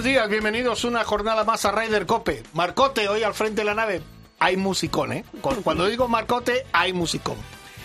Buenos 0.00 0.14
días, 0.14 0.28
bienvenidos 0.30 0.84
una 0.84 1.04
jornada 1.04 1.44
más 1.44 1.66
a 1.66 1.72
Ryder 1.72 2.06
Cope. 2.06 2.42
Marcote, 2.54 3.06
hoy 3.10 3.22
al 3.22 3.34
frente 3.34 3.60
de 3.60 3.64
la 3.66 3.74
nave. 3.74 4.00
Hay 4.38 4.56
musicón, 4.56 5.12
¿eh? 5.12 5.26
Cu- 5.42 5.62
Cuando 5.62 5.84
digo 5.84 6.08
Marcote, 6.08 6.64
hay 6.72 6.94
musicón. 6.94 7.36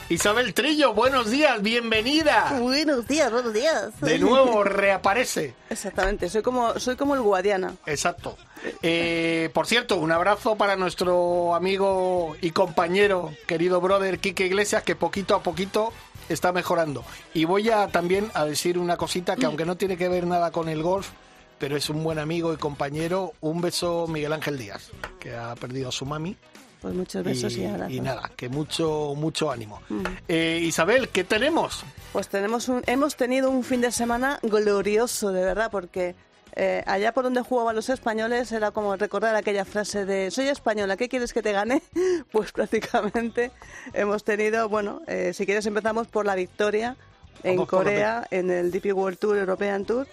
Isabel 0.07 0.53
Trillo, 0.53 0.93
buenos 0.93 1.29
días, 1.29 1.61
bienvenida. 1.61 2.55
Buenos 2.61 3.05
días, 3.05 3.29
buenos 3.33 3.51
días. 3.53 3.99
De 3.99 4.17
nuevo 4.17 4.63
reaparece. 4.63 5.55
Exactamente, 5.69 6.29
soy 6.29 6.41
como, 6.41 6.79
soy 6.79 6.95
como 6.95 7.15
el 7.15 7.21
Guadiana. 7.21 7.73
Exacto. 7.85 8.37
Eh, 8.81 9.49
por 9.53 9.67
cierto, 9.67 9.97
un 9.97 10.13
abrazo 10.13 10.55
para 10.55 10.77
nuestro 10.77 11.53
amigo 11.53 12.37
y 12.39 12.51
compañero, 12.51 13.33
querido 13.45 13.81
brother 13.81 14.19
Quique 14.19 14.45
Iglesias, 14.45 14.83
que 14.83 14.95
poquito 14.95 15.35
a 15.35 15.43
poquito 15.43 15.91
está 16.29 16.53
mejorando. 16.53 17.03
Y 17.33 17.43
voy 17.43 17.69
a 17.71 17.87
también 17.89 18.31
a 18.35 18.45
decir 18.45 18.77
una 18.77 18.95
cosita 18.95 19.35
que 19.35 19.47
aunque 19.47 19.65
no 19.65 19.75
tiene 19.75 19.97
que 19.97 20.07
ver 20.07 20.25
nada 20.25 20.51
con 20.51 20.69
el 20.69 20.81
golf, 20.81 21.09
pero 21.57 21.75
es 21.77 21.89
un 21.89 22.03
buen 22.03 22.19
amigo 22.19 22.53
y 22.53 22.57
compañero, 22.57 23.33
un 23.41 23.61
beso 23.61 24.07
Miguel 24.07 24.33
Ángel 24.33 24.57
Díaz, 24.57 24.91
que 25.19 25.35
ha 25.35 25.55
perdido 25.55 25.89
a 25.89 25.91
su 25.91 26.05
mami. 26.05 26.35
Pues 26.81 26.93
muchos 26.93 27.23
besos 27.23 27.55
y, 27.55 27.61
y, 27.61 27.65
abrazos. 27.65 27.93
y 27.93 27.99
nada, 27.99 28.31
que 28.35 28.49
mucho, 28.49 29.13
mucho 29.15 29.49
ánimo. 29.49 29.81
Eh, 30.27 30.59
Isabel, 30.61 31.09
¿qué 31.09 31.23
tenemos? 31.23 31.83
Pues 32.13 32.27
tenemos 32.27 32.69
un, 32.69 32.83
hemos 32.85 33.15
tenido 33.15 33.49
un 33.49 33.63
fin 33.63 33.81
de 33.81 33.91
semana 33.91 34.39
glorioso, 34.43 35.31
de 35.31 35.43
verdad, 35.43 35.71
porque 35.71 36.15
eh, 36.57 36.83
allá 36.85 37.11
por 37.11 37.25
donde 37.25 37.41
jugaban 37.41 37.75
los 37.75 37.89
españoles 37.89 38.51
era 38.51 38.71
como 38.71 38.95
recordar 38.95 39.35
aquella 39.35 39.65
frase 39.65 40.05
de 40.05 40.31
soy 40.31 40.47
española, 40.47 40.95
¿qué 40.95 41.09
quieres 41.09 41.33
que 41.33 41.41
te 41.41 41.51
gane? 41.51 41.81
Pues 42.31 42.51
prácticamente 42.51 43.51
hemos 43.93 44.23
tenido, 44.23 44.69
bueno, 44.69 45.01
eh, 45.07 45.33
si 45.33 45.45
quieres 45.45 45.65
empezamos 45.65 46.07
por 46.07 46.25
la 46.25 46.35
victoria 46.35 46.97
en 47.43 47.65
Corea, 47.65 48.25
en 48.31 48.49
el 48.49 48.71
DP 48.71 48.93
World 48.93 49.17
Tour, 49.17 49.37
European 49.37 49.85
Tour, 49.85 50.07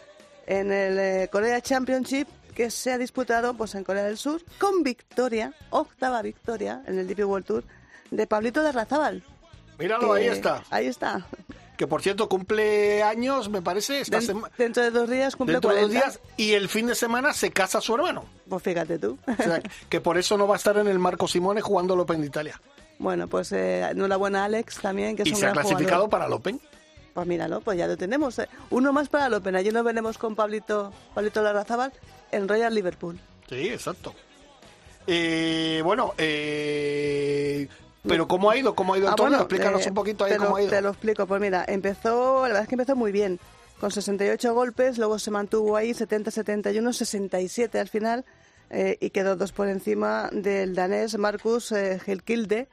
en 0.47 0.73
el 0.73 0.99
eh, 0.99 1.29
Korea 1.31 1.61
Championship 1.61 2.27
que 2.55 2.71
se 2.71 2.93
ha 2.93 2.99
disputado 2.99 3.55
pues 3.55 3.75
en 3.75 3.85
Corea 3.85 4.05
del 4.05 4.19
Sur 4.19 4.43
con 4.59 4.83
victoria, 4.83 5.55
octava 5.71 6.21
victoria 6.23 6.83
en 6.87 6.99
el 6.99 7.07
DP 7.09 7.21
World 7.25 7.47
Tour 7.47 7.65
de 8.11 8.27
Pablito 8.27 8.63
de 8.63 8.73
Razábal. 8.73 9.23
Míralo, 9.79 10.13
ahí 10.13 10.27
está. 10.27 10.63
Ahí 10.71 10.87
está. 10.87 11.27
Que 11.79 11.87
por 11.87 12.03
cierto 12.03 12.29
cumple 12.29 13.03
años, 13.03 13.49
me 13.49 13.63
parece, 13.63 14.01
esta 14.01 14.21
Den- 14.21 14.43
dentro 14.59 14.83
de 14.83 14.91
dos 14.91 15.09
días 15.09 15.35
cumple 15.35 15.55
dentro 15.55 15.71
de 15.71 15.81
dos 15.81 15.91
40. 15.91 16.07
días 16.07 16.21
y 16.37 16.53
el 16.53 16.69
fin 16.69 16.87
de 16.87 16.95
semana 16.95 17.33
se 17.33 17.51
casa 17.51 17.81
su 17.81 17.95
hermano. 17.95 18.27
Pues 18.49 18.63
fíjate 18.63 18.99
tú. 18.99 19.19
O 19.27 19.43
sea, 19.43 19.63
que 19.89 20.01
por 20.03 20.19
eso 20.19 20.37
no 20.37 20.47
va 20.47 20.55
a 20.57 20.59
estar 20.59 20.77
en 20.77 20.87
el 20.89 20.99
Marco 20.99 21.27
Simone 21.27 21.63
jugando 21.63 21.95
el 21.95 22.01
Open 22.01 22.21
de 22.21 22.27
Italia. 22.27 22.61
bueno, 22.99 23.27
pues 23.29 23.51
eh, 23.53 23.81
enhorabuena 23.91 24.43
a 24.43 24.45
Alex 24.45 24.79
también, 24.81 25.17
que 25.17 25.23
es 25.23 25.29
Y 25.29 25.33
un 25.33 25.39
se 25.39 25.47
ha 25.47 25.53
clasificado 25.53 25.87
jugador. 26.05 26.11
para 26.11 26.27
el 26.27 26.33
Open. 26.35 26.61
Pues 27.15 27.27
míralo, 27.27 27.61
pues 27.61 27.77
ya 27.79 27.87
lo 27.87 27.97
tenemos. 27.97 28.39
eh. 28.39 28.49
Uno 28.71 28.93
más 28.93 29.09
para 29.09 29.27
el 29.27 29.35
Open. 29.35 29.55
Allí 29.57 29.71
nos 29.71 29.85
veremos 29.85 30.17
con 30.19 30.35
Pablito, 30.35 30.93
Pablito 31.15 31.43
Larrazábal 31.43 31.93
en 32.31 32.49
Royal 32.49 32.75
Liverpool. 32.75 33.19
Sí, 33.49 33.69
exacto. 33.69 34.15
Eh, 35.07 35.81
bueno, 35.85 36.15
eh, 36.17 37.69
pero 38.07 38.27
¿cómo 38.29 38.51
ha 38.51 38.57
ido? 38.57 38.75
¿Cómo 38.75 38.95
ha 38.95 38.99
ido 38.99 39.09
el 39.09 39.13
Ah, 39.13 39.17
torneo? 39.17 39.39
bueno, 39.39 39.43
Explícanos 39.45 39.85
eh, 39.85 39.89
un 39.91 39.95
poquito 39.95 40.25
ahí 40.25 40.33
te 40.33 40.39
cómo 40.39 40.51
lo, 40.51 40.57
ha 40.57 40.63
ido. 40.63 40.71
Te 40.71 40.81
lo 40.81 40.89
explico. 40.91 41.27
Pues 41.27 41.41
mira, 41.41 41.65
empezó, 41.69 42.43
la 42.43 42.49
verdad 42.49 42.63
es 42.63 42.69
que 42.69 42.75
empezó 42.77 42.97
muy 42.97 43.13
bien, 43.13 43.39
con 43.81 43.91
68 43.91 44.55
golpes, 44.55 44.97
luego 44.99 45.19
se 45.19 45.31
mantuvo 45.31 45.77
ahí 45.77 45.91
70-71, 45.93 46.93
67 46.93 47.79
al 47.81 47.89
final, 47.89 48.25
y 49.01 49.11
quedó 49.11 49.37
dos 49.37 49.53
por 49.53 49.69
encima 49.69 50.31
del 50.33 50.75
danés 50.75 51.19
Marcus 51.19 51.73
Helkilde, 51.73 52.69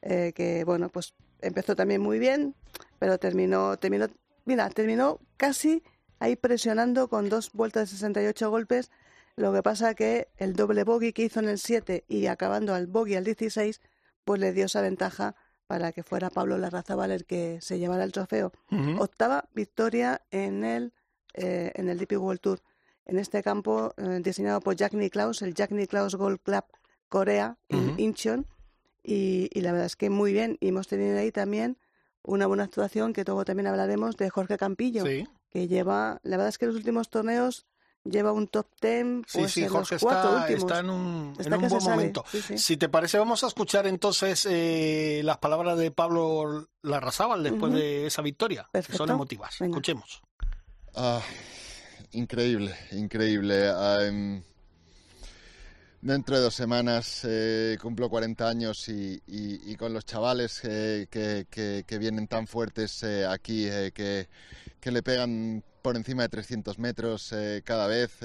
eh, 0.00 0.32
que 0.34 0.64
bueno, 0.64 0.88
pues 0.88 1.12
empezó 1.42 1.76
también 1.76 2.00
muy 2.00 2.18
bien, 2.18 2.54
pero 3.02 3.18
terminó, 3.18 3.76
terminó, 3.78 4.06
mira, 4.44 4.70
terminó 4.70 5.18
casi 5.36 5.82
ahí 6.20 6.36
presionando 6.36 7.08
con 7.08 7.28
dos 7.28 7.50
vueltas 7.52 7.90
de 7.90 7.96
68 7.96 8.48
golpes. 8.48 8.92
Lo 9.34 9.52
que 9.52 9.60
pasa 9.60 9.94
que 9.94 10.28
el 10.36 10.52
doble 10.52 10.84
bogey 10.84 11.12
que 11.12 11.24
hizo 11.24 11.40
en 11.40 11.48
el 11.48 11.58
7 11.58 12.04
y 12.06 12.26
acabando 12.26 12.74
al 12.74 12.86
bogey 12.86 13.16
al 13.16 13.24
16, 13.24 13.80
pues 14.24 14.40
le 14.40 14.52
dio 14.52 14.66
esa 14.66 14.82
ventaja 14.82 15.34
para 15.66 15.90
que 15.90 16.04
fuera 16.04 16.30
Pablo 16.30 16.58
Larrazábal 16.58 17.10
el 17.10 17.24
que 17.24 17.58
se 17.60 17.80
llevara 17.80 18.04
el 18.04 18.12
trofeo. 18.12 18.52
Octava 19.00 19.48
victoria 19.52 20.22
en 20.30 20.62
el, 20.62 20.92
eh, 21.34 21.72
en 21.74 21.88
el 21.88 21.98
DP 21.98 22.12
World 22.18 22.40
Tour. 22.40 22.60
En 23.04 23.18
este 23.18 23.42
campo 23.42 23.94
eh, 23.96 24.20
diseñado 24.22 24.60
por 24.60 24.76
Jack 24.76 24.92
Nicklaus, 24.92 25.42
el 25.42 25.54
Jack 25.54 25.72
Nicklaus 25.72 26.14
Golf 26.14 26.40
Club 26.44 26.62
Corea 27.08 27.58
en. 27.68 27.98
Incheon. 27.98 28.46
Y, 29.02 29.50
y 29.52 29.60
la 29.62 29.72
verdad 29.72 29.86
es 29.86 29.96
que 29.96 30.08
muy 30.08 30.32
bien. 30.32 30.56
Y 30.60 30.68
hemos 30.68 30.86
tenido 30.86 31.18
ahí 31.18 31.32
también 31.32 31.78
una 32.22 32.46
buena 32.46 32.64
actuación 32.64 33.12
que 33.12 33.24
luego 33.24 33.44
también 33.44 33.66
hablaremos 33.66 34.16
de 34.16 34.30
Jorge 34.30 34.56
Campillo, 34.56 35.04
Sí, 35.04 35.26
que 35.50 35.68
lleva, 35.68 36.18
la 36.22 36.36
verdad 36.36 36.48
es 36.48 36.58
que 36.58 36.64
en 36.64 36.70
los 36.70 36.76
últimos 36.78 37.10
torneos 37.10 37.66
lleva 38.04 38.32
un 38.32 38.48
top 38.48 38.66
ten 38.80 39.22
sí, 39.28 39.38
pues, 39.40 39.52
sí, 39.52 39.62
en 39.62 39.68
Jorge 39.68 39.94
los 39.94 40.02
cuatro 40.02 40.30
está, 40.30 40.40
últimos. 40.42 40.62
está 40.62 40.78
en 40.80 40.90
un, 40.90 41.32
Está 41.38 41.54
en 41.54 41.62
un 41.62 41.68
buen 41.68 41.84
momento. 41.84 42.24
sí, 42.30 42.42
sí. 42.42 42.58
Si 42.58 42.76
te 42.76 42.88
parece, 42.88 43.18
vamos 43.18 43.44
a 43.44 43.46
escuchar 43.46 43.86
entonces 43.86 44.46
eh, 44.50 45.20
las 45.24 45.38
palabras 45.38 45.78
de 45.78 45.90
Pablo 45.92 46.68
Larrazábal 46.82 47.42
después 47.42 47.72
de 47.72 48.06
esa 48.06 48.22
victoria, 48.22 48.68
que 48.72 48.82
son 48.82 48.88
Perfecto. 48.88 49.12
emotivas. 49.12 49.56
Venga. 49.60 49.74
Escuchemos. 49.76 50.22
Ah, 50.94 51.20
increíble, 52.12 52.74
increíble. 52.92 53.68
Ah, 53.68 53.98
em, 54.02 54.42
dentro 56.02 56.36
de 56.36 56.42
dos 56.42 56.54
semanas 56.54 57.20
eh, 57.24 57.78
cumplo 57.80 58.10
40 58.10 58.48
años 58.48 58.88
y, 58.88 59.76
con 59.76 59.94
los 59.94 60.04
chavales 60.04 60.60
eh, 60.64 61.06
que, 61.08 61.98
vienen 61.98 62.26
tan 62.26 62.46
fuertes 62.46 63.02
eh, 63.04 63.24
aquí, 63.24 63.66
eh, 63.68 63.92
que, 63.92 64.90
le 64.90 65.02
pegan 65.02 65.64
por 65.80 65.96
encima 65.96 66.22
de 66.24 66.28
300 66.28 66.78
metros 66.78 67.32
cada 67.64 67.86
vez. 67.86 68.18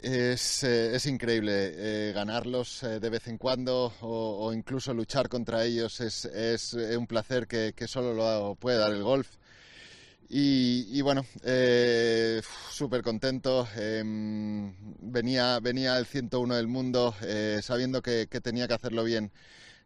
es, 0.00 1.06
increíble 1.06 2.12
ganarlos 2.14 2.80
de 2.82 3.10
vez 3.10 3.28
en 3.28 3.38
cuando 3.38 3.92
o, 4.00 4.52
incluso 4.52 4.94
luchar 4.94 5.28
contra 5.28 5.64
ellos 5.64 6.00
es, 6.00 6.24
es, 6.24 6.72
un 6.72 7.06
placer 7.06 7.46
que 7.46 7.86
solo 7.86 8.14
lo 8.14 8.54
puede 8.56 8.78
dar 8.78 8.92
el 8.92 9.02
golf. 9.02 9.28
Y, 10.30 11.00
bueno, 11.02 11.24
eh, 11.42 12.42
súper 12.70 13.02
contento. 13.02 13.66
em, 13.76 14.74
venía, 15.00 15.58
venía 15.60 15.96
el 15.98 16.04
101 16.06 16.54
del 16.56 16.68
mundo 16.68 17.14
eh, 17.22 17.60
sabiendo 17.62 18.02
que, 18.02 18.26
que 18.30 18.40
tenía 18.40 18.68
que 18.68 18.74
hacerlo 18.74 19.04
bien 19.04 19.32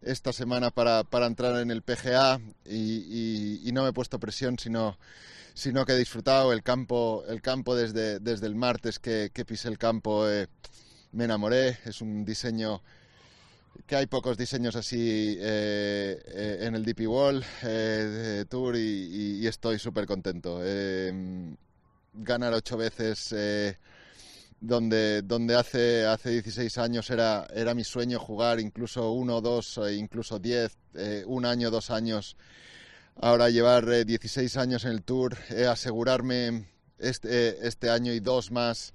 esta 0.02 0.32
semana 0.32 0.70
para, 0.70 1.04
para 1.04 1.26
entrar 1.26 1.60
en 1.60 1.70
el 1.70 1.82
PGA 1.82 2.40
y, 2.66 2.76
y- 3.64 3.68
y 3.68 3.72
no 3.72 3.82
me 3.84 3.90
he 3.90 3.92
puesto 3.94 4.20
presión, 4.20 4.58
sino, 4.58 4.98
sino 5.54 5.86
que 5.86 5.94
he 5.94 5.98
disfrutado 5.98 6.52
el 6.52 6.62
campo, 6.62 7.24
el 7.28 7.42
campo 7.42 7.74
desde, 7.76 8.20
desde 8.20 8.46
el 8.48 8.56
martes 8.56 8.98
que, 9.00 9.30
que 9.34 9.44
pisé 9.46 9.68
el 9.68 9.78
campo. 9.78 10.28
eh, 10.30 10.48
me 11.12 11.24
enamoré, 11.24 11.78
es 11.84 12.00
un 12.00 12.24
diseño 12.24 12.82
que 13.86 13.96
hay 13.96 14.06
pocos 14.06 14.36
diseños 14.36 14.76
así 14.76 15.36
eh, 15.40 16.20
eh, 16.26 16.58
en 16.62 16.74
el 16.74 16.84
DP 16.84 17.06
Wall 17.08 17.44
eh, 17.62 18.44
Tour 18.48 18.76
y, 18.76 19.40
y- 19.42 19.46
estoy 19.46 19.78
súper 19.78 20.06
contento. 20.06 20.60
Eh, 20.62 21.54
ganar 22.14 22.52
ocho 22.52 22.76
veces 22.76 23.34
donde, 24.60 25.22
donde 25.22 25.56
hace, 25.56 26.06
hace 26.06 26.30
16 26.30 26.78
años 26.78 27.10
era, 27.10 27.46
era 27.54 27.74
mi 27.74 27.84
sueño 27.84 28.18
jugar 28.20 28.60
incluso 28.60 29.10
uno, 29.12 29.40
dos, 29.40 29.78
e 29.78 29.94
incluso 29.94 30.38
diez, 30.38 30.76
un 31.26 31.44
año, 31.46 31.70
dos 31.70 31.90
años. 31.90 32.36
Ahora 33.16 33.50
llevar 33.50 33.88
eh, 33.90 34.04
16 34.04 34.56
años 34.56 34.84
en 34.84 34.92
el 34.92 35.02
Tour, 35.02 35.36
asegurarme 35.68 36.66
este, 36.98 37.66
este 37.66 37.90
año 37.90 38.12
y 38.12 38.20
dos 38.20 38.50
más 38.50 38.94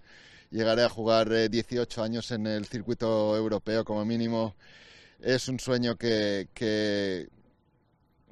llegaré 0.52 0.84
a 0.84 0.90
jugar 0.90 1.32
eh, 1.34 1.50
18 1.50 2.04
años 2.04 2.32
en 2.32 2.48
el 2.48 2.66
circuito 2.66 3.36
europeo 3.36 3.84
como 3.86 4.06
mínimo. 4.06 4.56
Es 5.22 5.48
un 5.50 5.60
sueño 5.60 5.98
que, 5.98 6.50
que 6.54 7.30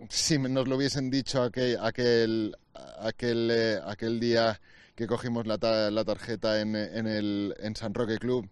si 0.09 0.38
nos 0.38 0.67
lo 0.67 0.75
hubiesen 0.77 1.09
dicho 1.09 1.41
aquel, 1.41 1.77
aquel, 1.81 2.56
aquel, 3.00 3.50
eh, 3.51 3.79
aquel 3.85 4.19
día 4.19 4.59
que 4.95 5.07
cogimos 5.07 5.45
la, 5.47 5.57
la 5.91 6.03
tarjeta 6.06 6.62
en, 6.62 6.75
en, 6.75 7.07
el, 7.07 7.56
en 7.59 7.75
San 7.75 7.94
Roque 7.94 8.17
Club, 8.17 8.47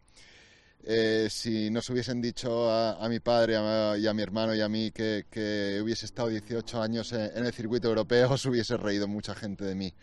eh, 0.85 1.27
si 1.31 1.69
nos 1.71 1.89
hubiesen 1.89 2.21
dicho 2.21 2.69
a, 2.71 3.03
a 3.03 3.09
mi 3.09 3.19
padre 3.19 3.55
a- 3.57 3.97
y 3.97 4.07
a 4.07 4.13
mi 4.13 4.23
hermano 4.23 4.55
y 4.55 4.61
a 4.61 4.69
mí 4.69 4.91
que, 4.91 5.25
que 5.29 5.79
hubiese 5.83 6.05
estado 6.05 6.29
18 6.29 6.81
años 6.81 7.13
en, 7.13 7.31
en 7.37 7.45
el 7.45 7.53
circuito 7.53 7.87
europeo, 7.89 8.31
os 8.33 8.45
hubiese 8.45 8.77
reído 8.77 9.07
mucha 9.07 9.35
gente 9.35 9.65
de 9.65 9.75
mí. 9.75 9.93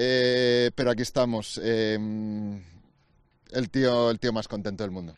Eh, 0.00 0.70
pero 0.74 0.90
aquí 0.92 1.02
estamos. 1.02 1.60
eh, 1.62 1.98
el 3.50 3.70
tío, 3.70 4.10
el 4.10 4.20
tío 4.20 4.32
más 4.32 4.46
contento 4.46 4.84
del 4.84 4.90
mundo. 4.90 5.14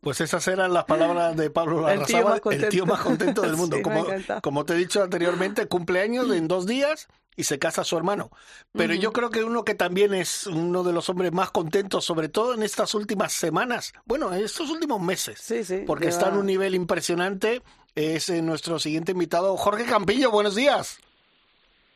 Pues 0.00 0.20
esas 0.20 0.46
eran 0.48 0.72
las 0.72 0.84
palabras 0.84 1.36
de 1.36 1.50
Pablo 1.50 1.88
El 1.90 2.04
tío 2.06 2.18
más 2.24 2.24
Larrazábal, 2.36 2.54
el 2.64 2.68
tío 2.68 2.86
más 2.86 3.00
contento 3.00 3.42
del 3.42 3.56
mundo. 3.56 3.76
Sí, 3.76 3.82
como, 3.82 4.06
como 4.42 4.64
te 4.64 4.74
he 4.74 4.76
dicho 4.76 5.02
anteriormente, 5.02 5.66
cumpleaños 5.66 6.30
en 6.30 6.46
dos 6.48 6.64
días 6.66 7.08
y 7.36 7.44
se 7.44 7.58
casa 7.58 7.82
su 7.82 7.96
hermano. 7.96 8.30
Pero 8.72 8.94
yo 8.94 9.12
creo 9.12 9.30
que 9.30 9.42
uno 9.42 9.64
que 9.64 9.74
también 9.74 10.14
es 10.14 10.46
uno 10.46 10.82
de 10.84 10.92
los 10.92 11.08
hombres 11.08 11.32
más 11.32 11.50
contentos, 11.50 12.04
sobre 12.04 12.28
todo 12.28 12.54
en 12.54 12.62
estas 12.62 12.94
últimas 12.94 13.32
semanas, 13.32 13.92
bueno, 14.04 14.32
en 14.32 14.44
estos 14.44 14.70
últimos 14.70 15.00
meses, 15.00 15.40
Sí, 15.40 15.64
sí, 15.64 15.82
porque 15.86 16.06
lleva- 16.06 16.16
está 16.18 16.28
en 16.28 16.36
un 16.36 16.46
nivel 16.46 16.74
impresionante, 16.74 17.62
es 17.94 18.28
eh, 18.28 18.42
nuestro 18.42 18.78
siguiente 18.78 19.12
invitado, 19.12 19.56
Jorge 19.56 19.84
Campillo. 19.86 20.30
Buenos 20.30 20.54
días. 20.54 20.98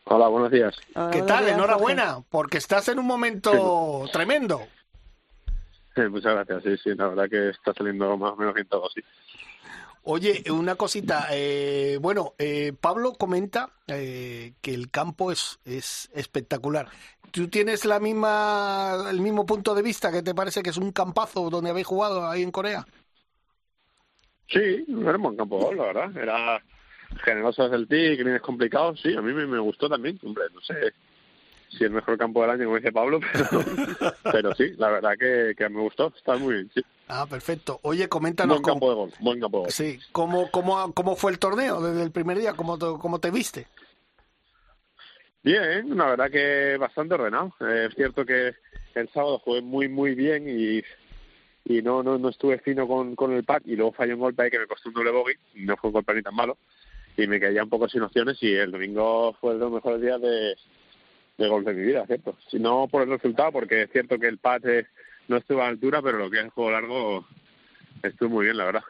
Hola, 0.08 0.28
buenos 0.28 0.50
días. 0.52 0.74
Hola, 0.94 1.06
¿Qué 1.10 1.18
buenos 1.18 1.26
tal? 1.26 1.44
días, 1.44 1.54
Enhorabuena, 1.56 2.20
porque 2.30 2.58
estás 2.58 2.88
en 2.88 2.98
un 3.00 3.06
momento 3.06 4.08
tremendo. 4.12 4.66
Muchas 5.96 6.34
gracias. 6.34 6.62
Sí, 6.62 6.76
sí, 6.84 6.94
la 6.94 7.08
verdad 7.08 7.28
que 7.28 7.48
está 7.50 7.72
saliendo 7.74 8.16
más 8.16 8.32
o 8.32 8.36
menos 8.36 8.54
bien 8.54 8.68
todo, 8.68 8.88
sí. 8.90 9.00
Oye, 10.04 10.44
una 10.50 10.76
cosita. 10.76 11.26
eh, 11.32 11.98
bueno, 12.00 12.34
eh, 12.38 12.72
Pablo 12.80 13.14
comenta 13.14 13.70
eh, 13.88 14.54
que 14.60 14.74
el 14.74 14.90
campo 14.90 15.32
es, 15.32 15.58
es 15.64 16.08
espectacular. 16.14 16.88
¿Tú 17.32 17.48
tienes 17.48 17.84
la 17.84 17.98
misma, 17.98 19.08
el 19.10 19.20
mismo 19.20 19.44
punto 19.44 19.74
de 19.74 19.82
vista 19.82 20.12
que 20.12 20.22
te 20.22 20.34
parece 20.34 20.62
que 20.62 20.70
es 20.70 20.76
un 20.76 20.92
campazo 20.92 21.50
donde 21.50 21.70
habéis 21.70 21.86
jugado 21.86 22.28
ahí 22.28 22.42
en 22.42 22.52
Corea? 22.52 22.86
Sí, 24.48 24.84
era 24.88 25.16
un 25.16 25.22
buen 25.22 25.36
campo, 25.36 25.72
la 25.74 25.84
verdad. 25.84 26.16
Era 26.16 26.62
generoso 27.20 27.64
desde 27.64 27.76
el 27.76 27.88
tee, 27.88 28.16
greens 28.16 28.42
complicados. 28.42 29.00
Sí, 29.00 29.14
a 29.14 29.22
mí 29.22 29.32
me, 29.32 29.46
me 29.46 29.58
gustó 29.58 29.88
también. 29.88 30.18
Hombre, 30.22 30.44
no 30.54 30.60
sé 30.60 30.92
si 31.70 31.84
el 31.84 31.90
mejor 31.90 32.16
campo 32.16 32.42
del 32.42 32.50
año, 32.50 32.64
como 32.64 32.76
dice 32.76 32.92
Pablo, 32.92 33.20
pero, 33.32 33.64
pero 34.32 34.54
sí, 34.54 34.72
la 34.76 34.90
verdad 34.90 35.12
que, 35.18 35.54
que 35.56 35.68
me 35.68 35.80
gustó. 35.80 36.12
Está 36.16 36.36
muy 36.36 36.54
bien, 36.54 36.70
sí. 36.74 36.82
Ah, 37.08 37.26
perfecto. 37.28 37.78
Oye, 37.82 38.08
coméntanos 38.08 38.56
Buen 38.56 38.62
cómo, 38.62 38.74
campo 38.74 38.90
de 38.90 38.96
golf, 38.96 39.14
buen 39.20 39.40
campo 39.40 39.64
de 39.64 39.70
sí, 39.70 39.98
cómo, 40.12 40.50
cómo, 40.50 40.92
cómo 40.92 41.16
fue 41.16 41.32
el 41.32 41.38
torneo 41.38 41.80
desde 41.80 42.02
el 42.02 42.10
primer 42.10 42.38
día, 42.38 42.54
cómo 42.54 42.78
te, 42.78 42.86
cómo 43.00 43.18
te 43.18 43.30
viste. 43.30 43.66
Bien, 45.42 45.96
la 45.96 46.06
verdad 46.06 46.30
que 46.30 46.76
bastante 46.76 47.14
ordenado. 47.14 47.54
Eh, 47.60 47.86
es 47.88 47.94
cierto 47.94 48.24
que 48.24 48.54
el 48.94 49.08
sábado 49.10 49.38
jugué 49.38 49.60
muy, 49.60 49.88
muy 49.88 50.14
bien 50.16 50.48
y, 50.48 50.82
y 51.64 51.82
no, 51.82 52.02
no, 52.02 52.18
no 52.18 52.30
estuve 52.30 52.58
fino 52.58 52.88
con, 52.88 53.14
con 53.14 53.32
el 53.32 53.44
pad 53.44 53.62
y 53.64 53.76
luego 53.76 53.92
fallé 53.92 54.14
un 54.14 54.20
golpe 54.20 54.42
ahí 54.42 54.50
que 54.50 54.58
me 54.58 54.66
costó 54.66 54.88
un 54.88 54.94
doble 54.96 55.12
bogey. 55.12 55.36
No 55.54 55.76
fue 55.76 55.88
un 55.88 55.94
golpe 55.94 56.14
ni 56.14 56.22
tan 56.22 56.34
malo 56.34 56.58
y 57.16 57.26
me 57.26 57.40
quedé 57.40 57.62
un 57.62 57.68
poco 57.68 57.88
sin 57.88 58.02
opciones 58.02 58.36
y 58.42 58.52
el 58.52 58.70
domingo 58.70 59.34
fue 59.40 59.54
de 59.54 59.60
los 59.60 59.72
mejores 59.72 60.00
días 60.00 60.20
de, 60.20 60.56
de 61.38 61.48
golf 61.48 61.66
de 61.66 61.74
mi 61.74 61.82
vida, 61.82 62.06
¿cierto? 62.06 62.36
Si 62.50 62.58
no 62.58 62.88
por 62.88 63.02
el 63.02 63.10
resultado, 63.10 63.52
porque 63.52 63.82
es 63.82 63.90
cierto 63.90 64.18
que 64.18 64.28
el 64.28 64.38
pad 64.38 64.64
eh, 64.66 64.86
no 65.28 65.36
estuvo 65.36 65.60
a 65.60 65.64
la 65.64 65.70
altura, 65.70 66.02
pero 66.02 66.18
lo 66.18 66.30
que 66.30 66.38
es 66.38 66.44
el 66.44 66.50
juego 66.50 66.70
largo 66.70 67.26
estuvo 68.02 68.30
muy 68.30 68.44
bien, 68.44 68.56
la 68.56 68.64
verdad. 68.66 68.82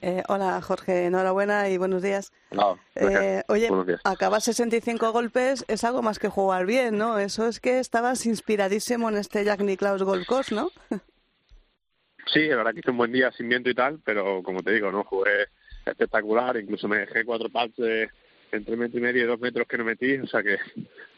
Eh, 0.00 0.24
hola, 0.28 0.60
Jorge. 0.60 1.06
Enhorabuena 1.06 1.68
y 1.68 1.78
buenos 1.78 2.02
días. 2.02 2.32
Gracias. 2.50 2.80
Eh, 2.96 3.44
oye, 3.46 3.70
días. 3.86 4.00
acabar 4.02 4.40
65 4.40 5.12
golpes 5.12 5.64
es 5.68 5.84
algo 5.84 6.02
más 6.02 6.18
que 6.18 6.28
jugar 6.28 6.66
bien, 6.66 6.98
¿no? 6.98 7.20
Eso 7.20 7.46
es 7.46 7.60
que 7.60 7.78
estabas 7.78 8.26
inspiradísimo 8.26 9.08
en 9.08 9.16
este 9.16 9.44
Jack 9.44 9.60
Nicklaus 9.60 10.02
Golf 10.02 10.26
Course, 10.26 10.52
¿no? 10.52 10.70
Sí, 12.32 12.48
la 12.48 12.56
verdad 12.56 12.72
que 12.72 12.80
hice 12.80 12.90
un 12.90 12.96
buen 12.96 13.12
día 13.12 13.30
sin 13.32 13.48
viento 13.48 13.70
y 13.70 13.74
tal, 13.74 14.00
pero 14.04 14.42
como 14.42 14.62
te 14.62 14.72
digo, 14.72 14.90
no 14.90 15.04
jugué 15.04 15.48
espectacular, 15.84 16.56
incluso 16.56 16.88
me 16.88 16.98
dejé 16.98 17.24
cuatro 17.24 17.48
pads 17.48 17.76
de 17.76 18.10
entre 18.52 18.76
metro 18.76 18.98
y 18.98 19.02
medio 19.02 19.24
y 19.24 19.26
dos 19.26 19.40
metros 19.40 19.66
que 19.66 19.78
no 19.78 19.84
metí, 19.84 20.16
o 20.18 20.26
sea 20.26 20.42
que 20.42 20.58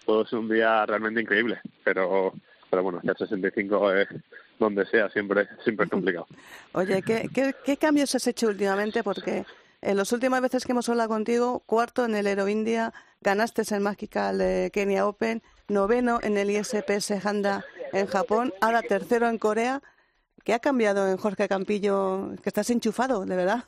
todo 0.06 0.22
es 0.22 0.32
un 0.32 0.48
día 0.48 0.86
realmente 0.86 1.20
increíble, 1.20 1.60
pero 1.82 2.32
pero 2.70 2.82
bueno, 2.82 2.98
hacer 2.98 3.16
65 3.16 3.92
es 3.92 4.08
donde 4.58 4.86
sea 4.86 5.08
siempre 5.10 5.48
siempre 5.62 5.84
es 5.84 5.90
complicado. 5.90 6.26
Oye, 6.72 7.02
¿qué, 7.02 7.28
qué, 7.32 7.54
qué 7.64 7.76
cambios 7.76 8.14
has 8.14 8.26
hecho 8.26 8.48
últimamente? 8.48 9.02
Porque 9.02 9.44
en 9.80 9.96
las 9.96 10.12
últimas 10.12 10.40
veces 10.40 10.64
que 10.64 10.72
hemos 10.72 10.88
hablado 10.88 11.10
contigo, 11.10 11.62
cuarto 11.66 12.04
en 12.04 12.14
el 12.14 12.26
Aero 12.26 12.48
India, 12.48 12.92
ganaste 13.20 13.62
el 13.74 13.80
Magical 13.80 14.40
eh, 14.40 14.70
Kenya 14.72 15.06
Open, 15.06 15.42
noveno 15.68 16.20
en 16.22 16.38
el 16.38 16.50
ISPS 16.50 17.24
Handa 17.24 17.64
en 17.92 18.06
Japón, 18.06 18.52
ahora 18.60 18.82
tercero 18.82 19.28
en 19.28 19.38
Corea. 19.38 19.82
¿Qué 20.42 20.52
ha 20.52 20.58
cambiado 20.58 21.10
en 21.10 21.16
Jorge 21.16 21.48
Campillo? 21.48 22.34
Que 22.42 22.48
estás 22.48 22.70
enchufado, 22.70 23.24
de 23.24 23.36
verdad. 23.36 23.64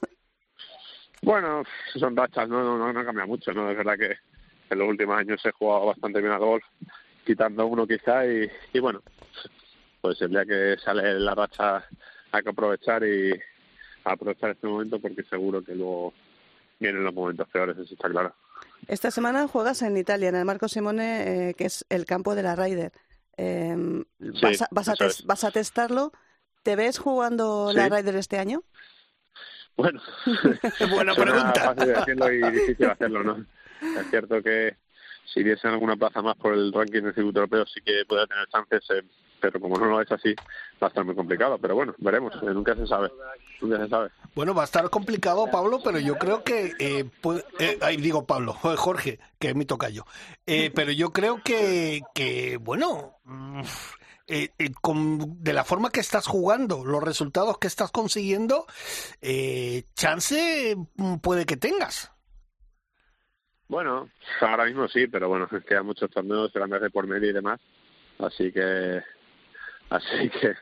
Bueno, 1.26 1.64
son 1.96 2.14
rachas, 2.14 2.48
no, 2.48 2.62
no, 2.62 2.78
no, 2.78 2.92
no 2.92 3.04
cambia 3.04 3.26
mucho, 3.26 3.52
¿no? 3.52 3.68
Es 3.68 3.76
verdad 3.76 3.98
que 3.98 4.16
en 4.70 4.78
los 4.78 4.88
últimos 4.88 5.18
años 5.18 5.44
he 5.44 5.50
jugado 5.50 5.86
bastante 5.86 6.20
bien 6.20 6.32
al 6.32 6.38
golf, 6.38 6.62
quitando 7.24 7.66
uno 7.66 7.84
quizá, 7.84 8.24
y, 8.24 8.48
y 8.72 8.78
bueno, 8.78 9.02
pues 10.00 10.22
el 10.22 10.30
día 10.30 10.44
que 10.44 10.76
sale 10.84 11.18
la 11.18 11.34
racha 11.34 11.84
hay 12.30 12.42
que 12.44 12.50
aprovechar 12.50 13.02
y 13.02 13.32
aprovechar 14.04 14.50
este 14.50 14.68
momento 14.68 15.00
porque 15.00 15.24
seguro 15.24 15.64
que 15.64 15.74
luego 15.74 16.14
vienen 16.78 17.02
los 17.02 17.12
momentos 17.12 17.48
peores, 17.48 17.76
eso 17.76 17.92
está 17.94 18.08
claro. 18.08 18.32
Esta 18.86 19.10
semana 19.10 19.48
juegas 19.48 19.82
en 19.82 19.96
Italia, 19.96 20.28
en 20.28 20.36
el 20.36 20.44
Marco 20.44 20.68
Simone, 20.68 21.48
eh, 21.48 21.54
que 21.54 21.64
es 21.64 21.84
el 21.88 22.04
campo 22.04 22.36
de 22.36 22.44
la 22.44 22.54
Ryder. 22.54 22.92
Eh, 23.36 23.74
vas, 24.40 24.62
a, 24.62 24.68
vas, 24.70 24.88
a 24.88 24.94
tes- 24.94 25.26
vas 25.26 25.42
a 25.42 25.50
testarlo. 25.50 26.12
¿Te 26.62 26.76
ves 26.76 26.98
jugando 27.00 27.72
Sí. 27.72 27.78
la 27.78 27.88
Ryder 27.88 28.14
este 28.14 28.38
año? 28.38 28.62
Bueno, 29.76 30.00
Buena 30.90 31.14
suena 31.14 31.32
pregunta. 31.32 31.74
fácil 31.74 31.92
decirlo 31.94 32.32
y 32.32 32.50
difícil 32.50 32.86
hacerlo, 32.90 33.22
¿no? 33.22 33.44
Es 34.00 34.10
cierto 34.10 34.42
que 34.42 34.76
si 35.32 35.42
diesen 35.42 35.72
alguna 35.72 35.96
plaza 35.96 36.22
más 36.22 36.36
por 36.36 36.54
el 36.54 36.72
ranking 36.72 37.02
del 37.02 37.14
circuito 37.14 37.40
europeo 37.40 37.66
sí 37.66 37.80
que 37.84 38.04
puede 38.08 38.26
tener 38.26 38.46
chances, 38.48 38.82
eh, 38.90 39.02
pero 39.38 39.60
como 39.60 39.76
no 39.76 39.84
lo 39.86 40.00
es 40.00 40.10
así, 40.10 40.34
va 40.82 40.86
a 40.86 40.88
estar 40.88 41.04
muy 41.04 41.14
complicado. 41.14 41.58
Pero 41.58 41.74
bueno, 41.74 41.94
veremos, 41.98 42.32
eh, 42.36 42.46
nunca 42.54 42.74
se 42.74 42.86
sabe, 42.86 43.10
nunca 43.60 43.76
se 43.78 43.88
sabe. 43.88 44.08
Bueno, 44.34 44.54
va 44.54 44.62
a 44.62 44.64
estar 44.64 44.88
complicado, 44.88 45.46
Pablo, 45.50 45.80
pero 45.84 45.98
yo 45.98 46.16
creo 46.16 46.42
que... 46.42 46.72
Eh, 46.78 47.04
puede- 47.20 47.44
eh, 47.58 47.78
ay, 47.82 47.98
digo 47.98 48.24
Pablo, 48.26 48.52
Jorge, 48.76 49.18
que 49.38 49.48
es 49.48 49.54
mi 49.54 49.66
tocayo. 49.66 50.06
Eh, 50.46 50.70
pero 50.74 50.90
yo 50.90 51.12
creo 51.12 51.42
que, 51.44 52.00
que 52.14 52.56
bueno, 52.58 53.18
mm, 53.24 53.60
eh, 54.26 54.50
eh, 54.58 54.70
con- 54.80 55.42
de 55.42 55.52
la 55.52 55.64
forma 55.64 55.90
que 55.90 56.00
estás 56.00 56.26
jugando, 56.26 56.84
los 56.84 57.02
resultados 57.02 57.58
que 57.58 57.66
estás 57.66 57.90
consiguiendo, 57.92 58.66
eh, 59.20 59.84
chance 59.94 60.76
mm, 60.96 61.16
puede 61.18 61.46
que 61.46 61.56
tengas. 61.56 62.10
Bueno, 63.68 64.08
ahora 64.40 64.64
mismo 64.66 64.86
sí, 64.88 65.06
pero 65.06 65.28
bueno, 65.28 65.48
quedan 65.68 65.86
muchos 65.86 66.10
torneos 66.10 66.52
grandes 66.52 66.80
de 66.82 66.90
por 66.90 67.06
medio 67.06 67.30
y 67.30 67.32
demás, 67.32 67.60
así 68.18 68.52
que 68.52 69.02
así 69.90 70.30
que 70.30 70.54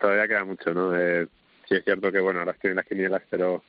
todavía 0.00 0.28
queda 0.28 0.44
mucho, 0.44 0.72
¿no? 0.74 0.96
Eh, 0.96 1.28
sí 1.68 1.76
es 1.76 1.84
cierto 1.84 2.10
que 2.12 2.20
bueno, 2.20 2.40
ahora 2.40 2.52
estoy 2.52 2.70
en 2.70 2.76
las 2.76 2.86
quinielas, 2.86 3.22
pero 3.30 3.62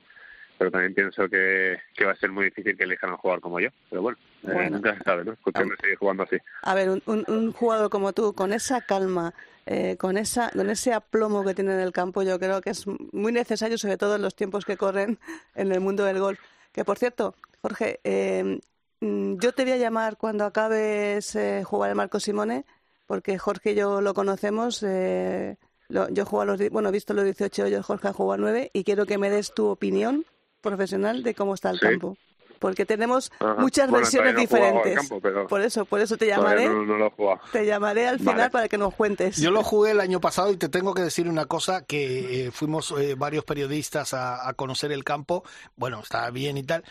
pero 0.58 0.70
también 0.70 0.94
pienso 0.94 1.28
que, 1.28 1.78
que 1.96 2.04
va 2.04 2.12
a 2.12 2.16
ser 2.16 2.30
muy 2.30 2.46
difícil 2.46 2.76
que 2.76 2.84
elijan 2.84 3.10
a 3.10 3.12
un 3.14 3.18
jugador 3.18 3.40
como 3.40 3.60
yo, 3.60 3.68
pero 3.90 4.02
bueno, 4.02 4.18
eh, 4.44 4.50
Bueno. 4.52 4.70
nunca 4.76 4.96
se 4.96 5.02
sabe, 5.04 5.24
¿no? 5.24 5.32
Es 5.32 5.38
cuestión 5.40 5.68
de 5.68 5.76
seguir 5.76 5.96
jugando 5.98 6.22
así. 6.22 6.36
A 6.62 6.74
ver, 6.74 6.90
un, 6.90 7.02
un- 7.06 7.24
un 7.28 7.52
jugador 7.52 7.90
como 7.90 8.12
tú, 8.12 8.32
con 8.34 8.52
esa 8.52 8.80
calma, 8.82 9.34
eh, 9.66 9.96
con, 9.96 10.16
esa, 10.16 10.50
con 10.50 10.68
ese 10.70 10.92
aplomo 10.92 11.44
que 11.44 11.54
tiene 11.54 11.72
en 11.74 11.80
el 11.80 11.92
campo, 11.92 12.22
yo 12.22 12.38
creo 12.38 12.60
que 12.60 12.70
es 12.70 12.84
muy 13.12 13.32
necesario, 13.32 13.78
sobre 13.78 13.96
todo 13.96 14.16
en 14.16 14.22
los 14.22 14.34
tiempos 14.36 14.64
que 14.64 14.76
corren 14.76 15.18
en 15.54 15.72
el 15.72 15.80
mundo 15.80 16.04
del 16.04 16.20
golf. 16.20 16.38
Que 16.72 16.84
por 16.84 16.98
cierto, 16.98 17.34
Jorge, 17.62 18.00
eh, 18.04 18.58
yo 19.00 19.52
te 19.52 19.62
voy 19.64 19.72
a 19.72 19.76
llamar 19.76 20.16
cuando 20.16 20.44
acabes 20.44 21.34
eh, 21.36 21.62
jugar 21.64 21.90
el 21.90 21.96
Marco 21.96 22.20
Simone, 22.20 22.64
porque 23.06 23.38
Jorge 23.38 23.72
y 23.72 23.74
yo 23.74 24.00
lo 24.00 24.14
conocemos. 24.14 24.82
eh, 24.82 25.56
lo- 25.88 26.08
yo 26.08 26.24
juego 26.24 26.42
a 26.42 26.44
los, 26.46 26.70
bueno, 26.70 26.88
he 26.88 26.92
visto 26.92 27.12
los 27.14 27.24
18 27.24 27.64
hoyos, 27.64 27.84
Jorge 27.84 28.08
ha 28.08 28.12
jugado 28.12 28.32
a 28.32 28.36
9, 28.38 28.70
y 28.72 28.84
quiero 28.84 29.04
que 29.06 29.18
me 29.18 29.28
des 29.30 29.52
tu 29.54 29.66
opinión 29.66 30.24
profesional 30.64 31.22
de 31.22 31.34
cómo 31.34 31.54
está 31.54 31.70
el 31.70 31.76
Sí. 31.78 31.86
campo. 31.86 32.16
Porque 32.58 32.86
tenemos 32.86 33.30
Ajá. 33.40 33.56
muchas 33.60 33.90
Bueno, 33.90 34.04
versiones 34.04 34.32
no 34.34 34.40
diferentes. 34.40 34.94
campo, 34.94 35.20
pero 35.20 35.46
Por 35.46 35.60
eso, 35.60 35.84
por 35.84 36.00
eso 36.00 36.16
te 36.16 36.26
llamaré. 36.26 36.66
no, 36.68 36.84
no 36.86 36.96
lo 36.96 37.06
he 37.08 37.10
jugado. 37.10 37.40
Te 37.52 37.66
llamaré 37.66 38.08
al 38.08 38.18
final 38.18 38.36
Vale. 38.36 38.50
para 38.50 38.68
que 38.68 38.78
nos 38.78 38.94
cuentes. 38.94 39.36
Yo 39.36 39.50
lo 39.50 39.62
jugué 39.62 39.90
el 39.90 40.00
año 40.00 40.18
pasado 40.20 40.50
y 40.50 40.56
te 40.56 40.68
tengo 40.70 40.94
que 40.94 41.02
decir 41.02 41.28
una 41.28 41.44
cosa, 41.44 41.84
que 41.84 42.46
eh, 42.46 42.50
fuimos 42.52 42.92
eh, 42.98 43.16
varios 43.16 43.44
periodistas 43.44 44.14
a, 44.14 44.48
a 44.48 44.54
conocer 44.54 44.92
el 44.92 45.04
campo, 45.04 45.44
bueno, 45.76 46.00
estaba 46.00 46.30
bien 46.30 46.56
y 46.56 46.62
tal, 46.62 46.84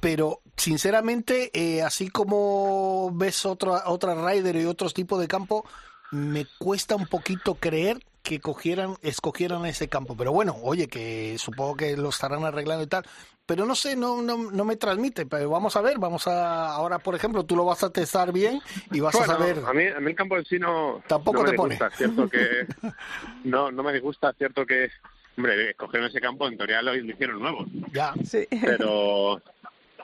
pero 0.00 0.40
sinceramente, 0.56 1.50
eh, 1.54 1.82
así 1.82 2.08
como 2.08 3.10
ves 3.14 3.46
otra, 3.46 3.84
otra 3.86 4.14
Rider 4.28 4.56
y 4.56 4.64
otros 4.64 4.92
tipos 4.92 5.20
de 5.20 5.28
campo, 5.28 5.64
me 6.10 6.46
cuesta 6.58 6.96
un 6.96 7.06
poquito 7.06 7.54
creer 7.56 7.98
que 8.26 8.40
cogieran, 8.40 8.96
escogieran 9.02 9.64
ese 9.66 9.88
campo. 9.88 10.16
Pero 10.16 10.32
bueno, 10.32 10.56
oye, 10.62 10.88
que 10.88 11.36
supongo 11.38 11.76
que 11.76 11.96
lo 11.96 12.08
estarán 12.08 12.44
arreglando 12.44 12.82
y 12.82 12.88
tal. 12.88 13.04
Pero 13.46 13.64
no 13.64 13.76
sé, 13.76 13.94
no, 13.94 14.20
no, 14.20 14.50
no 14.50 14.64
me 14.64 14.74
transmite. 14.74 15.26
Pero 15.26 15.48
vamos 15.48 15.76
a 15.76 15.80
ver, 15.80 15.98
vamos 16.00 16.26
a. 16.26 16.72
Ahora, 16.72 16.98
por 16.98 17.14
ejemplo, 17.14 17.44
tú 17.44 17.54
lo 17.54 17.64
vas 17.64 17.84
a 17.84 17.90
testar 17.90 18.32
bien 18.32 18.60
y 18.90 18.98
vas 18.98 19.14
Bueno, 19.14 19.32
a 19.32 19.36
saber. 19.36 19.62
a 19.64 19.72
mí, 19.72 19.86
a 19.86 20.00
mí 20.00 20.10
el 20.10 20.16
campo 20.16 20.36
en 20.36 20.44
sí 20.44 20.58
no, 20.58 21.00
Tampoco 21.06 21.38
no 21.38 21.44
me 21.44 21.50
te 21.50 21.56
pone. 21.56 21.74
disgusta, 21.76 21.86
es 21.92 21.96
cierto 21.98 22.28
que 22.28 22.66
no, 23.44 23.70
no 23.70 23.82
me 23.84 23.92
disgusta, 23.92 24.30
es 24.30 24.36
cierto 24.38 24.66
que 24.66 24.90
hombre, 25.36 25.70
escogieron 25.70 26.08
ese 26.08 26.20
campo, 26.20 26.48
en 26.48 26.56
teoría 26.56 26.82
lo 26.82 26.96
hicieron 26.96 27.38
nuevo, 27.40 27.64
Ya. 27.92 28.12
Sí. 28.24 28.44
pero 28.50 29.40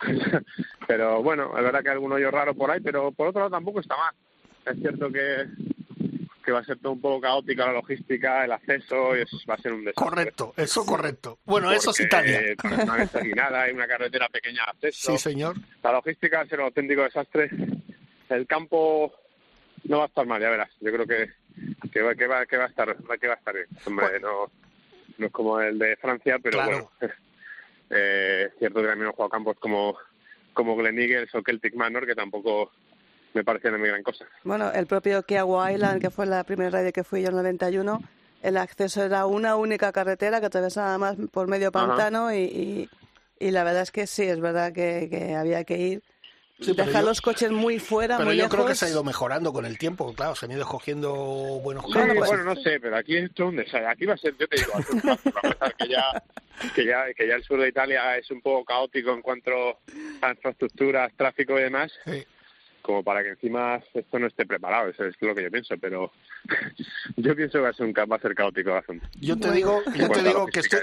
pero 0.87 1.23
bueno, 1.23 1.57
es 1.57 1.63
verdad 1.65 1.83
que 1.83 1.89
hay 1.89 1.95
algún 1.95 2.13
hoyo 2.13 2.31
raro 2.31 2.55
por 2.55 2.71
ahí, 2.71 2.81
pero 2.81 3.11
por 3.13 3.29
otro 3.29 3.41
lado 3.41 3.51
tampoco 3.51 3.81
está 3.81 3.97
mal. 3.97 4.15
Es 4.65 4.79
cierto 4.79 5.11
que 5.11 5.47
que 6.43 6.53
va 6.53 6.61
a 6.61 6.65
ser 6.65 6.79
todo 6.79 6.93
un 6.93 7.01
poco 7.01 7.21
caótica 7.21 7.67
la 7.67 7.73
logística, 7.75 8.45
el 8.45 8.53
acceso, 8.53 9.17
y 9.17 9.21
eso 9.23 9.37
va 9.49 9.55
a 9.55 9.59
ser 9.59 9.73
un 9.73 9.85
desastre. 9.85 10.05
Correcto, 10.11 10.55
eso 10.57 10.85
correcto. 10.85 11.39
Bueno, 11.45 11.71
eso 11.73 11.91
es 11.91 12.01
Italia. 12.01 12.41
eh, 12.41 12.57
No 12.85 12.93
aquí 12.93 13.31
nada, 13.35 13.63
hay 13.63 13.73
una 13.73 13.87
carretera 13.87 14.29
pequeña 14.29 14.63
de 14.81 14.89
acceso. 14.89 15.13
Sí, 15.13 15.19
señor. 15.19 15.57
La 15.83 15.93
logística 15.93 16.39
va 16.39 16.43
a 16.45 16.47
ser 16.49 16.59
un 16.61 16.67
auténtico 16.67 17.03
desastre. 17.03 17.51
El 18.29 18.47
campo 18.47 19.13
no 19.85 19.99
va 19.99 20.05
a 20.05 20.07
estar 20.09 20.27
mal, 20.27 20.41
ya 20.41 20.51
verás. 20.51 20.71
Yo 20.81 20.93
creo 20.93 21.07
que, 21.07 21.31
que, 21.93 22.03
va, 22.03 22.15
que, 22.15 22.27
va, 22.27 22.47
que 22.47 22.57
va 22.57 22.65
a 22.65 22.69
estar 22.69 22.97
que 23.21 23.27
va 23.29 23.35
a 23.35 23.37
estar 23.37 23.55
bien. 23.55 23.67
Hombre, 23.87 24.21
no, 24.21 24.51
no 25.19 25.27
es 25.27 25.33
como 25.33 25.61
el 25.61 25.79
de 25.79 25.97
Francia, 25.97 26.39
pero 26.43 26.59
Claro. 26.59 26.91
bueno. 27.01 27.15
Eh, 27.95 28.49
cierto 28.59 28.81
que 28.81 28.87
también 28.89 29.11
he 29.11 29.13
jugado 29.13 29.29
campos 29.29 29.59
como, 29.61 29.99
como 30.55 30.75
Glen 30.77 30.99
Eagles 30.99 31.35
o 31.35 31.43
Celtic 31.45 31.75
Manor, 31.75 32.07
que 32.07 32.15
tampoco 32.15 32.73
me 33.35 33.45
parecían 33.45 33.73
de 33.75 33.79
muy 33.79 33.89
gran 33.89 34.03
cosa. 34.03 34.25
Bueno, 34.45 34.71
el 34.73 34.87
propio 34.87 35.23
Kiawa 35.23 35.73
Island, 35.73 36.01
que 36.01 36.11
fue 36.11 36.27
la 36.27 36.45
primera 36.45 36.71
radio 36.71 36.93
que 36.93 37.05
fui 37.05 37.23
yo 37.23 37.29
en 37.29 37.35
el 37.35 37.43
91, 37.43 38.01
el 38.43 38.57
acceso 38.57 39.05
era 39.05 39.27
una 39.27 39.57
única 39.57 39.93
carretera 39.93 40.41
que 40.41 40.47
atravesaba 40.47 40.99
más 40.99 41.17
por 41.31 41.47
medio 41.49 41.71
pantano 41.73 42.33
y, 42.35 42.39
y, 42.39 42.91
y 43.39 43.51
la 43.51 43.65
verdad 43.65 43.83
es 43.83 43.91
que 43.91 44.07
sí, 44.07 44.23
es 44.25 44.41
verdad 44.41 44.73
que, 44.73 45.09
que 45.11 45.35
había 45.35 45.65
que 45.65 45.79
ir. 45.79 46.03
Sí, 46.61 46.75
Dejar 46.75 47.03
yo- 47.03 47.09
los 47.09 47.21
coches 47.21 47.51
muy 47.51 47.81
fuera, 47.81 48.17
Pero 48.19 48.29
muy 48.29 48.37
yo 48.37 48.43
lejos. 48.45 48.55
creo 48.55 48.67
que 48.67 48.75
se 48.77 48.87
ha 48.87 48.89
ido 48.91 49.03
mejorando 49.03 49.53
con 49.53 49.65
el 49.67 49.79
tiempo, 49.79 50.13
claro, 50.15 50.37
se 50.37 50.47
han 50.47 50.53
ido 50.53 50.61
escogiendo 50.61 51.13
buenos 51.13 51.85
Sí, 51.87 51.93
campos. 51.93 52.29
bueno, 52.29 52.45
no 52.45 52.55
sé, 52.57 52.79
pero 52.79 52.97
aquí 52.97 53.17
esto 53.17 53.45
es 53.45 53.49
un 53.49 53.57
desastre. 53.57 53.87
Aquí 53.89 54.07
va 54.07 54.15
a 54.15 54.19
ser, 54.19 54.37
yo 54.39 54.47
te 54.47 54.57
digo, 54.59 54.73
va 55.05 55.17
a 55.67 55.71
que 55.71 55.89
ya, 55.89 56.23
que 56.73 56.87
ya, 56.87 57.05
que 57.17 57.27
ya 57.27 57.35
el 57.35 57.43
sur 57.43 57.61
de 57.61 57.69
Italia 57.69 58.17
es 58.17 58.31
un 58.31 58.41
poco 58.43 58.65
caótico 58.65 59.13
en 59.13 59.23
cuanto 59.23 59.51
a 60.21 60.31
infraestructuras, 60.31 61.13
tráfico 61.17 61.59
y 61.59 61.63
demás, 61.63 61.91
Sí. 62.05 62.25
Como 62.83 63.03
para 63.03 63.23
que 63.23 63.31
encima 63.31 63.81
esto 63.95 64.19
no 64.19 64.27
esté 64.27 64.45
preparado, 64.45 64.91
eso 64.91 65.05
es 65.05 65.15
lo 65.21 65.35
que 65.35 65.45
yo 65.45 65.51
pienso, 65.51 65.75
pero 65.81 66.13
yo 67.17 67.35
pienso 67.37 67.59
que 67.59 67.63
va 67.63 67.69
a 67.71 67.73
ser, 67.73 67.87
un, 67.87 67.93
ca- 67.93 68.05
va 68.05 68.17
a 68.17 68.35
caótico 68.35 68.71
el 68.71 68.77
asunto. 68.77 69.07
Yo 69.21 69.39
te 69.39 69.51
digo, 69.53 69.81
yo 69.95 70.09
te 70.11 70.23
digo 70.23 70.47
que 70.47 70.61
estoy, 70.61 70.81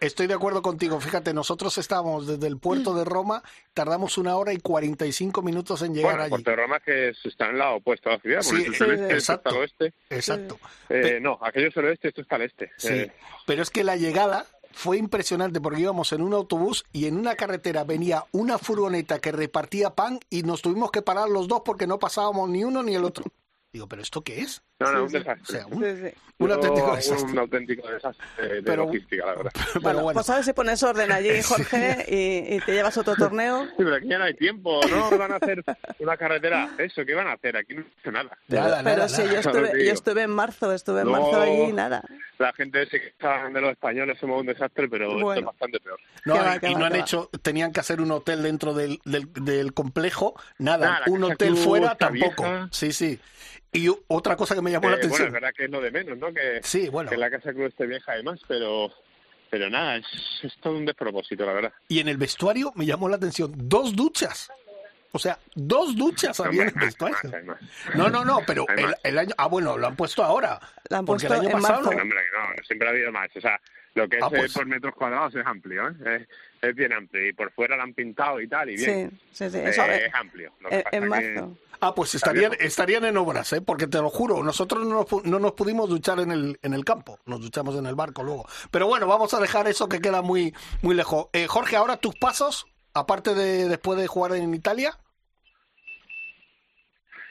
estoy 0.00 0.26
de 0.26 0.34
acuerdo 0.34 0.62
contigo. 0.62 1.00
Fíjate, 1.00 1.32
nosotros 1.34 1.76
estábamos 1.78 2.26
desde 2.26 2.46
el 2.46 2.58
puerto 2.58 2.94
de 2.94 3.04
Roma, 3.04 3.42
tardamos 3.74 4.18
una 4.18 4.36
hora 4.36 4.52
y 4.52 4.58
45 4.58 5.42
minutos 5.42 5.82
en 5.82 5.94
llegar 5.94 6.12
Bueno, 6.12 6.22
allí. 6.24 6.30
Puerto 6.44 6.56
Roma 6.56 6.80
que 6.80 7.08
está 7.10 7.46
en 7.46 7.52
el 7.52 7.58
lado 7.58 7.76
opuesto 7.76 8.10
a 8.10 8.12
la 8.14 8.18
ciudad, 8.20 8.42
Sí, 8.42 8.56
es 8.62 8.66
el 8.68 8.74
sureste, 8.74 9.04
esto 9.04 9.16
está 9.16 9.32
exacto. 9.34 9.48
al 9.50 9.56
oeste. 9.56 9.94
Exacto. 10.10 10.58
Eh, 10.88 11.18
no, 11.20 11.38
aquello 11.42 11.68
es 11.68 11.76
el 11.76 11.84
oeste, 11.86 12.08
esto 12.08 12.20
está 12.22 12.36
al 12.36 12.42
este. 12.42 12.70
Sí, 12.76 12.88
Eh, 12.92 13.12
pero 13.46 13.62
es 13.62 13.70
que 13.70 13.84
la 13.84 13.96
llegada 13.96 14.46
fue 14.72 14.98
impresionante 14.98 15.60
porque 15.60 15.80
íbamos 15.80 16.12
en 16.12 16.22
un 16.22 16.34
autobús 16.34 16.84
y 16.92 17.06
en 17.06 17.16
una 17.16 17.34
carretera 17.34 17.84
venía 17.84 18.24
una 18.32 18.58
furgoneta 18.58 19.18
que 19.18 19.32
repartía 19.32 19.94
pan 19.94 20.20
y 20.30 20.42
nos 20.42 20.62
tuvimos 20.62 20.90
que 20.90 21.02
parar 21.02 21.28
los 21.28 21.48
dos 21.48 21.62
porque 21.64 21.86
no 21.86 21.98
pasábamos 21.98 22.48
ni 22.48 22.64
uno 22.64 22.82
ni 22.82 22.94
el 22.94 23.04
otro. 23.04 23.24
Digo, 23.72 23.88
¿pero 23.88 24.02
esto 24.02 24.22
qué 24.22 24.40
es? 24.40 24.62
No, 24.80 24.92
no, 24.92 24.98
un. 25.00 25.06
O 25.06 25.08
desastre. 25.10 25.44
sea, 25.58 25.66
un, 25.66 26.52
auténtico 26.52 26.94
desastre. 26.94 27.32
Un 27.32 27.38
auténtico 27.38 27.88
desastre 27.88 28.48
de 28.48 28.62
Pero- 28.62 28.84
logística, 28.84 29.26
la 29.26 29.34
verdad. 29.34 29.50
Pero 29.72 29.80
Bueno, 29.80 30.02
bueno, 30.02 30.14
pues 30.14 30.30
a 30.30 30.34
ver 30.36 30.44
si 30.44 30.52
pones 30.52 30.82
orden 30.84 31.10
allí, 31.10 31.42
Jorge, 31.42 32.04
y, 32.08 32.54
y 32.56 32.60
te 32.60 32.72
llevas 32.72 32.96
otro 32.96 33.14
torneo. 33.18 33.64
Sí, 33.66 33.72
pero 33.78 33.96
aquí 33.96 34.08
ya 34.08 34.18
no 34.18 34.24
hay 34.24 34.34
tiempo, 34.34 34.80
¿no? 34.88 35.18
Van 35.18 35.32
a 35.32 35.36
hacer 35.36 35.64
una 35.98 36.16
carretera. 36.16 36.70
Eso, 36.78 37.04
¿qué 37.04 37.14
van 37.14 37.26
a 37.26 37.32
hacer? 37.32 37.56
Aquí 37.56 37.74
no 37.74 37.82
se 37.82 37.88
hace 38.00 38.12
nada. 38.12 38.38
nada, 38.48 38.76
Pero 38.84 38.96
nada, 38.96 39.08
sí, 39.08 39.22
nada. 39.22 39.32
yo 39.32 39.40
estuve, 39.40 39.84
yo 39.86 39.92
estuve 39.92 40.22
en 40.22 40.30
marzo, 40.30 40.72
estuve 40.72 41.00
en 41.00 41.06
No. 41.06 41.12
marzo 41.12 41.40
allí 41.40 41.62
y 41.62 41.72
nada. 41.72 42.02
La 42.38 42.52
gente 42.52 42.86
se 42.86 43.00
queja 43.00 43.48
de 43.48 43.60
los 43.60 43.72
españoles, 43.72 44.16
somos 44.20 44.40
un 44.40 44.46
desastre, 44.46 44.88
pero 44.88 45.06
esto 45.10 45.24
Bueno. 45.24 45.40
es 45.40 45.44
bastante 45.46 45.80
peor. 45.80 45.98
No, 46.24 46.34
Que 46.34 46.38
va, 46.40 46.54
y- 46.62 46.66
y 46.70 46.72
va, 46.74 46.78
no 46.78 46.84
han 46.86 46.94
hecho, 46.94 47.30
tenían 47.42 47.72
que 47.72 47.80
hacer 47.80 48.00
un 48.00 48.12
hotel 48.12 48.44
dentro 48.44 48.74
del, 48.74 49.00
del, 49.04 49.32
del 49.32 49.72
complejo, 49.74 50.34
nada, 50.58 51.00
un 51.08 51.24
hotel 51.24 51.56
fuera 51.56 51.96
tampoco. 51.96 52.44
vieja. 52.44 52.68
Sí, 52.70 52.92
sí. 52.92 53.18
Y 53.72 53.88
otra 54.08 54.34
cosa 54.36 54.54
que 54.54 54.62
me 54.62 54.70
llamó 54.70 54.88
la 54.88 54.96
Eh, 54.96 54.98
bueno, 55.00 55.06
atención. 55.14 55.26
es 55.28 55.32
verdad 55.34 55.50
que 55.56 55.64
es 55.64 55.70
lo 55.70 55.80
de 55.80 55.90
menos, 55.90 56.18
¿no? 56.18 56.32
Que, 56.32 56.60
Sí, 56.62 56.88
bueno. 56.88 57.10
que 57.10 57.16
la 57.16 57.30
casa 57.30 57.52
club 57.52 57.66
esté 57.66 57.86
vieja 57.86 58.12
además, 58.12 58.40
pero 58.48 58.90
pero 59.50 59.70
nada, 59.70 59.96
es, 59.96 60.06
es 60.42 60.54
todo 60.60 60.74
un 60.76 60.84
despropósito, 60.84 61.46
la 61.46 61.52
verdad. 61.54 61.72
Y 61.88 62.00
en 62.00 62.08
el 62.08 62.18
vestuario 62.18 62.70
me 62.74 62.84
llamó 62.84 63.08
la 63.08 63.16
atención 63.16 63.52
dos 63.56 63.96
duchas. 63.96 64.50
O 65.12 65.18
sea, 65.18 65.38
dos 65.54 65.96
duchas 65.96 66.38
había 66.40 66.64
en 66.64 66.68
el 66.68 66.74
vestuario. 66.74 67.16
más, 67.24 67.32
hay 67.34 67.42
más. 67.44 67.58
No, 67.94 68.10
no, 68.10 68.24
no, 68.26 68.40
pero 68.46 68.66
Hay 68.68 68.84
el, 68.84 68.94
el 69.04 69.18
año. 69.18 69.34
Ah, 69.38 69.46
bueno, 69.46 69.78
lo 69.78 69.86
han 69.86 69.96
puesto 69.96 70.22
ahora. 70.22 70.60
Lo 70.90 70.98
han 70.98 71.06
porque 71.06 71.24
el 71.26 71.28
puesto 71.32 71.46
año 71.46 71.56
en 71.56 71.62
pasado 71.62 71.80
marzo. 71.82 71.90
no. 71.92 71.96
No, 71.96 72.02
hombre, 72.02 72.18
no, 72.58 72.62
siempre 72.66 72.88
ha 72.88 72.90
habido 72.90 73.10
más. 73.12 73.28
O 73.34 73.40
sea, 73.40 73.58
lo 73.94 74.06
que 74.06 74.16
es 74.18 74.22
Ah, 74.22 74.28
pues. 74.28 74.50
eh, 74.50 74.54
por 74.54 74.66
metros 74.66 74.94
cuadrados 74.94 75.34
es 75.34 75.46
amplio, 75.46 75.88
¿eh? 76.04 76.26
Es, 76.60 76.74
bien 76.74 76.92
amplio. 76.92 77.26
Y 77.28 77.32
por 77.32 77.50
fuera 77.52 77.76
lo 77.76 77.82
han 77.82 77.94
pintado 77.94 78.40
y 78.40 78.48
tal, 78.48 78.70
y 78.70 78.76
bien. 78.76 79.10
Sí, 79.10 79.44
sí, 79.44 79.50
sí. 79.50 79.58
Eh, 79.58 79.68
Eso, 79.68 79.84
es 79.84 80.14
amplio. 80.14 80.52
Lo 80.60 80.68
que 80.68 80.76
en, 80.76 80.82
pasa 80.82 80.96
en 80.96 81.02
que- 81.02 81.08
marzo. 81.40 81.58
Ah, 81.80 81.94
pues 81.94 82.12
estarían, 82.16 82.52
estarían 82.58 83.04
en 83.04 83.16
obras, 83.16 83.52
¿eh? 83.52 83.60
Porque 83.60 83.86
te 83.86 83.98
lo 83.98 84.10
juro, 84.10 84.42
nosotros 84.42 84.84
no 84.84 84.94
nos, 84.96 85.06
pu- 85.06 85.22
no 85.22 85.38
nos 85.38 85.52
pudimos 85.52 85.88
duchar 85.88 86.18
en 86.18 86.32
el, 86.32 86.58
en 86.62 86.74
el 86.74 86.84
campo, 86.84 87.20
nos 87.24 87.40
duchamos 87.40 87.76
en 87.76 87.86
el 87.86 87.94
barco 87.94 88.24
luego. 88.24 88.46
Pero 88.72 88.88
bueno, 88.88 89.06
vamos 89.06 89.32
a 89.32 89.38
dejar 89.40 89.68
eso 89.68 89.88
que 89.88 90.00
queda 90.00 90.20
muy, 90.20 90.52
muy 90.82 90.96
lejos. 90.96 91.28
Eh, 91.32 91.46
Jorge, 91.46 91.76
ahora 91.76 91.96
tus 91.98 92.16
pasos, 92.16 92.66
aparte 92.94 93.32
de 93.36 93.68
después 93.68 93.96
de 93.96 94.08
jugar 94.08 94.32
en 94.34 94.52
Italia. 94.54 94.98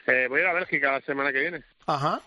Eh, 0.06 0.26
voy 0.30 0.40
a 0.40 0.42
ir 0.44 0.48
a 0.48 0.52
Bélgica 0.54 0.92
la 0.92 1.00
semana 1.02 1.30
que 1.30 1.40
viene. 1.40 1.62
Ajá. 1.86 2.22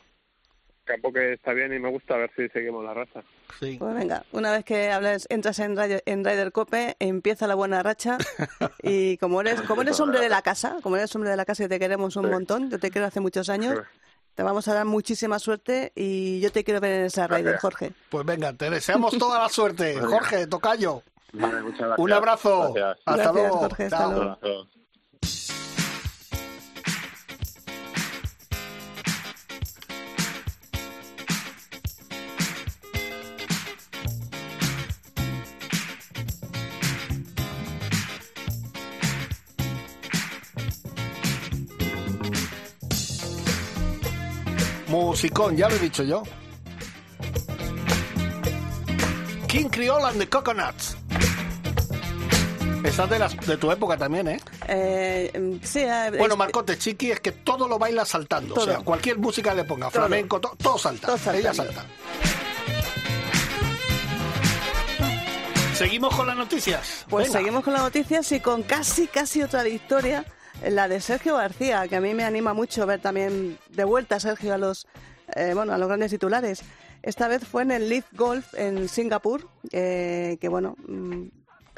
Campo 0.92 1.12
que 1.14 1.34
está 1.34 1.54
bien 1.54 1.74
y 1.74 1.80
me 1.80 1.90
gusta, 1.90 2.16
a 2.16 2.18
ver 2.18 2.32
si 2.36 2.48
seguimos 2.50 2.84
la 2.84 2.94
raza. 2.94 3.22
Sí. 3.60 3.78
Pues 3.80 3.94
venga, 3.96 4.24
una 4.32 4.52
vez 4.52 4.66
que 4.66 4.92
hables, 4.92 5.26
entras 5.30 5.60
en, 5.60 5.76
Radio- 5.78 6.02
en 6.06 6.24
Ryder 6.26 6.52
Cope, 6.52 6.96
empieza 7.00 7.48
la 7.48 7.56
buena 7.56 7.82
racha. 7.84 8.18
Y 8.84 9.18
como 9.18 9.42
eres, 9.42 9.62
como 9.62 9.82
eres 9.84 10.00
hombre 10.00 10.20
de 10.20 10.30
la 10.30 10.42
casa, 10.42 10.78
como 10.84 10.96
eres 10.98 11.14
hombre 11.16 11.30
de 11.30 11.38
la 11.38 11.46
casa 11.46 11.64
y 11.64 11.68
te 11.68 11.80
queremos 11.80 12.16
un 12.16 12.26
Sí. 12.26 12.30
montón, 12.32 12.70
yo 12.70 12.80
te 12.80 12.90
quiero 12.92 13.08
hace 13.08 13.20
muchos 13.20 13.50
años, 13.50 13.80
te 14.36 14.44
vamos 14.44 14.68
a 14.68 14.74
dar 14.74 14.86
muchísima 14.86 15.40
suerte 15.40 15.92
y 15.96 16.40
yo 16.42 16.52
te 16.52 16.64
quiero 16.64 16.80
ver 16.80 16.92
en 17.00 17.06
esa 17.06 17.28
Gracias. 17.28 17.62
Jorge. 17.62 17.92
Pues 18.10 18.26
venga, 18.26 18.54
te 18.54 18.70
deseamos 18.70 19.18
toda 19.18 19.40
la 19.40 19.50
suerte. 19.50 20.00
Jorge, 20.00 20.48
Tocayo, 20.48 21.04
Vale, 21.34 21.62
muchas 21.62 21.80
gracias. 21.80 22.00
un 22.00 22.12
abrazo. 22.14 22.74
Gracias. 22.74 22.98
Hasta 23.06 23.14
Gracias, 23.16 23.34
luego. 23.36 23.58
Jorge, 23.58 23.84
hasta 23.86 24.08
luego. 24.08 24.68
Musicón, 45.12 45.58
ya 45.58 45.68
lo 45.68 45.76
he 45.76 45.80
dicho 45.80 46.04
yo. 46.04 46.24
King 49.46 49.66
Creole 49.70 50.06
and 50.06 50.20
the 50.20 50.30
Coconuts. 50.30 50.96
Esa 52.86 53.04
es 53.04 53.10
de, 53.10 53.20
las, 53.20 53.38
de 53.46 53.58
tu 53.58 53.70
época 53.74 53.98
también, 53.98 54.30
¿eh? 54.30 54.40
Eh, 54.70 55.60
sí, 55.64 55.80
eh, 55.80 56.12
Bueno, 56.18 56.38
Marcote 56.38 56.78
Chiqui 56.78 57.12
es 57.12 57.20
que 57.20 57.34
todo 57.34 57.68
lo 57.68 57.78
baila 57.78 58.06
saltando. 58.06 58.56
O 58.56 58.62
sea, 58.64 58.78
cualquier 58.80 59.18
música 59.18 59.54
le 59.54 59.66
ponga, 59.66 59.90
Todo. 59.90 60.04
flamenco, 60.08 60.40
to- 60.40 60.56
todo 60.58 60.78
salta. 60.78 61.08
Todo 61.08 61.18
saltando. 61.18 61.40
Ella 61.50 61.54
salta. 61.54 61.86
Seguimos 65.76 66.16
con 66.16 66.26
las 66.28 66.38
noticias. 66.38 67.06
Pues 67.10 67.28
Venga. 67.28 67.40
seguimos 67.40 67.64
con 67.66 67.74
las 67.74 67.82
noticias 67.82 68.32
y 68.32 68.40
con 68.40 68.64
casi, 68.64 69.08
casi 69.08 69.44
otra 69.44 69.64
victoria, 69.64 70.24
la 70.70 70.88
de 70.88 71.00
Sergio 71.02 71.38
García, 71.38 71.88
que 71.88 71.96
a 71.96 72.02
mí 72.02 72.14
me 72.14 72.24
anima 72.24 72.54
mucho 72.54 72.86
ver 72.86 73.00
también 73.02 73.58
de 73.70 73.84
vuelta 73.84 74.16
a 74.16 74.20
Sergio 74.20 74.54
a 74.54 74.58
los, 74.58 74.88
eh, 75.36 75.54
bueno, 75.54 75.74
a 75.74 75.78
los 75.78 75.88
grandes 75.88 76.12
titulares. 76.12 76.62
Esta 77.02 77.28
vez 77.28 77.44
fue 77.46 77.64
en 77.64 77.72
el 77.72 77.90
Leaf 77.90 78.06
Golf 78.14 78.54
en 78.54 78.88
Singapur, 78.88 79.48
eh, 79.72 80.38
que 80.40 80.50
bueno, 80.50 80.76
mm, 80.88 81.24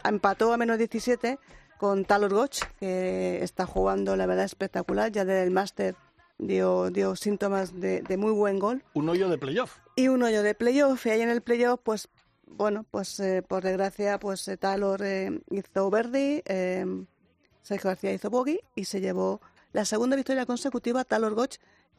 empató 0.04 0.52
a 0.54 0.58
menos 0.58 0.78
17 0.78 1.40
con 1.78 2.04
Talor 2.06 2.34
Goch, 2.34 2.60
que 2.80 3.42
está 3.44 3.66
jugando 3.66 4.16
la 4.16 4.26
verdad 4.26 4.46
espectacular, 4.46 5.12
ya 5.12 5.24
desde 5.26 5.44
el 5.44 5.52
máster 5.52 5.96
dio, 6.38 6.90
dio 6.90 7.16
síntomas 7.16 7.80
de, 7.80 8.02
de 8.02 8.18
muy 8.18 8.32
buen 8.32 8.60
gol 8.60 8.84
Un 8.94 9.08
hoyo 9.08 9.30
de 9.30 9.38
playoff. 9.38 9.78
y 9.96 10.08
un 10.10 10.24
hoyo 10.24 10.44
de 10.44 10.56
playoff 10.56 11.06
y 11.06 11.10
ahí 11.12 11.22
en 11.22 11.30
el 11.30 11.42
playoff 11.42 11.80
pues 11.84 12.10
bueno 12.48 12.86
pues 12.90 13.20
eh, 13.20 13.44
por 13.48 13.64
desgracia 13.64 14.20
pues 14.20 14.48
eh, 14.48 14.58
Talor 14.58 15.02
eh, 15.04 15.40
hizo 15.52 15.90
Verdi 15.90 16.42
eh, 16.46 16.86
Sergio 17.64 17.90
García 17.90 18.14
hizo 18.14 18.30
bogey 18.30 18.60
y 18.76 18.86
se 18.86 19.02
llevó 19.02 19.42
la 19.72 19.86
segunda 19.86 20.16
victoria 20.16 20.46
consecutiva 20.46 21.04
Talor 21.04 21.34
Goch 21.34 21.56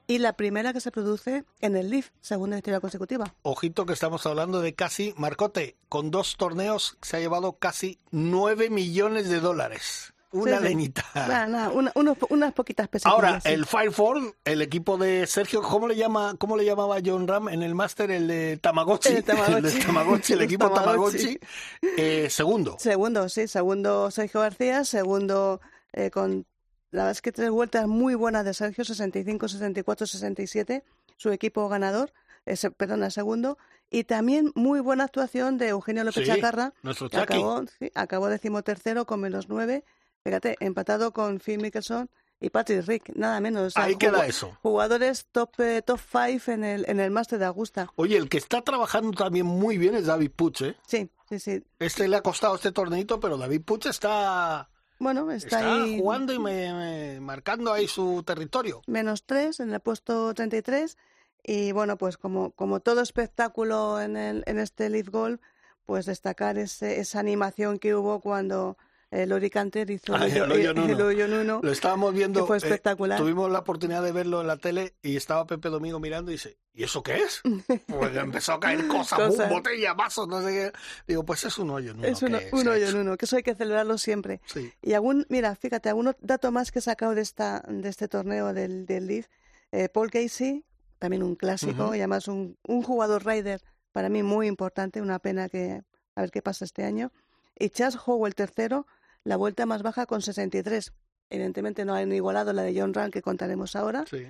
y 0.06 0.18
la 0.18 0.34
primera 0.34 0.72
que 0.72 0.80
se 0.80 0.90
produce 0.90 1.44
en 1.60 1.76
el 1.76 1.90
Leaf 1.90 2.10
segunda 2.20 2.56
victoria 2.56 2.80
consecutiva 2.80 3.34
Ojito 3.42 3.86
que 3.86 3.94
estamos 3.94 4.26
hablando 4.26 4.60
de 4.60 4.74
casi, 4.74 5.14
Marcote, 5.16 5.76
con 5.88 6.10
dos 6.10 6.36
torneos 6.36 6.98
se 7.02 7.16
ha 7.16 7.20
llevado 7.20 7.54
casi 7.54 7.98
9 8.10 8.70
millones 8.70 9.28
de 9.28 9.40
dólares. 9.40 10.13
Una 10.34 10.60
Sí, 10.60 10.74
sí. 10.74 10.92
una- 11.14 11.92
unos- 11.94 12.18
unas 12.30 12.52
poquitas 12.52 12.88
pesetas 12.88 13.12
Ahora, 13.12 13.40
el 13.44 13.66
Firefall, 13.66 14.34
el 14.44 14.62
equipo 14.62 14.96
de 14.98 15.26
Sergio, 15.26 15.62
¿cómo 15.62 15.86
le 15.88 15.96
llama, 15.96 16.34
cómo 16.38 16.56
le 16.56 16.64
llamaba 16.64 16.96
John 17.04 17.26
Ram 17.28 17.48
en 17.48 17.62
el 17.62 17.74
máster? 17.74 18.10
El 18.10 18.26
de 18.28 18.56
Tamagotchi. 18.56 19.08
El 19.10 19.24
Tamagotchi. 19.24 19.62
de 19.78 19.84
Tamagotchi, 19.84 20.32
el 20.32 20.42
equipo 20.42 20.70
Tamagotchi. 20.70 21.38
Eh, 21.96 22.28
segundo. 22.30 22.76
Segundo, 22.78 23.28
sí, 23.28 23.46
segundo 23.48 24.10
Sergio 24.10 24.40
García, 24.40 24.84
segundo 24.84 25.60
eh, 25.92 26.10
con 26.10 26.46
la 26.90 27.02
verdad 27.02 27.12
es 27.12 27.22
que 27.22 27.32
tres 27.32 27.50
vueltas 27.50 27.86
muy 27.88 28.14
buenas 28.14 28.44
de 28.44 28.54
Sergio, 28.54 28.84
65, 28.84 29.48
64, 29.48 30.06
67. 30.06 30.84
su 31.16 31.30
equipo 31.30 31.68
ganador, 31.68 32.12
ese, 32.46 32.70
perdona, 32.70 33.10
segundo, 33.10 33.58
y 33.90 34.04
también 34.04 34.52
muy 34.54 34.80
buena 34.80 35.04
actuación 35.04 35.58
de 35.58 35.68
Eugenio 35.68 36.04
López 36.04 36.24
Sí, 36.24 36.30
Chacarra, 36.32 36.72
acabó, 37.12 37.64
sí, 37.78 37.90
acabó 37.94 38.28
decimotercero 38.28 39.06
con 39.06 39.20
menos 39.20 39.48
nueve, 39.48 39.84
fíjate, 40.24 40.56
empatado 40.60 41.12
con 41.12 41.38
Phil 41.38 41.60
Mickelson 41.60 42.08
y 42.40 42.50
Patrick 42.50 42.86
Rick, 42.86 43.10
nada 43.14 43.40
menos. 43.40 43.66
o 43.68 43.70
sea, 43.70 43.84
Ahí 43.84 43.96
queda 43.96 44.26
eso. 44.26 44.56
Jugadores 44.62 45.26
top 45.30 45.60
eh, 45.60 45.82
top 45.82 45.98
five 46.00 46.40
en 46.48 46.64
el, 46.64 46.84
en 46.88 47.00
el 47.00 47.10
Máster 47.10 47.38
de 47.38 47.44
Augusta. 47.46 47.88
Oye, 47.96 48.16
el 48.16 48.28
que 48.28 48.38
está 48.38 48.60
trabajando 48.62 49.12
también 49.12 49.46
muy 49.46 49.78
bien 49.78 49.94
es 49.94 50.06
David 50.06 50.30
Puch, 50.34 50.62
¿eh? 50.62 50.76
Sí, 50.86 51.08
sí, 51.28 51.38
sí. 51.38 51.62
Este 51.78 52.08
le 52.08 52.16
ha 52.16 52.22
costado 52.22 52.54
este 52.56 52.72
torneito, 52.72 53.20
pero 53.20 53.38
David 53.38 53.62
Puch 53.62 53.86
está, 53.86 54.68
Bueno, 54.98 55.30
está, 55.30 55.58
está 55.60 55.74
ahí 55.84 55.98
jugando 55.98 56.32
y 56.34 56.38
me- 56.38 56.72
me- 56.74 57.20
marcando 57.20 57.72
ahí 57.72 57.86
su 57.88 58.22
territorio. 58.24 58.82
menos 58.86 59.24
tres 59.24 59.60
en 59.60 59.72
el 59.72 59.80
puesto 59.80 60.34
33 60.34 60.98
y 61.46 61.72
bueno, 61.72 61.96
pues 61.98 62.16
como, 62.16 62.50
como 62.52 62.80
todo 62.80 63.00
espectáculo 63.02 64.00
en, 64.00 64.16
el, 64.16 64.42
en 64.46 64.58
este 64.58 64.88
Leaf 64.90 65.08
Golf, 65.08 65.40
pues 65.86 66.06
destacar 66.06 66.56
ese, 66.58 67.00
esa 67.00 67.20
animación 67.20 67.78
que 67.78 67.94
hubo 67.94 68.20
cuando 68.20 68.76
eh, 69.14 69.26
Lori 69.26 69.48
Canter 69.50 69.88
hizo 69.90 70.14
Ah, 70.14 70.26
el 70.26 70.42
hoyo- 70.50 70.70
en 70.72 70.90
el 70.90 71.00
hoyo. 71.00 71.60
Lo 71.62 71.70
estábamos 71.70 72.12
viendo. 72.12 72.40
Que 72.40 72.46
fue 72.46 72.56
eh, 72.56 72.60
espectacular. 72.62 73.18
tuvimos 73.18 73.50
la 73.50 73.60
oportunidad 73.60 74.02
de 74.02 74.12
verlo 74.12 74.40
en 74.40 74.46
la 74.46 74.56
tele 74.56 74.94
y 75.02 75.16
estaba 75.16 75.46
Pepe 75.46 75.68
Domingo 75.68 76.00
mirando 76.00 76.30
y 76.30 76.34
dice, 76.34 76.58
¿y 76.72 76.82
eso 76.84 77.02
qué 77.02 77.16
es? 77.16 77.40
Pues 77.86 78.16
empezó 78.16 78.52
a 78.54 78.60
caer 78.60 78.86
cosas, 78.88 79.18
Cosas. 79.18 79.48
botellas, 79.50 79.94
vasos, 79.96 80.26
no 80.28 80.42
sé 80.42 80.48
qué. 80.48 80.72
Digo, 81.06 81.24
pues 81.24 81.44
es 81.44 81.56
un 81.58 81.70
hoyo 81.70 81.92
en 81.92 81.98
uno. 81.98 82.06
Es 82.08 82.22
un 82.22 82.34
ha 82.34 82.38
hoyo 82.38 82.72
en 82.74 82.88
hecho. 82.88 83.00
uno, 83.00 83.16
que 83.16 83.24
eso 83.26 83.36
hay 83.36 83.42
que 83.42 83.54
celebrarlo 83.54 83.98
siempre. 83.98 84.40
Sí. 84.46 84.72
Y 84.82 84.94
algún, 84.94 85.26
mira, 85.28 85.54
fíjate, 85.54 85.88
algún 85.88 86.14
dato 86.20 86.50
más 86.52 86.72
que 86.72 86.80
he 86.80 86.82
sacado 86.82 87.14
de, 87.14 87.22
esta, 87.22 87.62
de 87.68 87.88
este 87.88 88.08
torneo 88.08 88.52
del, 88.52 88.84
del 88.86 89.06
Leaf. 89.06 89.26
Eh, 89.72 89.88
Paul 89.88 90.10
Casey, 90.10 90.64
también 90.98 91.22
un 91.22 91.34
clásico, 91.36 91.84
Ujú. 91.86 91.94
y 91.94 91.98
además 91.98 92.28
un, 92.28 92.56
un 92.66 92.82
jugador 92.82 93.24
rider 93.26 93.60
para 93.92 94.08
mí 94.08 94.22
muy 94.22 94.46
importante, 94.48 95.00
una 95.00 95.18
pena 95.20 95.48
que 95.48 95.82
a 96.16 96.20
ver 96.20 96.30
qué 96.30 96.42
pasa 96.42 96.64
este 96.64 96.84
año. 96.84 97.12
Y 97.56 97.68
Chas 97.70 97.96
Howell 98.06 98.34
tercero, 98.34 98.86
la 99.24 99.36
vuelta 99.36 99.66
más 99.66 99.82
baja 99.82 100.06
con 100.06 100.22
63. 100.22 100.92
Evidentemente 101.30 101.84
no 101.84 101.94
han 101.94 102.12
igualado 102.12 102.52
la 102.52 102.62
de 102.62 102.78
John 102.78 102.94
Rand 102.94 103.12
que 103.12 103.22
contaremos 103.22 103.74
ahora. 103.76 104.04
Sí. 104.08 104.26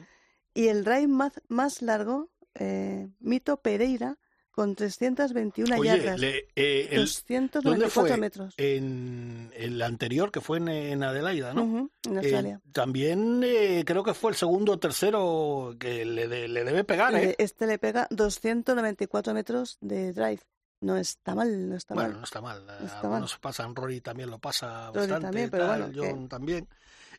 Y 0.54 0.68
el 0.68 0.84
drive 0.84 1.08
más, 1.08 1.32
más 1.48 1.82
largo, 1.82 2.30
eh, 2.54 3.08
Mito 3.18 3.56
Pereira, 3.60 4.16
con 4.52 4.76
321 4.76 5.76
Oye, 5.80 5.88
yardas. 5.96 6.20
le- 6.20 6.46
eh, 6.54 6.88
el- 6.92 7.08
¿dónde 7.08 7.86
294 7.88 7.90
fue? 7.90 8.16
metros. 8.16 8.54
En 8.56 9.50
el 9.56 9.82
anterior, 9.82 10.30
que 10.30 10.40
fue 10.40 10.58
en, 10.58 10.68
en 10.68 11.02
Adelaida, 11.02 11.52
¿no? 11.54 11.90
En 12.04 12.18
Eh, 12.22 12.58
también 12.72 13.42
eh, 13.44 13.82
creo 13.84 14.04
que 14.04 14.14
fue 14.14 14.30
el 14.30 14.36
segundo 14.36 14.74
o 14.74 14.78
tercero 14.78 15.74
que 15.80 16.04
le, 16.04 16.28
de- 16.28 16.46
le 16.46 16.62
debe 16.62 16.84
pegar, 16.84 17.12
¿eh? 17.16 17.26
Le- 17.26 17.36
Este 17.44 17.66
le 17.66 17.78
pega 17.80 18.06
294 18.10 19.34
metros 19.34 19.76
de 19.80 20.12
drive. 20.12 20.40
No 20.84 20.96
está 20.96 21.34
mal, 21.34 21.68
no 21.68 21.76
está 21.76 21.94
Bueno, 21.94 22.10
mal. 22.10 22.18
no 22.18 22.24
está 22.24 22.40
mal. 22.40 22.66
No 22.66 22.72
está 22.86 23.00
Algunos 23.00 23.20
mal. 23.20 23.28
se 23.28 23.38
pasan, 23.38 23.74
Rory 23.74 24.00
también 24.00 24.30
lo 24.30 24.38
pasa 24.38 24.86
Rory 24.88 24.98
bastante. 24.98 25.26
también, 25.26 25.50
pero 25.50 25.66
tal, 25.66 25.82
bueno, 25.92 25.94
John 25.96 26.28
también. 26.28 26.68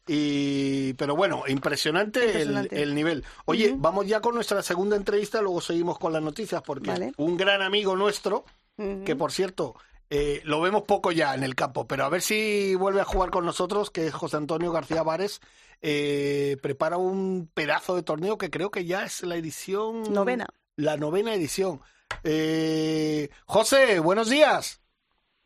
Y, 0.07 0.93
pero 0.93 1.15
bueno, 1.15 1.43
impresionante, 1.47 2.19
el- 2.19 2.27
Impresionante. 2.27 2.81
El, 2.83 2.93
nivel. 2.95 3.23
Oye, 3.45 3.73
vamos 3.75 4.05
ya 4.07 4.21
con 4.21 4.35
nuestra 4.35 4.61
segunda 4.61 4.95
entrevista, 4.95 5.41
luego 5.41 5.61
seguimos 5.61 5.97
con 5.97 6.13
las 6.13 6.21
noticias, 6.21 6.61
porque 6.61 6.91
Vale. 6.91 7.11
un 7.17 7.37
gran 7.37 7.61
amigo 7.63 7.95
nuestro, 7.95 8.45
que 8.77 9.15
por 9.15 9.31
cierto, 9.31 9.75
eh, 10.11 10.41
lo 10.43 10.61
vemos 10.61 10.83
poco 10.83 11.11
ya 11.11 11.33
en 11.33 11.43
el 11.43 11.55
campo, 11.55 11.87
pero 11.87 12.05
a 12.05 12.09
ver 12.09 12.21
si 12.21 12.75
vuelve 12.75 13.01
a 13.01 13.05
jugar 13.05 13.31
con 13.31 13.45
nosotros, 13.45 13.89
que 13.89 14.05
es 14.07 14.13
José 14.13 14.37
Antonio 14.37 14.71
García 14.71 15.01
Vares, 15.01 15.39
eh, 15.81 16.57
prepara 16.61 16.97
un 16.97 17.49
pedazo 17.53 17.95
de 17.95 18.03
torneo 18.03 18.37
que 18.37 18.51
creo 18.51 18.69
que 18.69 18.85
ya 18.85 19.05
es 19.05 19.23
la 19.23 19.35
edición... 19.37 20.03
Novena. 20.13 20.45
La 20.77 20.97
novena 20.97 21.33
edición. 21.33 21.81
Eh, 22.23 23.29
José, 23.45 23.99
buenos 23.99 24.29
días. 24.29 24.81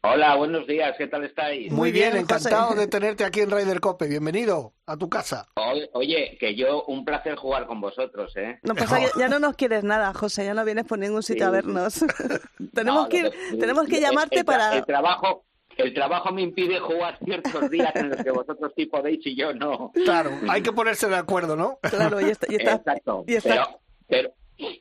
Hola, 0.01 0.35
buenos 0.35 0.65
días, 0.65 0.95
¿qué 0.97 1.07
tal 1.07 1.25
estáis? 1.25 1.69
Muy 1.71 1.77
Muy 1.77 1.91
bien, 1.91 2.11
José. 2.11 2.19
encantado 2.21 2.73
de 2.73 2.87
tenerte 2.87 3.25
aquí 3.25 3.41
en 3.41 3.51
Ryder 3.51 3.81
Cope. 3.81 4.07
Bienvenido 4.07 4.73
a 4.85 4.95
tu 4.95 5.09
casa. 5.09 5.49
Oye, 5.55 5.89
oye, 5.93 6.37
que 6.39 6.55
yo, 6.55 6.85
un 6.85 7.03
placer 7.03 7.35
jugar 7.35 7.65
con 7.67 7.81
vosotros, 7.81 8.31
¿eh? 8.37 8.59
No 8.63 8.75
pasa 8.75 8.97
que 8.99 9.07
ya 9.19 9.27
no 9.27 9.39
nos 9.39 9.55
quieres 9.57 9.83
nada, 9.83 10.13
José, 10.13 10.45
ya 10.45 10.53
no 10.53 10.63
vienes 10.63 10.85
por 10.85 10.99
ningún 10.99 11.21
sitio 11.21 11.47
a 11.47 11.49
vernos. 11.49 11.99
tenemos, 12.73 13.03
No, 13.03 13.09
que, 13.09 13.29
tenemos 13.59 13.87
que 13.87 13.99
llamarte 13.99 14.39
el, 14.39 14.45
para... 14.45 14.77
El 14.77 14.85
trabajo, 14.85 15.43
el 15.75 15.93
trabajo 15.93 16.31
me 16.31 16.43
impide 16.43 16.79
jugar 16.79 17.19
ciertos 17.21 17.69
días 17.69 17.91
en 17.95 18.09
los 18.09 18.23
que 18.23 18.31
vosotros 18.31 18.71
sí 18.77 18.85
podéis 18.85 19.19
y 19.25 19.35
yo 19.35 19.53
no. 19.53 19.91
Claro, 19.93 20.31
hay 20.49 20.61
que 20.63 20.71
ponerse 20.71 21.09
de 21.09 21.17
acuerdo, 21.17 21.57
¿no? 21.57 21.77
Claro, 21.81 22.21
y 22.21 22.29
está, 22.29 22.47
y 22.49 22.55
está- 22.55 22.75
Exacto. 22.75 23.25
y 23.27 23.35
está- 23.35 23.49
Pero, 23.53 23.79
pero, 24.07 24.33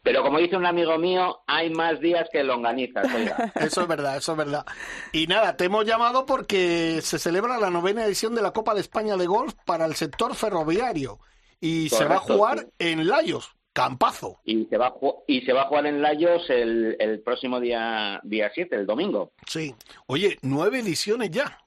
pero 0.03 0.23
como 0.23 0.39
dice 0.39 0.57
un 0.57 0.67
amigo 0.67 0.97
mío, 0.99 1.41
hay 1.47 1.71
más 1.71 2.01
días 2.01 2.29
que 2.33 2.43
longanizas, 2.45 3.07
oiga. 3.15 3.53
Eso 3.57 3.83
es 3.83 3.89
verdad, 3.89 4.17
eso 4.17 4.33
es 4.33 4.39
verdad. 4.39 4.65
Y 5.13 5.27
nada, 5.27 5.57
te 5.57 5.65
hemos 5.67 5.85
llamado 5.87 6.27
porque 6.27 7.01
se 7.03 7.19
celebra 7.19 7.59
la 7.59 7.71
novena 7.71 8.05
edición 8.05 8.35
de 8.35 8.43
la 8.43 8.53
Copa 8.53 8.75
de 8.75 8.81
España 8.81 9.17
de 9.17 9.27
Golf 9.27 9.55
para 9.65 9.87
el 9.87 9.95
sector 9.95 10.35
ferroviario. 10.35 11.19
Y 11.61 11.89
se 11.89 12.05
va 12.05 12.17
a 12.17 12.21
jugar 12.21 12.59
sí. 12.61 12.67
en 12.79 13.07
Layos, 13.09 13.51
Campazo. 13.73 14.39
Y 14.45 14.65
se 14.67 14.77
va 14.77 14.89
a, 14.89 14.95
ju- 14.95 15.23
y 15.27 15.41
se 15.43 15.53
va 15.53 15.63
a 15.63 15.67
jugar 15.67 15.87
en 15.87 16.01
Layos 16.03 16.49
el, 16.51 16.97
el 16.99 17.21
próximo 17.21 17.59
día 17.61 18.21
día 18.25 18.51
7, 18.55 18.75
el 18.77 18.87
domingo. 18.87 19.33
Sí. 19.47 19.75
Oye, 20.07 20.39
nueve 20.43 20.79
ediciones 20.81 21.31
ya. 21.31 21.59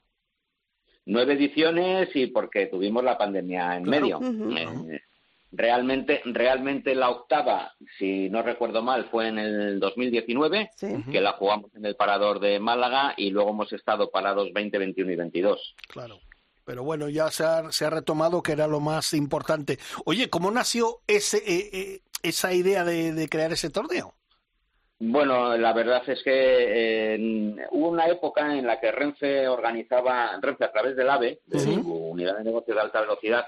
nueve 1.05 1.33
ediciones 1.33 2.09
y 2.15 2.27
porque 2.27 2.67
tuvimos 2.67 3.03
la 3.03 3.17
pandemia 3.17 3.75
en 3.77 3.83
Claro. 3.83 4.19
medio. 4.19 4.93
Eh, 4.93 5.01
realmente, 5.51 6.21
realmente 6.25 6.95
la 6.95 7.09
octava, 7.09 7.73
si 7.97 8.29
no 8.29 8.41
recuerdo 8.41 8.81
mal, 8.81 9.09
fue 9.09 9.27
en 9.27 9.37
el 9.39 9.79
2019, 9.79 10.69
Sí. 10.75 10.87
Que 11.11 11.21
la 11.21 11.33
jugamos 11.33 11.73
en 11.75 11.85
el 11.85 11.95
parador 11.95 12.39
de 12.39 12.59
Málaga 12.59 13.13
y 13.17 13.29
luego 13.29 13.51
hemos 13.51 13.73
estado 13.73 14.09
parados 14.09 14.51
20, 14.53 14.77
21 14.77 15.11
y 15.11 15.15
22. 15.15 15.75
Claro. 15.87 16.19
Pero 16.63 16.83
bueno, 16.83 17.09
ya 17.09 17.29
se 17.31 17.43
ha, 17.43 17.71
se 17.71 17.85
ha 17.85 17.89
retomado 17.89 18.41
que 18.41 18.51
era 18.51 18.67
lo 18.67 18.79
más 18.79 19.13
importante. 19.13 19.79
Oye, 20.05 20.29
¿cómo 20.29 20.51
nació 20.51 21.01
ese, 21.07 21.37
eh, 21.37 21.69
eh, 21.73 22.01
esa 22.23 22.53
idea 22.53 22.83
de, 22.83 23.13
de 23.13 23.27
crear 23.27 23.51
ese 23.51 23.69
torneo? 23.69 24.13
Bueno, 25.03 25.57
la 25.57 25.73
verdad 25.73 26.03
es 26.07 26.21
que 26.21 26.31
eh, 27.15 27.55
hubo 27.71 27.89
una 27.89 28.05
época 28.05 28.55
en 28.55 28.67
la 28.67 28.79
que 28.79 28.91
Renfe 28.91 29.47
organizaba, 29.47 30.37
Renfe 30.39 30.63
a 30.65 30.71
través 30.71 30.95
del 30.95 31.09
AVE, 31.09 31.39
de 31.47 31.59
Sí. 31.59 31.73
su 31.73 31.91
unidad 31.91 32.37
de 32.37 32.43
negocio 32.43 32.75
de 32.75 32.81
alta 32.81 33.01
velocidad, 33.01 33.43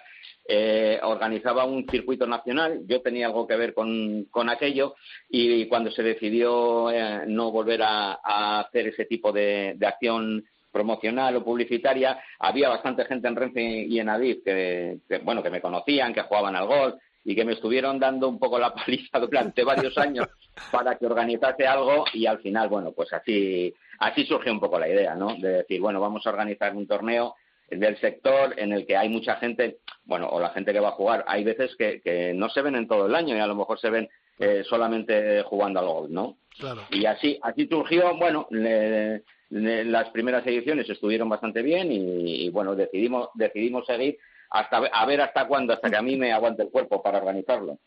eh, 0.47 0.99
organizaba 1.03 1.65
un 1.65 1.85
circuito 1.87 2.25
nacional. 2.25 2.79
Yo 2.87 3.01
tenía 3.03 3.27
algo 3.27 3.45
que 3.45 3.55
ver 3.55 3.75
con, 3.75 4.25
con 4.31 4.49
aquello 4.49 4.95
y 5.29 5.67
cuando 5.67 5.91
se 5.91 6.01
decidió 6.01 6.89
eh, 6.89 7.21
no 7.27 7.51
volver 7.51 7.83
a, 7.83 8.19
a 8.23 8.61
hacer 8.61 8.87
ese 8.87 9.05
tipo 9.05 9.31
de, 9.31 9.73
de 9.75 9.85
acción 9.85 10.43
promocional 10.71 11.35
o 11.35 11.43
publicitaria, 11.43 12.19
había 12.39 12.67
bastante 12.69 13.05
gente 13.05 13.27
en 13.27 13.35
Renfe 13.35 13.61
y 13.61 13.99
en 13.99 14.09
Adif 14.09 14.43
que, 14.43 14.97
que, 15.07 15.19
bueno, 15.19 15.43
que 15.43 15.51
me 15.51 15.61
conocían, 15.61 16.15
que 16.15 16.23
jugaban 16.23 16.55
al 16.55 16.65
golf 16.65 16.95
y 17.25 17.35
que 17.35 17.45
me 17.45 17.53
estuvieron 17.53 17.99
dando 17.99 18.27
un 18.27 18.39
poco 18.39 18.59
la 18.59 18.73
paliza 18.73 19.19
durante 19.19 19.63
varios 19.63 19.97
años 19.97 20.27
para 20.71 20.95
que 20.97 21.05
organizase 21.05 21.65
algo 21.65 22.05
y 22.13 22.25
al 22.25 22.39
final, 22.39 22.69
bueno, 22.69 22.91
pues 22.91 23.11
así, 23.13 23.73
así 23.99 24.25
surgió 24.25 24.51
un 24.51 24.59
poco 24.59 24.77
la 24.79 24.89
idea, 24.89 25.15
¿no? 25.15 25.35
De 25.35 25.49
decir, 25.59 25.79
bueno, 25.81 25.99
vamos 26.01 26.25
a 26.25 26.29
organizar 26.29 26.75
un 26.75 26.87
torneo 26.87 27.35
del 27.69 27.97
sector 27.99 28.53
en 28.59 28.71
el 28.73 28.85
que 28.85 28.95
hay 28.97 29.09
mucha 29.09 29.37
gente, 29.37 29.77
bueno, 30.05 30.27
o 30.27 30.39
la 30.39 30.49
gente 30.49 30.73
que 30.73 30.79
va 30.79 30.89
a 30.89 30.93
jugar, 30.99 31.23
hay 31.27 31.43
veces 31.43 31.75
que, 31.77 32.01
que 32.01 32.33
no 32.33 32.49
se 32.49 32.61
ven 32.61 32.75
en 32.75 32.87
todo 32.87 33.07
el 33.07 33.15
año 33.15 33.35
y 33.35 33.39
a 33.39 33.47
lo 33.47 33.55
mejor 33.55 33.79
se 33.79 33.89
ven 33.89 34.07
eh, 34.37 34.63
solamente 34.67 35.41
jugando 35.43 35.79
al 35.79 35.85
golf, 35.87 36.09
¿no? 36.09 36.37
Claro. 36.59 36.81
Y 36.91 37.05
así, 37.05 37.39
así 37.41 37.67
surgió, 37.67 38.15
bueno, 38.17 38.47
le- 38.51 39.23
le- 39.49 39.85
las 39.85 40.09
primeras 40.09 40.45
ediciones 40.45 40.87
estuvieron 40.89 41.29
bastante 41.29 41.61
bien 41.63 41.91
y, 41.91 42.45
y, 42.45 42.49
bueno, 42.49 42.75
decidimos, 42.75 43.29
decidimos 43.33 43.85
seguir 43.87 44.17
hasta 44.53 44.77
a 44.77 45.05
ver 45.05 45.19
hasta 45.21 45.47
cuándo, 45.47 45.73
hasta 45.73 45.89
que 45.89 45.97
a 45.97 46.01
mí 46.01 46.15
me 46.15 46.31
aguante 46.31 46.63
el 46.63 46.69
cuerpo 46.69 47.01
para 47.01 47.17
organizarlo. 47.17 47.79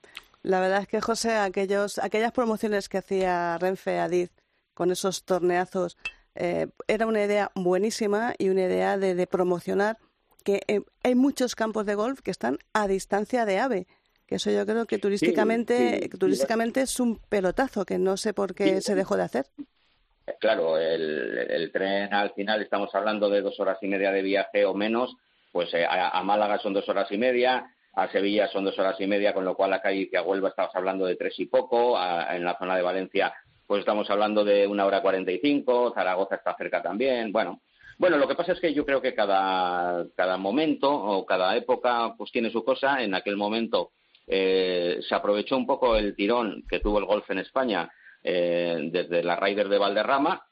La 0.42 0.60
verdad 0.60 0.82
es 0.82 0.88
que, 0.88 1.00
José, 1.00 1.34
aquellos, 1.36 1.98
aquellas 1.98 2.32
promociones 2.32 2.88
que 2.88 2.98
hacía 2.98 3.56
Renfe 3.58 3.98
Adid 3.98 4.28
con 4.74 4.90
esos 4.90 5.24
torneazos, 5.24 5.96
eh, 6.34 6.66
era 6.86 7.06
una 7.06 7.24
idea 7.24 7.50
buenísima 7.54 8.34
y 8.36 8.48
una 8.50 8.62
idea 8.64 8.98
de, 8.98 9.14
de 9.14 9.26
promocionar 9.26 9.96
que 10.44 10.60
eh, 10.68 10.82
hay 11.02 11.14
muchos 11.14 11.54
campos 11.56 11.86
de 11.86 11.94
golf 11.94 12.20
que 12.20 12.30
están 12.30 12.58
a 12.72 12.86
distancia 12.86 13.44
de 13.46 13.58
AVE. 13.58 13.86
Que 14.26 14.36
eso 14.36 14.50
yo 14.50 14.66
creo 14.66 14.86
que 14.86 14.98
turísticamente, 14.98 16.00
sí, 16.02 16.08
turísticamente 16.10 16.80
es 16.82 16.98
un 17.00 17.18
pelotazo 17.28 17.84
que 17.84 17.96
no 17.98 18.16
sé 18.16 18.34
por 18.34 18.54
qué 18.54 18.76
Sí. 18.76 18.82
se 18.82 18.94
dejó 18.96 19.16
de 19.16 19.22
hacer. 19.22 19.46
Claro, 20.40 20.76
el, 20.78 21.38
el 21.38 21.70
tren 21.72 22.12
al 22.12 22.32
final 22.34 22.60
estamos 22.60 22.92
hablando 22.94 23.30
de 23.30 23.40
dos 23.40 23.58
horas 23.60 23.78
y 23.82 23.86
media 23.86 24.10
de 24.10 24.22
viaje 24.22 24.64
o 24.64 24.74
menos, 24.74 25.16
pues 25.56 25.72
eh, 25.72 25.86
a, 25.86 26.10
a 26.18 26.22
Málaga 26.22 26.58
son 26.58 26.74
dos 26.74 26.86
horas 26.90 27.10
y 27.10 27.16
media, 27.16 27.64
a 27.94 28.08
Sevilla 28.08 28.46
son 28.48 28.64
dos 28.66 28.78
horas 28.78 29.00
y 29.00 29.06
media, 29.06 29.32
con 29.32 29.46
lo 29.46 29.54
cual 29.56 29.72
acá 29.72 29.90
y 29.90 30.10
a 30.14 30.20
Huelva 30.20 30.50
estamos 30.50 30.74
hablando 30.76 31.06
de 31.06 31.16
tres 31.16 31.32
y 31.38 31.46
poco, 31.46 31.96
a- 31.96 32.36
en 32.36 32.44
la 32.44 32.58
zona 32.58 32.76
de 32.76 32.82
Valencia 32.82 33.32
pues 33.66 33.80
estamos 33.80 34.10
hablando 34.10 34.44
de 34.44 34.66
una 34.66 34.84
hora 34.84 35.00
cuarenta 35.00 35.32
y 35.32 35.38
cinco, 35.38 35.92
Zaragoza 35.94 36.34
está 36.36 36.54
cerca 36.56 36.82
también, 36.82 37.32
bueno. 37.32 37.62
Bueno, 37.98 38.18
lo 38.18 38.28
que 38.28 38.34
pasa 38.34 38.52
es 38.52 38.60
que 38.60 38.74
yo 38.74 38.84
creo 38.84 39.00
que 39.00 39.14
cada, 39.14 40.04
cada 40.14 40.36
momento 40.36 40.92
o 40.92 41.24
cada 41.24 41.56
época 41.56 42.14
pues 42.18 42.30
tiene 42.30 42.50
su 42.50 42.62
cosa. 42.62 43.02
En 43.02 43.14
aquel 43.14 43.36
momento 43.38 43.92
se 44.26 45.14
aprovechó 45.14 45.56
un 45.56 45.66
poco 45.66 45.96
el 45.96 46.14
tirón 46.14 46.62
que 46.68 46.80
tuvo 46.80 46.98
el 46.98 47.06
golf 47.06 47.30
en 47.30 47.38
España 47.38 47.90
desde 48.22 49.22
la 49.22 49.36
Ryder 49.36 49.68
de 49.70 49.78
Valderrama 49.78 50.44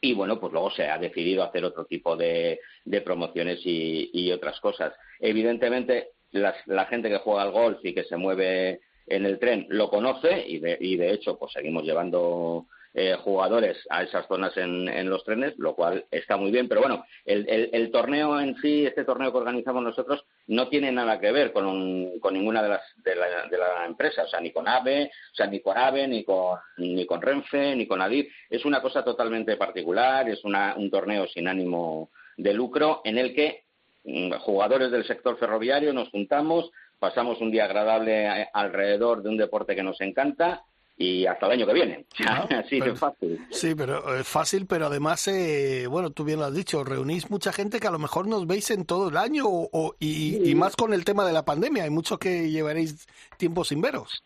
y 0.00 0.14
bueno, 0.14 0.38
pues 0.38 0.52
luego 0.52 0.70
se 0.70 0.88
ha 0.88 0.98
decidido 0.98 1.42
hacer 1.42 1.64
otro 1.64 1.84
tipo 1.84 2.16
de, 2.16 2.60
promociones 3.04 3.60
y, 3.64 4.30
otras 4.32 4.60
cosas. 4.60 4.92
Evidentemente, 5.20 6.10
la 6.30 6.86
gente 6.86 7.08
que 7.08 7.18
juega 7.18 7.42
al 7.42 7.50
golf 7.50 7.78
y 7.82 7.94
que 7.94 8.04
se 8.04 8.16
mueve 8.16 8.80
en 9.08 9.26
el 9.26 9.38
tren 9.38 9.66
lo 9.70 9.88
conoce 9.88 10.46
y 10.46 10.58
de, 10.58 10.76
y 10.80 10.96
de 10.96 11.12
hecho, 11.12 11.38
pues 11.38 11.52
seguimos 11.52 11.84
llevando 11.84 12.66
eh, 12.94 13.16
jugadores 13.22 13.76
a 13.90 14.02
esas 14.02 14.26
zonas 14.26 14.56
en, 14.56 15.08
los 15.08 15.22
trenes, 15.24 15.54
lo 15.58 15.74
cual 15.74 16.06
está 16.10 16.36
muy 16.36 16.50
bien. 16.50 16.68
Pero 16.68 16.80
bueno, 16.80 17.04
el, 17.24 17.90
torneo 17.90 18.40
en 18.40 18.56
sí, 18.56 18.86
este 18.86 19.04
torneo 19.04 19.30
que 19.30 19.38
organizamos 19.38 19.82
nosotros, 19.82 20.24
no 20.46 20.68
tiene 20.68 20.90
nada 20.90 21.20
que 21.20 21.30
ver 21.30 21.52
con, 21.52 22.18
con 22.18 22.34
ninguna 22.34 22.62
de 22.62 22.70
las 22.70 22.82
de 22.96 23.14
la, 23.14 23.46
de 23.48 23.58
la, 23.58 23.86
empresa, 23.86 24.24
o 24.24 24.28
sea, 24.28 24.40
ni 24.40 24.50
con 24.52 24.66
AVE, 24.66 25.10
o 25.32 25.34
sea, 25.34 25.46
ni 25.46 25.60
con 25.60 25.76
AVE, 25.76 26.08
ni 26.08 26.24
con, 26.24 26.58
ni 26.78 27.06
con 27.06 27.22
Renfe, 27.22 27.76
ni 27.76 27.86
con 27.86 28.00
ADIR. 28.00 28.28
Es 28.48 28.64
una 28.64 28.80
cosa 28.80 29.04
totalmente 29.04 29.56
particular, 29.56 30.28
es 30.28 30.44
una, 30.44 30.74
un 30.76 30.90
torneo 30.90 31.26
sin 31.28 31.48
ánimo 31.48 32.10
de 32.36 32.54
lucro 32.54 33.02
en 33.04 33.18
el 33.18 33.34
que 33.34 33.64
mm, 34.04 34.32
jugadores 34.38 34.90
del 34.90 35.06
sector 35.06 35.38
ferroviario 35.38 35.92
nos 35.92 36.08
juntamos, 36.08 36.70
pasamos 36.98 37.40
un 37.40 37.50
día 37.50 37.64
agradable 37.64 38.26
eh, 38.26 38.48
alrededor 38.52 39.22
de 39.22 39.28
un 39.28 39.36
deporte 39.36 39.76
que 39.76 39.82
nos 39.82 40.00
encanta 40.00 40.62
y 40.98 41.26
hasta 41.26 41.46
el 41.46 41.52
año 41.52 41.66
que 41.66 41.72
viene. 41.72 42.04
Así 42.50 42.78
es 42.84 42.98
fácil. 42.98 43.38
Sí, 43.50 43.74
pero 43.76 44.16
es 44.16 44.26
fácil, 44.26 44.66
pero 44.66 44.86
además, 44.86 45.28
eh, 45.28 45.86
bueno, 45.88 46.10
tú 46.10 46.24
bien 46.24 46.40
lo 46.40 46.46
has 46.46 46.54
dicho, 46.54 46.82
reunís 46.82 47.30
mucha 47.30 47.52
gente 47.52 47.78
que 47.78 47.86
a 47.86 47.92
lo 47.92 48.00
mejor 48.00 48.26
nos 48.26 48.46
veis 48.46 48.70
en 48.72 48.84
todo 48.84 49.08
el 49.08 49.16
año 49.16 49.44
o, 49.46 49.94
y, 50.00 50.54
más 50.56 50.74
con 50.74 50.92
el 50.92 51.04
tema 51.04 51.24
de 51.24 51.32
la 51.32 51.44
pandemia. 51.44 51.84
Hay 51.84 51.90
muchos 51.90 52.18
que 52.18 52.50
llevaréis 52.50 53.06
tiempo 53.36 53.64
sin 53.64 53.80
veros. 53.80 54.24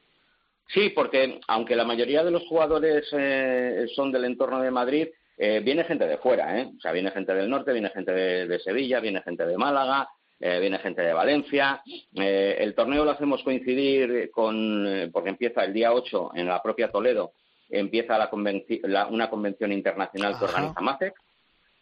Sí, 0.69 0.89
porque 0.89 1.41
aunque 1.47 1.77
la 1.77 1.85
mayoría 1.85 2.25
de 2.25 2.31
los 2.31 2.45
jugadores 2.49 3.07
eh, 3.13 3.87
son 3.95 4.11
del 4.11 4.25
entorno 4.25 4.63
de 4.63 4.71
Madrid, 4.71 5.09
eh, 5.37 5.61
viene 5.61 5.85
gente 5.85 6.07
de 6.07 6.17
fuera, 6.17 6.59
¿eh? 6.59 6.71
O 6.75 6.81
sea, 6.81 6.93
viene 6.93 7.11
gente 7.11 7.35
del 7.35 7.51
norte, 7.51 7.73
viene 7.73 7.91
gente 7.91 8.13
de 8.13 8.59
Sevilla, 8.61 9.01
viene 9.01 9.21
gente 9.21 9.45
de 9.45 9.59
Málaga, 9.59 10.09
eh, 10.45 10.59
viene 10.59 10.81
gente 10.81 11.03
de 11.03 11.13
Valencia. 11.13 11.81
Eh, 12.17 12.57
el 12.59 12.75
torneo 12.75 13.05
lo 13.05 13.13
hacemos 13.13 13.45
coincidir 13.45 14.29
con, 14.33 14.85
eh, 14.89 15.09
porque 15.13 15.31
empieza 15.31 15.63
el 15.63 15.73
día 15.73 15.93
8 15.93 16.33
en 16.35 16.49
la 16.49 16.61
propia 16.61 16.91
Toledo, 16.91 17.35
empieza 17.71 18.19
la 18.19 19.07
una 19.07 19.31
convención 19.31 19.71
internacional 19.71 20.37
que 20.37 20.45
organiza 20.45 20.81
MAFEX, 20.81 21.21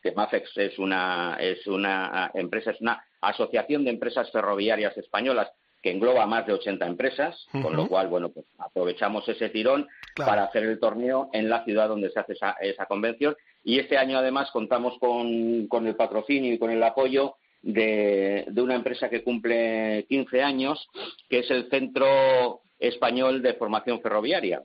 que 0.02 0.12
MAFEX 0.12 0.58
es 0.58 0.78
una, 0.78 1.38
es 1.40 1.66
una 1.66 2.30
empresa, 2.34 2.72
es 2.72 2.80
una 2.82 3.02
asociación 3.22 3.82
de 3.84 3.92
empresas 3.92 4.30
ferroviarias 4.30 4.94
españolas 4.98 5.50
que 5.82 5.92
engloba 5.92 6.26
más 6.26 6.46
de 6.46 6.52
80 6.52 6.86
empresas, 6.86 7.46
con 7.62 7.74
lo 7.74 7.88
cual, 7.88 8.08
bueno, 8.08 8.28
pues 8.28 8.44
aprovechamos 8.58 9.26
ese 9.26 9.48
tirón 9.48 9.88
para 10.14 10.44
hacer 10.44 10.64
el 10.64 10.78
torneo 10.78 11.30
en 11.32 11.48
la 11.48 11.64
ciudad 11.64 11.88
donde 11.88 12.10
se 12.10 12.20
hace 12.20 12.34
esa, 12.34 12.56
esa 12.60 12.84
convención. 12.84 13.34
Y 13.64 13.78
este 13.78 13.96
año, 13.96 14.18
además, 14.18 14.50
contamos 14.50 14.98
con, 14.98 15.66
con 15.68 15.86
el 15.86 15.96
patrocinio 15.96 16.52
y 16.52 16.58
con 16.58 16.70
el 16.70 16.82
apoyo 16.82 17.36
de, 17.62 18.46
una 18.56 18.74
empresa 18.74 19.08
que 19.08 19.22
cumple 19.22 20.06
15 20.08 20.42
años, 20.42 20.88
que 21.28 21.40
es 21.40 21.50
el 21.50 21.68
Centro 21.68 22.60
Español 22.78 23.42
de 23.42 23.54
Formación 23.54 24.00
Ferroviaria. 24.00 24.62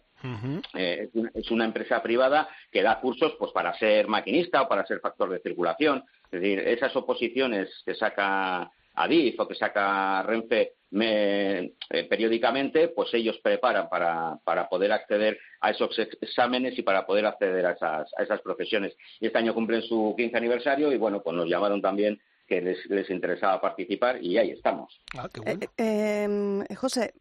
Eh, 0.74 1.10
es 1.36 1.52
una 1.52 1.66
empresa 1.66 2.02
privada 2.02 2.50
que 2.72 2.82
da 2.82 3.00
cursos 3.00 3.36
pues 3.38 3.52
para 3.52 3.78
ser 3.78 4.08
maquinista 4.08 4.64
o 4.64 4.68
para 4.68 4.86
ser 4.86 5.00
factor 5.00 5.30
de 5.30 5.40
circulación. 5.40 6.04
Es 6.32 6.42
decir, 6.42 6.60
esas 6.60 6.96
oposiciones 6.96 7.70
que 7.86 7.94
saca 7.94 8.72
Adif 8.96 9.40
o 9.40 9.48
que 9.48 9.56
saca 9.56 10.24
Renfe 10.24 10.74
eh, 10.98 11.74
periódicamente, 12.10 12.88
pues 12.88 13.14
ellos 13.14 13.38
preparan 13.44 13.90
para, 13.90 14.40
para, 14.44 14.70
poder 14.70 14.94
acceder 14.94 15.38
a 15.60 15.72
esos 15.72 15.98
exámenes 16.00 16.78
y 16.80 16.82
para 16.82 17.06
poder 17.06 17.26
acceder 17.26 17.66
a 17.66 17.72
esas, 17.72 18.10
a 18.18 18.24
esas 18.24 18.42
profesiones. 18.42 18.96
Y 19.20 19.28
este 19.28 19.38
año 19.38 19.54
cumplen 19.54 19.82
su 19.82 20.16
15 20.18 20.38
aniversario 20.38 20.92
y 20.92 20.98
bueno, 20.98 21.22
pues 21.22 21.36
nos 21.36 21.50
llamaron 21.50 21.82
también 21.82 22.20
que 22.48 22.62
les, 22.62 23.10
interesaba 23.10 23.60
participar 23.62 24.24
y 24.24 24.38
ahí 24.38 24.52
estamos. 24.52 25.00
Ah, 25.18 25.30
eh, 25.46 25.58
em, 25.78 26.66
José, 26.76 27.14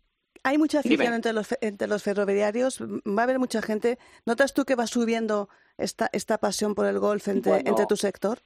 hay 0.42 0.58
mucha 0.58 0.80
afición 0.80 1.14
entre 1.14 1.32
los, 1.32 1.48
entre 1.60 1.88
los 1.88 2.02
ferroviarios, 2.02 2.80
va 2.80 3.22
a 3.22 3.24
haber 3.24 3.38
mucha 3.38 3.62
gente. 3.62 3.98
¿Notas 4.26 4.52
tú 4.54 4.64
que 4.64 4.74
va 4.74 4.87
subiendo 4.87 5.48
esta, 5.78 6.10
esta 6.12 6.38
pasión 6.38 6.74
por 6.74 6.87
el 6.87 6.98
golf 6.98 7.28
entre, 7.28 7.58
entre 7.58 7.87
tu 7.87 7.96
sector? 7.96 8.40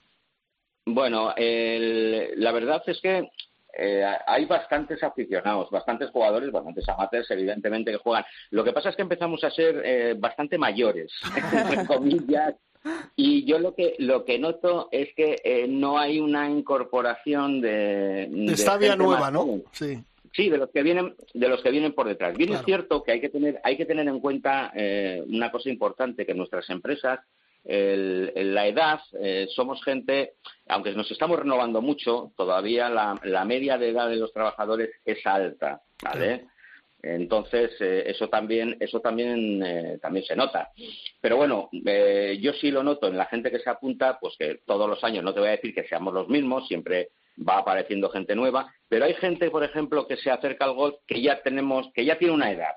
Bueno, 0.87 1.35
la 1.37 2.53
verdad 2.53 2.83
es 2.87 3.01
que 3.01 3.29
eh, 3.77 4.05
hay 4.27 4.45
bastantes 4.47 5.03
aficionados, 5.03 5.71
bastantes 5.71 6.11
jugadores, 6.11 6.51
bastantes 6.51 6.89
amateurs, 6.89 7.31
evidentemente, 7.31 7.93
que 7.93 7.99
juegan. 7.99 8.25
Lo 8.51 8.65
que 8.65 8.73
pasa 8.73 8.89
es 8.89 8.97
que 8.97 9.03
empezamos 9.03 9.45
a 9.45 9.51
ser 9.51 9.83
eh, 9.85 10.15
bastante 10.19 10.59
mayores, 10.59 11.13
entre 11.37 11.87
comillas, 11.87 12.55
y 13.17 13.45
yo 13.45 13.59
lo 13.59 13.75
que 13.75 13.95
lo 13.99 14.25
que 14.25 14.39
noto 14.39 14.89
es 14.93 15.15
que 15.15 15.37
eh, 15.45 15.67
no 15.69 15.99
hay 15.99 16.21
una 16.21 16.49
incorporación 16.49 17.61
de, 17.61 18.29
de, 18.31 18.97
nueva, 18.97 19.31
¿no? 19.31 19.63
Sí. 19.73 19.99
Sí, 20.33 20.51
de 20.51 20.59
los 20.59 20.71
que 20.71 20.83
vienen 20.83 21.15
de 21.35 21.49
los 21.49 21.63
que 21.63 21.71
vienen 21.71 21.95
por 21.95 22.07
detrás. 22.07 22.37
Bien 22.37 22.53
es 22.53 22.63
cierto 22.65 23.03
que 23.03 23.13
hay 23.13 23.21
que 23.21 23.29
tener 23.29 23.61
hay 23.65 23.77
que 23.77 23.87
tener 23.87 24.07
en 24.07 24.21
cuenta 24.21 24.73
eh, 24.75 25.23
una 25.27 25.51
cosa 25.51 25.71
importante 25.71 26.27
que 26.27 26.35
nuestras 26.35 26.69
empresas 26.71 27.21
en 27.65 28.55
la 28.55 28.67
edad 28.67 29.01
eh, 29.21 29.47
somos 29.55 29.83
gente, 29.85 30.35
aunque 30.69 30.93
nos 30.93 31.11
estamos 31.11 31.39
renovando 31.39 31.83
mucho, 31.83 32.33
todavía 32.37 32.89
la, 32.89 33.21
la 33.25 33.45
media 33.45 33.77
de 33.77 33.91
edad 33.91 34.09
de 34.09 34.17
los 34.17 34.33
trabajadores 34.33 34.91
es 35.05 35.27
alta, 35.27 35.83
¿vale? 36.03 36.47
Entonces, 37.03 37.71
eh, 37.81 38.05
eso 38.07 38.29
también, 38.29 38.77
eso 38.81 39.01
también, 39.01 39.63
eh, 39.63 39.99
también 40.03 40.25
se 40.25 40.35
nota. 40.35 40.71
Pero 41.21 41.37
bueno, 41.37 41.69
eh, 41.87 42.39
yo 42.41 42.53
sí 42.55 42.71
lo 42.71 42.83
noto 42.83 43.07
en 43.07 43.17
la 43.17 43.27
gente 43.27 43.51
que 43.51 43.61
se 43.61 43.71
apunta, 43.71 44.19
pues 44.21 44.35
que 44.39 44.61
todos 44.67 44.89
los 44.89 45.03
años, 45.05 45.23
no 45.23 45.33
te 45.33 45.41
voy 45.41 45.49
a 45.49 45.53
decir 45.53 45.75
que 45.75 45.87
seamos 45.87 46.13
los 46.13 46.29
mismos, 46.29 46.67
siempre 46.67 47.11
va 47.47 47.59
apareciendo 47.59 48.11
gente 48.11 48.35
nueva, 48.35 48.73
pero 48.89 49.05
hay 49.05 49.15
gente, 49.15 49.49
por 49.51 49.63
ejemplo, 49.63 50.09
que 50.09 50.17
se 50.17 50.31
acerca 50.31 50.65
al 50.65 50.75
golf 50.75 50.97
que 51.07 51.23
ya 51.23 51.41
tenemos, 51.41 51.89
que 51.95 52.05
ya 52.05 52.19
tiene 52.19 52.35
una 52.35 52.51
edad. 52.51 52.75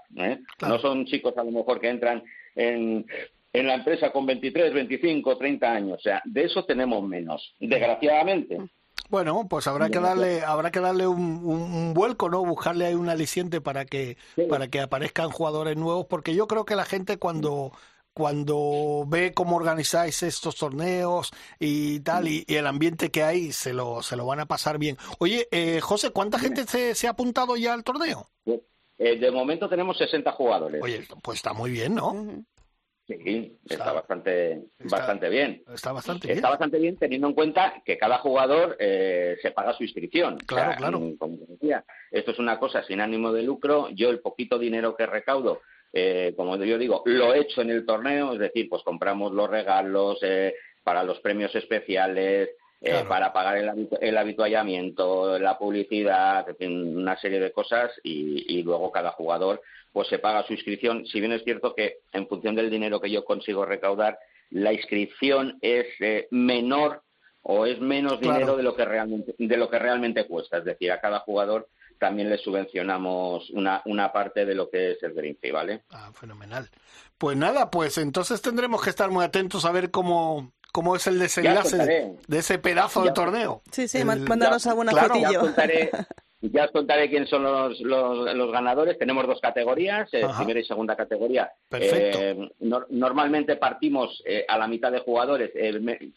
No 0.61 0.77
son 0.79 1.05
chicos 1.05 1.35
a 1.37 1.43
lo 1.43 1.49
mejor 1.49 1.81
que 1.81 1.89
entran 1.89 2.23
en, 2.55 3.05
en 3.53 3.67
la 3.67 3.73
empresa 3.73 4.11
con 4.11 4.27
23, 4.27 4.71
25, 4.71 5.37
30 5.37 5.71
años. 5.71 5.97
O 5.97 6.01
sea, 6.01 6.21
de 6.25 6.43
eso 6.43 6.63
tenemos 6.65 7.03
menos, 7.03 7.55
desgraciadamente. 7.59 8.59
Bueno, 9.11 9.45
pues 9.49 9.67
habrá 9.67 9.89
que 9.89 9.99
darle, 9.99 10.41
habrá 10.41 10.71
que 10.71 10.79
darle 10.79 11.05
un, 11.05 11.93
vuelco, 11.93 12.29
¿no? 12.29 12.45
Buscarle 12.45 12.85
ahí 12.85 12.95
un 12.95 13.09
aliciente 13.09 13.59
para 13.59 13.83
que, 13.83 14.17
para 14.49 14.69
que 14.69 14.79
aparezcan 14.79 15.29
jugadores 15.29 15.75
nuevos, 15.75 16.05
porque 16.09 16.33
yo 16.33 16.47
creo 16.47 16.63
que 16.63 16.77
la 16.77 16.85
gente 16.85 17.17
cuando 17.17 17.73
cuando 18.13 19.05
ve 19.07 19.33
cómo 19.33 19.55
organizáis 19.55 20.21
estos 20.23 20.55
torneos 20.55 21.31
y 21.59 21.99
tal, 22.01 22.27
y, 22.27 22.45
el 22.47 22.67
ambiente 22.67 23.09
que 23.09 23.23
hay, 23.23 23.51
se 23.51 23.73
lo, 23.73 24.01
se 24.01 24.15
lo 24.15 24.25
van 24.25 24.39
a 24.39 24.45
pasar 24.45 24.77
bien. 24.77 24.97
Oye, 25.19 25.47
eh, 25.51 25.79
José, 25.81 26.11
¿cuánta 26.11 26.39
gente 26.39 26.65
se, 26.65 27.07
ha 27.07 27.11
apuntado 27.11 27.55
ya 27.57 27.73
al 27.73 27.83
torneo? 27.83 28.29
Eh, 28.97 29.17
de 29.17 29.31
momento 29.31 29.67
tenemos 29.67 29.97
60 29.97 30.31
jugadores. 30.33 30.81
Oye, 30.81 31.05
pues 31.21 31.37
está 31.37 31.53
muy 31.53 31.71
bien, 31.71 31.95
¿no? 31.95 32.13
Sí, 33.07 33.57
está, 33.67 33.91
bastante, 33.91 34.61
bastante 34.79 35.29
bien. 35.29 35.63
Está 35.73 35.91
bastante 35.91 36.27
bien. 36.27 36.37
Está 36.37 36.49
bastante 36.49 36.79
bien 36.79 36.97
teniendo 36.97 37.27
en 37.27 37.33
cuenta 37.33 37.81
que 37.83 37.97
cada 37.97 38.19
jugador 38.19 38.77
eh, 38.79 39.37
se 39.41 39.51
paga 39.51 39.73
su 39.73 39.83
inscripción. 39.83 40.37
Claro, 40.37 40.73
claro. 40.77 41.01
Como 41.17 41.37
decía, 41.47 41.83
esto 42.11 42.31
es 42.31 42.39
una 42.39 42.59
cosa 42.59 42.83
sin 42.83 43.01
ánimo 43.01 43.33
de 43.33 43.43
lucro. 43.43 43.89
Yo 43.89 44.09
el 44.09 44.19
poquito 44.19 44.57
dinero 44.57 44.95
que 44.95 45.05
recaudo, 45.05 45.61
eh, 45.91 46.33
como 46.37 46.55
yo 46.57 46.77
digo, 46.77 47.03
lo 47.05 47.33
he 47.33 47.41
hecho 47.41 47.61
en 47.61 47.71
el 47.71 47.85
torneo, 47.85 48.33
es 48.33 48.39
decir, 48.39 48.69
pues 48.69 48.83
compramos 48.83 49.33
los 49.33 49.49
regalos 49.49 50.19
eh, 50.21 50.53
para 50.83 51.03
los 51.03 51.19
premios 51.19 51.53
especiales, 51.55 52.51
eh, 52.83 53.03
para 53.07 53.31
pagar 53.31 53.57
el, 53.57 53.89
el, 53.99 54.17
habituallamiento, 54.17 55.37
la 55.37 55.57
publicidad, 55.57 56.47
una 56.61 57.15
serie 57.17 57.39
de 57.39 57.51
cosas 57.51 57.91
y, 58.01 58.57
y, 58.57 58.63
luego 58.63 58.91
cada 58.91 59.11
jugador 59.11 59.61
pues 59.91 60.07
se 60.07 60.19
paga 60.19 60.45
su 60.45 60.53
inscripción. 60.53 61.05
Si 61.05 61.19
bien 61.19 61.31
es 61.31 61.43
cierto 61.43 61.73
que 61.75 61.99
en 62.13 62.27
función 62.27 62.55
del 62.55 62.69
dinero 62.69 62.99
que 62.99 63.11
yo 63.11 63.25
consigo 63.25 63.65
recaudar, 63.65 64.17
la 64.49 64.73
inscripción 64.73 65.57
es 65.61 65.87
eh, 65.99 66.27
menor 66.31 67.03
o 67.43 67.65
es 67.65 67.79
menos 67.79 68.19
dinero 68.19 68.55
de 68.55 68.63
lo 68.63 68.75
que 68.75 68.85
realmente 68.85 69.33
de 69.37 69.57
lo 69.57 69.69
que 69.69 69.79
realmente 69.79 70.27
cuesta. 70.27 70.57
Es 70.57 70.65
decir, 70.65 70.91
a 70.91 71.01
cada 71.01 71.19
jugador 71.19 71.67
también 71.97 72.29
le 72.29 72.37
subvencionamos 72.37 73.49
una, 73.51 73.81
una 73.85 74.11
parte 74.11 74.45
de 74.45 74.55
lo 74.55 74.69
que 74.69 74.91
es 74.91 75.03
el 75.03 75.13
green 75.13 75.37
fee, 75.39 75.51
¿vale? 75.51 75.83
Ah, 75.91 76.11
fenomenal. 76.13 76.69
Pues 77.17 77.37
nada, 77.37 77.69
pues 77.69 77.97
entonces 77.99 78.41
tendremos 78.41 78.81
que 78.81 78.89
estar 78.89 79.09
muy 79.11 79.23
atentos 79.23 79.65
a 79.65 79.71
ver 79.71 79.91
cómo 79.91 80.51
cómo 80.71 80.95
es 80.95 81.05
el 81.07 81.19
desenlace 81.19 82.15
de 82.27 82.37
ese 82.37 82.57
pedazo 82.57 83.03
de 83.03 83.11
torneo. 83.11 83.61
Sí, 83.71 83.87
sí, 83.87 84.03
mándanos 84.03 84.65
alguna 84.67 84.91
claro, 84.91 85.15
Ya 85.15 86.07
os, 86.41 86.71
contaré, 86.71 87.09
quiénes 87.09 87.29
son 87.29 87.43
los, 87.43 87.79
los, 87.81 88.51
ganadores. 88.51 88.97
Tenemos 88.97 89.27
dos 89.27 89.39
categorías, 89.39 90.09
eh, 90.13 90.25
primera 90.37 90.59
y 90.59 90.63
segunda 90.63 90.95
categoría. 90.95 91.51
Eh, 91.71 92.49
normalmente 92.89 93.55
partimos 93.57 94.21
eh, 94.25 94.45
a 94.47 94.57
la 94.57 94.67
mitad 94.67 94.91
de 94.91 94.99
jugadores. 94.99 95.51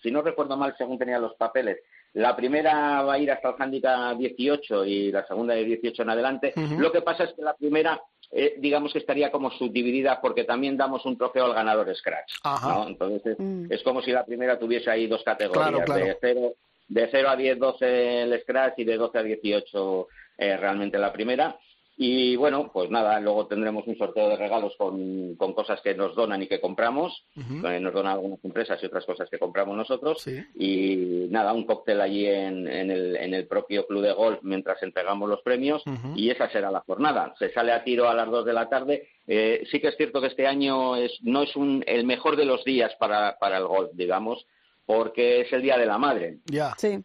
si 0.03 0.11
no 0.11 0.23
recuerdo 0.23 0.57
mal, 0.57 0.75
según 0.79 0.99
tenía 0.99 1.19
los 1.19 1.35
papeles, 1.35 1.79
La 2.15 2.35
primera 2.37 3.03
va 3.03 3.15
a 3.15 3.19
ir 3.19 3.31
hasta 3.31 3.51
el 3.51 3.55
handicap 3.59 4.17
18 4.17 4.85
y 4.85 5.11
la 5.13 5.27
segunda 5.27 5.55
de 5.55 5.65
18 5.65 6.03
en 6.03 6.11
adelante. 6.11 6.53
Lo 6.79 6.93
que 6.93 7.03
pasa 7.03 7.25
es 7.25 7.33
que 7.35 7.43
la 7.43 7.55
primera 7.55 8.01
eh, 8.37 8.57
digamos 8.59 8.93
que 8.93 8.99
estaría 8.99 9.31
como 9.31 9.51
subdividida 9.53 10.21
porque 10.21 10.43
también 10.43 10.77
damos 10.77 11.05
un 11.07 11.17
trofeo 11.17 11.45
al 11.45 11.55
ganador 11.55 11.95
Scratch. 11.95 12.33
¿no? 12.45 12.89
Entonces 12.89 13.37
Mm. 13.39 13.67
es 13.71 13.83
como 13.83 14.03
si 14.03 14.11
la 14.11 14.25
primera 14.25 14.59
tuviese 14.59 14.91
ahí 14.91 15.07
dos 15.07 15.23
categorías, 15.23 15.87
de 15.87 16.17
0 16.21 16.55
de 16.89 17.09
0 17.11 17.29
a 17.29 17.37
10, 17.37 17.59
12 17.59 18.23
el 18.23 18.41
Scratch 18.41 18.79
y 18.79 18.85
de 18.85 18.97
12 18.97 19.19
a 19.19 19.23
18 19.23 20.09
eh, 20.39 20.57
realmente 20.57 20.99
la 20.99 21.13
primera. 21.13 21.59
Y 21.97 22.35
bueno, 22.35 22.71
pues 22.73 22.91
nada, 22.91 23.21
luego 23.21 23.47
tendremos 23.47 23.87
un 23.87 23.97
sorteo 23.97 24.29
de 24.29 24.37
regalos 24.37 24.75
con, 24.77 25.37
con 25.37 25.53
cosas 25.53 25.81
que 25.81 25.95
nos 25.95 26.17
donan 26.17 26.43
y 26.43 26.49
que 26.49 26.61
compramos. 26.61 27.25
Eh, 27.37 27.79
nos 27.79 27.93
donan 27.93 28.15
algunas 28.15 28.45
empresas 28.45 28.83
y 28.83 28.87
otras 28.87 29.05
cosas 29.05 29.31
que 29.31 29.39
compramos 29.39 29.77
nosotros. 29.77 30.21
Sí. 30.21 30.43
Y 30.57 31.29
nada, 31.31 31.53
un 31.53 31.65
cóctel 31.65 32.01
allí 32.01 32.27
en, 32.27 32.67
en, 32.67 32.91
el, 32.91 33.17
en 33.17 33.33
el 33.33 33.47
propio 33.47 33.87
club 33.87 34.03
de 34.03 34.13
golf 34.13 34.41
mientras 34.43 34.83
entregamos 34.83 35.29
los 35.29 35.43
premios. 35.43 35.85
Y 36.17 36.31
esa 36.31 36.51
será 36.51 36.73
la 36.73 36.81
jornada. 36.81 37.33
Se 37.39 37.53
sale 37.53 37.71
a 37.71 37.85
tiro 37.85 38.09
a 38.09 38.15
las 38.15 38.29
2 38.29 38.45
de 38.45 38.53
la 38.53 38.69
tarde. 38.69 39.09
Eh, 39.29 39.63
sí 39.71 39.79
que 39.79 39.89
es 39.89 39.97
cierto 39.97 40.21
que 40.21 40.27
este 40.27 40.49
año 40.49 40.97
es, 40.97 41.17
no 41.23 41.43
es 41.43 41.55
un, 41.55 41.85
el 41.87 42.05
mejor 42.05 42.35
de 42.35 42.45
los 42.45 42.65
días 42.65 42.93
para, 42.99 43.39
para 43.39 43.59
el 43.59 43.67
golf, 43.67 43.91
digamos, 43.95 44.45
porque 44.87 45.43
es 45.43 45.53
el 45.53 45.63
Día 45.63 45.77
de 45.79 45.87
la 45.87 45.99
Madre 45.99 46.39
Ya. 46.47 46.75
Sí. 46.79 46.99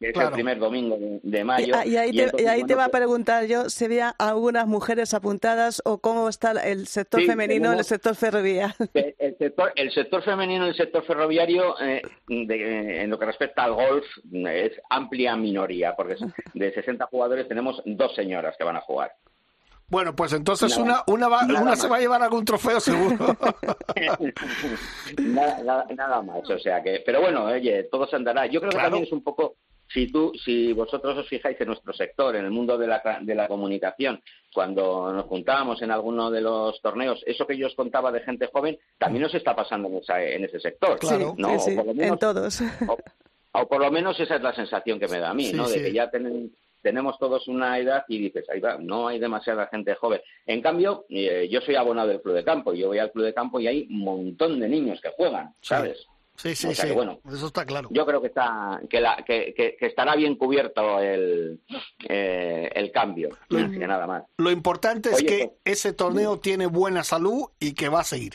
es 0.00 0.12
Claro. 0.14 0.28
el 0.30 0.34
primer 0.34 0.58
domingo 0.58 0.96
de, 1.22 1.40
Y, 1.40 1.44
mayo. 1.44 1.66
y 1.84 1.96
ahí, 1.96 2.10
y 2.10 2.16
te, 2.16 2.22
entonces, 2.24 2.44
y 2.46 2.48
ahí 2.50 2.64
te 2.64 2.74
va 2.74 2.86
a 2.86 2.88
preguntar 2.88 3.44
yo 3.46 3.70
si 3.70 3.84
había 3.84 4.08
algunas 4.18 4.66
mujeres 4.66 5.14
apuntadas 5.14 5.80
o 5.84 5.98
cómo 5.98 6.28
está 6.28 6.50
el 6.52 6.88
sector 6.88 7.20
Sí, 7.20 7.26
femenino 7.28 7.72
en 7.72 7.78
el 7.78 7.84
sector 7.84 8.16
ferroviario. 8.16 8.74
el 8.94 9.36
sector, 9.38 9.72
el 9.76 9.92
sector 9.92 10.22
femenino 10.24 10.66
y 10.66 10.70
el 10.70 10.74
sector 10.76 11.04
ferroviario, 11.04 11.80
eh, 11.80 12.02
de- 12.26 13.02
en 13.02 13.10
lo 13.10 13.18
que 13.18 13.26
respecta 13.26 13.62
al 13.62 13.74
golf, 13.74 14.04
es 14.48 14.72
amplia 14.90 15.36
minoría, 15.36 15.94
porque 15.94 16.16
de 16.54 16.74
60 16.74 17.06
jugadores 17.06 17.46
tenemos 17.46 17.80
dos 17.84 18.12
señoras 18.16 18.56
que 18.58 18.64
van 18.64 18.76
a 18.76 18.80
jugar. 18.80 19.12
Bueno, 19.92 20.16
pues 20.16 20.32
entonces 20.32 20.70
Nada 20.78 21.04
una, 21.06 21.28
una, 21.28 21.28
va- 21.28 21.44
una 21.62 21.76
se 21.76 21.86
va 21.86 21.96
a 21.96 22.00
llevar 22.00 22.22
algún 22.22 22.46
trofeo 22.46 22.80
seguro. 22.80 23.14
nada, 25.18 25.62
nada- 25.62 25.86
nada 25.94 26.22
más, 26.22 26.48
o 26.48 26.58
sea 26.58 26.82
que, 26.82 27.02
pero 27.04 27.20
bueno, 27.20 27.44
oye, 27.44 27.84
todo 27.84 28.06
se 28.06 28.16
andará. 28.16 28.46
Yo 28.46 28.60
creo 28.60 28.72
que 28.72 28.78
también 28.78 29.04
es 29.04 29.12
un 29.12 29.22
poco, 29.22 29.56
si 29.88 30.10
tú, 30.10 30.32
si 30.42 30.72
vosotros 30.72 31.18
os 31.18 31.28
fijáis 31.28 31.60
en 31.60 31.66
nuestro 31.68 31.92
sector, 31.92 32.34
en 32.36 32.44
el 32.46 32.50
mundo 32.50 32.78
de 32.78 32.86
la, 32.86 33.02
de 33.20 33.34
la 33.34 33.48
comunicación, 33.48 34.22
cuando 34.54 35.12
nos 35.12 35.26
juntábamos 35.26 35.82
en 35.82 35.90
alguno 35.90 36.30
de 36.30 36.40
los 36.40 36.80
torneos, 36.80 37.22
eso 37.26 37.46
que 37.46 37.58
yo 37.58 37.66
os 37.66 37.74
contaba 37.74 38.10
de 38.10 38.20
gente 38.20 38.48
joven, 38.52 38.78
también 38.98 39.24
nos 39.24 39.34
está 39.34 39.54
pasando 39.54 39.88
en, 39.88 39.96
esa- 39.98 40.22
en 40.22 40.44
ese 40.44 40.58
sector. 40.58 40.98
Claro. 40.98 41.34
¿no? 41.36 41.58
sí, 41.58 41.72
O 41.72 41.76
por 41.76 41.84
lo 41.84 41.90
en 41.92 41.96
menos- 41.98 42.18
todos. 42.18 42.60
o, 42.88 42.98
o 43.60 43.68
por 43.68 43.80
lo 43.80 43.90
menos 43.90 44.18
esa 44.18 44.36
es 44.36 44.42
la 44.42 44.54
sensación 44.54 44.98
que 44.98 45.08
me 45.08 45.18
da 45.18 45.30
a 45.30 45.34
mí, 45.34 45.48
Sí, 45.50 45.56
¿no? 45.56 45.66
sí. 45.66 45.78
De 45.78 45.84
que 45.84 45.92
ya 45.92 46.10
ten- 46.10 46.50
tenemos 46.82 47.18
todos 47.18 47.48
una 47.48 47.78
edad 47.78 48.04
y 48.08 48.18
dices, 48.18 48.44
ahí 48.50 48.60
va, 48.60 48.76
no 48.78 49.08
hay 49.08 49.18
demasiada 49.18 49.68
gente 49.68 49.94
joven. 49.94 50.20
En 50.46 50.60
cambio, 50.60 51.04
eh, 51.08 51.48
yo 51.50 51.60
soy 51.60 51.76
abonado 51.76 52.08
del 52.08 52.20
club 52.20 52.34
de 52.34 52.44
campo, 52.44 52.74
yo 52.74 52.88
voy 52.88 52.98
al 52.98 53.12
club 53.12 53.24
de 53.24 53.34
campo 53.34 53.60
y 53.60 53.66
hay 53.68 53.86
un 53.90 54.00
montón 54.00 54.58
de 54.60 54.68
niños 54.68 55.00
que 55.00 55.10
juegan, 55.16 55.54
¿sabes? 55.60 56.06
Sí, 56.34 56.54
sí, 56.56 56.66
O 56.68 56.74
sea 56.74 56.84
sí. 56.84 56.88
que, 56.90 56.94
bueno. 56.96 57.20
Eso 57.30 57.46
está 57.46 57.64
claro. 57.66 57.88
Yo 57.92 58.06
creo 58.06 58.20
que 58.22 58.28
está 58.28 58.80
que, 58.88 59.00
la, 59.00 59.22
que, 59.24 59.52
que- 59.54 59.76
que 59.76 59.86
estará 59.86 60.16
bien 60.16 60.34
cubierto 60.36 60.98
el, 60.98 61.60
eh, 62.08 62.70
el 62.74 62.90
cambio, 62.90 63.30
que 63.48 63.86
nada 63.86 64.06
más. 64.06 64.24
Lo 64.38 64.50
importante 64.50 65.10
es 65.10 65.16
Oye, 65.16 65.26
que 65.26 65.38
pues- 65.48 65.58
ese 65.64 65.92
torneo 65.92 66.38
tiene 66.40 66.66
buena 66.66 67.04
salud 67.04 67.44
y 67.60 67.74
que 67.74 67.88
va 67.90 68.00
a 68.00 68.04
seguir. 68.04 68.32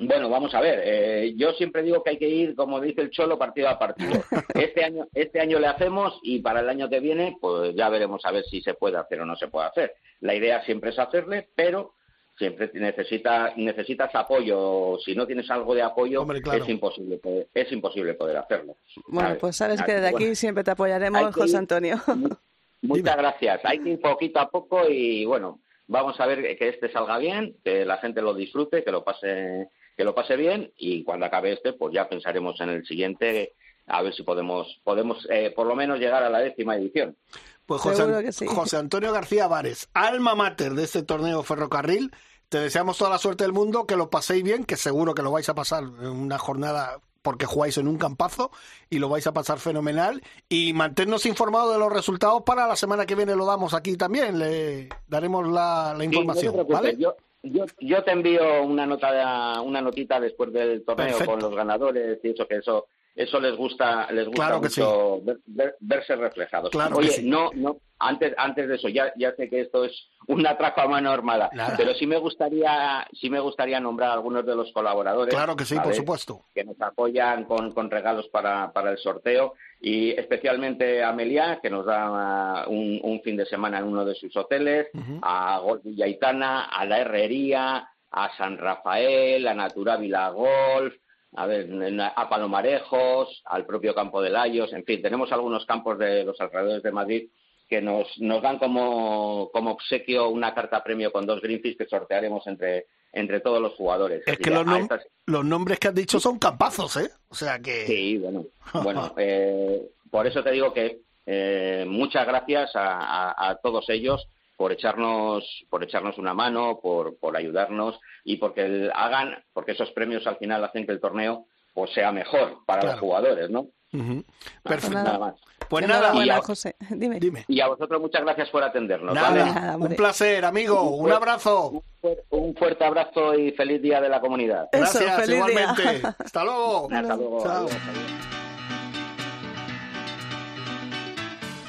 Bueno, 0.00 0.30
vamos 0.30 0.54
a 0.54 0.60
ver. 0.60 0.80
eh, 0.82 1.34
yo 1.36 1.52
siempre 1.52 1.82
digo 1.82 2.02
que 2.02 2.10
hay 2.10 2.16
que 2.18 2.28
ir, 2.28 2.54
como 2.54 2.80
dice 2.80 3.02
el 3.02 3.10
Cholo, 3.10 3.38
partido 3.38 3.68
a 3.68 3.78
partido. 3.78 4.12
Este 4.54 4.82
año, 4.84 5.06
este 5.14 5.40
año 5.40 5.58
le 5.58 5.66
hacemos 5.66 6.18
y 6.22 6.40
para 6.40 6.60
el 6.60 6.68
año 6.68 6.88
que 6.88 7.00
viene, 7.00 7.36
pues 7.40 7.74
ya 7.74 7.88
veremos 7.90 8.24
a 8.24 8.32
ver 8.32 8.44
si 8.44 8.62
se 8.62 8.74
puede 8.74 8.96
hacer 8.96 9.20
o 9.20 9.26
no 9.26 9.36
se 9.36 9.48
puede 9.48 9.66
hacer. 9.68 9.94
La 10.20 10.34
idea 10.34 10.64
siempre 10.64 10.90
es 10.90 10.98
hacerle, 10.98 11.48
pero 11.54 11.92
siempre 12.38 12.70
necesita, 12.74 13.52
necesitas 13.56 14.14
apoyo. 14.14 14.96
Si 15.04 15.14
no 15.14 15.26
tienes 15.26 15.50
algo 15.50 15.74
de 15.74 15.82
apoyo, 15.82 16.22
Hombre, 16.22 16.40
claro. 16.40 16.64
es 16.64 16.68
imposible, 16.70 17.18
poder- 17.18 17.48
es 17.52 17.70
imposible 17.70 18.14
poder 18.14 18.38
hacerlo. 18.38 18.76
Bueno, 19.06 19.28
¿sabes? 19.28 19.40
pues 19.40 19.56
sabes 19.56 19.82
que 19.82 19.92
desde 19.92 20.10
bueno. 20.12 20.26
aquí 20.26 20.34
siempre 20.34 20.64
te 20.64 20.70
apoyaremos, 20.70 21.26
que 21.34 21.40
José 21.42 21.52
ir- 21.54 21.58
Antonio. 21.58 21.96
Muchas 22.82 23.16
gracias. 23.18 23.60
Hay 23.64 23.78
que 23.80 23.90
ir 23.90 24.00
poquito 24.00 24.40
a 24.40 24.48
poco 24.48 24.88
y 24.88 25.26
bueno, 25.26 25.60
vamos 25.86 26.18
a 26.18 26.26
ver 26.26 26.56
que 26.56 26.68
este 26.68 26.90
salga 26.90 27.18
bien, 27.18 27.56
que 27.62 27.84
la 27.84 27.98
gente 27.98 28.22
lo 28.22 28.32
disfrute, 28.32 28.82
que 28.82 28.90
lo 28.90 29.04
pase, 29.04 29.68
que 30.00 30.04
lo 30.04 30.14
pase 30.14 30.34
bien 30.34 30.72
y 30.78 31.04
cuando 31.04 31.26
acabe 31.26 31.52
este, 31.52 31.74
pues 31.74 31.92
ya 31.92 32.08
pensaremos 32.08 32.58
en 32.62 32.70
el 32.70 32.86
siguiente 32.86 33.52
a 33.86 34.00
ver 34.00 34.14
si 34.14 34.22
podemos, 34.22 34.80
podemos 34.82 35.28
eh, 35.28 35.52
por 35.54 35.66
lo 35.66 35.76
menos 35.76 35.98
llegar 35.98 36.22
a 36.22 36.30
la 36.30 36.38
décima 36.38 36.74
edición. 36.74 37.18
Pues 37.66 37.82
José, 37.82 38.32
sí. 38.32 38.46
José 38.46 38.78
Antonio 38.78 39.12
García 39.12 39.46
Vares, 39.46 39.90
alma 39.92 40.34
mater 40.34 40.72
de 40.72 40.84
este 40.84 41.02
torneo 41.02 41.42
ferrocarril. 41.42 42.12
Te 42.48 42.58
deseamos 42.60 42.96
toda 42.96 43.10
la 43.10 43.18
suerte 43.18 43.44
del 43.44 43.52
mundo, 43.52 43.86
que 43.86 43.94
lo 43.96 44.08
paséis 44.08 44.42
bien, 44.42 44.64
que 44.64 44.78
seguro 44.78 45.14
que 45.14 45.20
lo 45.20 45.32
vais 45.32 45.50
a 45.50 45.54
pasar 45.54 45.82
en 45.82 46.06
una 46.08 46.38
jornada 46.38 46.98
porque 47.20 47.44
jugáis 47.44 47.76
en 47.76 47.86
un 47.86 47.98
campazo 47.98 48.50
y 48.88 49.00
lo 49.00 49.10
vais 49.10 49.26
a 49.26 49.34
pasar 49.34 49.58
fenomenal. 49.58 50.22
Y 50.48 50.72
mantenernos 50.72 51.26
informados 51.26 51.74
de 51.74 51.78
los 51.78 51.92
resultados 51.92 52.42
para 52.46 52.66
la 52.66 52.74
semana 52.74 53.04
que 53.04 53.16
viene 53.16 53.36
lo 53.36 53.44
damos 53.44 53.74
aquí 53.74 53.98
también. 53.98 54.38
Le 54.38 54.88
daremos 55.08 55.46
la, 55.46 55.92
la 55.92 55.98
Sí, 55.98 56.04
información. 56.06 56.56
no 56.56 56.64
¿vale? 56.64 56.96
yo, 56.96 57.14
yo, 57.42 57.64
yo 57.80 58.02
te 58.04 58.10
envío 58.12 58.62
una 58.62 58.86
nota 58.86 59.12
de- 59.12 59.60
una 59.60 59.80
notita 59.80 60.20
después 60.20 60.52
del 60.52 60.84
torneo 60.84 61.06
Perfecto. 61.06 61.30
con 61.32 61.40
los 61.40 61.54
ganadores 61.54 62.18
y 62.22 62.28
eso 62.30 62.46
que 62.46 62.56
eso 62.56 62.86
eso 63.14 63.40
les 63.40 63.56
gusta 63.56 64.10
les 64.12 64.26
gusta 64.26 64.42
Claro 64.46 64.60
mucho 64.60 65.20
ver- 65.22 65.38
ver- 65.46 65.76
verse 65.80 66.16
reflejados. 66.16 66.70
Claro 66.70 66.96
Oye, 66.96 67.10
sí. 67.10 67.28
no 67.28 67.50
no 67.54 67.76
antes 67.98 68.32
antes 68.38 68.66
de 68.68 68.76
eso 68.76 68.88
ya 68.88 69.12
ya 69.16 69.32
sé 69.34 69.48
que 69.50 69.60
esto 69.60 69.84
es 69.84 69.92
una 70.28 70.50
atraco 70.50 70.80
a 70.80 70.88
mano 70.88 71.10
armada, 71.10 71.50
pero 71.76 71.92
sí 71.94 72.06
me 72.06 72.16
gustaría 72.18 73.06
sí 73.12 73.28
me 73.28 73.40
gustaría 73.40 73.78
nombrar 73.80 74.10
a 74.10 74.12
algunos 74.14 74.46
de 74.46 74.54
los 74.54 74.72
colaboradores. 74.72 75.34
Claro 75.34 75.54
que 75.56 75.64
sí, 75.64 75.76
por 75.80 75.94
supuesto. 75.94 76.40
que 76.54 76.64
nos 76.64 76.80
apoyan 76.80 77.44
con, 77.44 77.72
con 77.72 77.90
regalos 77.90 78.28
para, 78.28 78.72
para 78.72 78.90
el 78.92 78.98
sorteo 78.98 79.54
y 79.80 80.10
especialmente 80.10 81.02
a 81.02 81.12
Meliá, 81.12 81.58
que 81.62 81.70
nos 81.70 81.84
da 81.86 82.66
uh, 82.66 82.70
un, 82.72 83.00
un 83.02 83.20
fin 83.22 83.36
de 83.36 83.46
semana 83.46 83.78
en 83.78 83.84
uno 83.84 84.04
de 84.04 84.14
sus 84.14 84.34
hoteles, 84.36 84.88
Ujú. 84.94 85.18
a 85.22 85.58
Golf 85.58 85.82
Villaitana, 85.84 86.64
a 86.66 86.84
La 86.84 86.98
Herrería, 87.00 87.88
a 88.10 88.36
San 88.36 88.56
Rafael, 88.58 89.46
a 89.46 89.54
Natura 89.54 89.96
Vila 89.96 90.28
Golf, 90.30 90.94
a, 91.36 91.46
ver, 91.46 91.68
a 92.16 92.28
Palomarejos, 92.28 93.42
al 93.44 93.66
propio 93.66 93.94
campo 93.94 94.20
de 94.22 94.30
Layos, 94.30 94.72
en 94.72 94.84
fin, 94.84 95.00
tenemos 95.02 95.30
algunos 95.32 95.64
campos 95.66 95.98
de 95.98 96.24
los 96.24 96.40
alrededores 96.40 96.82
de 96.82 96.92
Madrid 96.92 97.28
que 97.68 97.80
nos, 97.80 98.06
nos 98.18 98.42
dan 98.42 98.58
como, 98.58 99.48
como 99.52 99.70
obsequio 99.72 100.28
una 100.28 100.52
carta 100.54 100.82
premio 100.82 101.12
con 101.12 101.24
dos 101.26 101.40
Greenfish 101.40 101.76
que 101.76 101.86
sortearemos 101.86 102.44
entre, 102.48 102.86
entre 103.12 103.38
todos 103.40 103.60
los 103.62 103.74
jugadores. 103.74 104.22
Es 104.26 104.34
Así 104.34 104.42
que 104.42 104.50
los, 104.50 104.60
a 104.60 104.64
nom- 104.64 104.82
estas- 104.82 105.06
los 105.26 105.44
nombres 105.44 105.78
que 105.78 105.86
has 105.88 105.94
dicho 105.94 106.18
son 106.18 106.38
campazos, 106.40 106.96
¿eh? 106.96 107.10
O 107.28 107.34
sea 107.34 107.60
que... 107.60 107.86
Sí, 107.86 108.18
bueno, 108.18 108.46
bueno 108.82 109.14
eh, 109.16 109.82
por 110.10 110.26
eso 110.26 110.42
te 110.42 110.50
digo 110.50 110.72
que 110.74 110.98
eh, 111.26 111.84
muchas 111.86 112.26
gracias 112.26 112.74
a, 112.74 112.98
a- 113.30 113.50
a 113.50 113.54
todos 113.60 113.88
ellos 113.88 114.26
por 114.60 114.72
echarnos 114.72 115.42
por 115.70 115.82
echarnos 115.82 116.18
una 116.18 116.34
mano, 116.34 116.80
por, 116.82 117.16
por 117.18 117.34
ayudarnos 117.34 117.98
y 118.24 118.36
porque 118.36 118.60
el- 118.66 118.92
hagan, 118.94 119.42
porque 119.54 119.72
esos 119.72 119.90
premios 119.92 120.26
al 120.26 120.36
final 120.36 120.62
hacen 120.62 120.84
que 120.84 120.92
el 120.92 121.00
torneo 121.00 121.46
pues 121.72 121.90
sea 121.94 122.12
mejor 122.12 122.58
para 122.66 122.80
Claro. 122.82 122.96
los 122.96 123.00
jugadores, 123.00 123.48
¿no? 123.48 123.68
Pues 123.90 124.22
Perfecto. 124.62 124.90
nada. 125.02 125.18
Más. 125.18 125.34
Pues 125.66 125.88
a- 125.88 126.42
José. 126.42 126.76
Dime. 126.90 127.18
dime. 127.18 127.46
Y 127.48 127.58
a 127.62 127.68
vosotros 127.68 128.02
muchas 128.02 128.20
gracias 128.22 128.50
por 128.50 128.62
atendernos. 128.62 129.14
Nada, 129.14 129.30
¿vale? 129.30 129.44
Nada, 129.46 129.74
hombre. 129.76 129.90
un 129.92 129.96
placer, 129.96 130.44
amigo. 130.44 130.82
Un 130.90 131.10
abrazo. 131.10 131.68
Un, 131.70 131.82
fuer- 132.02 132.22
un 132.28 132.54
fuerte 132.54 132.84
abrazo 132.84 133.34
y 133.38 133.52
feliz 133.52 133.80
día 133.80 133.98
de 134.02 134.10
la 134.10 134.20
comunidad. 134.20 134.68
Eso, 134.72 134.82
Gracias, 135.00 135.16
feliz 135.22 135.28
día. 135.28 135.38
igualmente. 135.38 136.02
Hasta 136.18 136.44
luego. 136.44 136.88
Hasta 136.92 137.16
luego. 137.16 137.42
Chao. 137.42 137.66
Adiós, 137.66 137.72
adiós. 137.88 138.20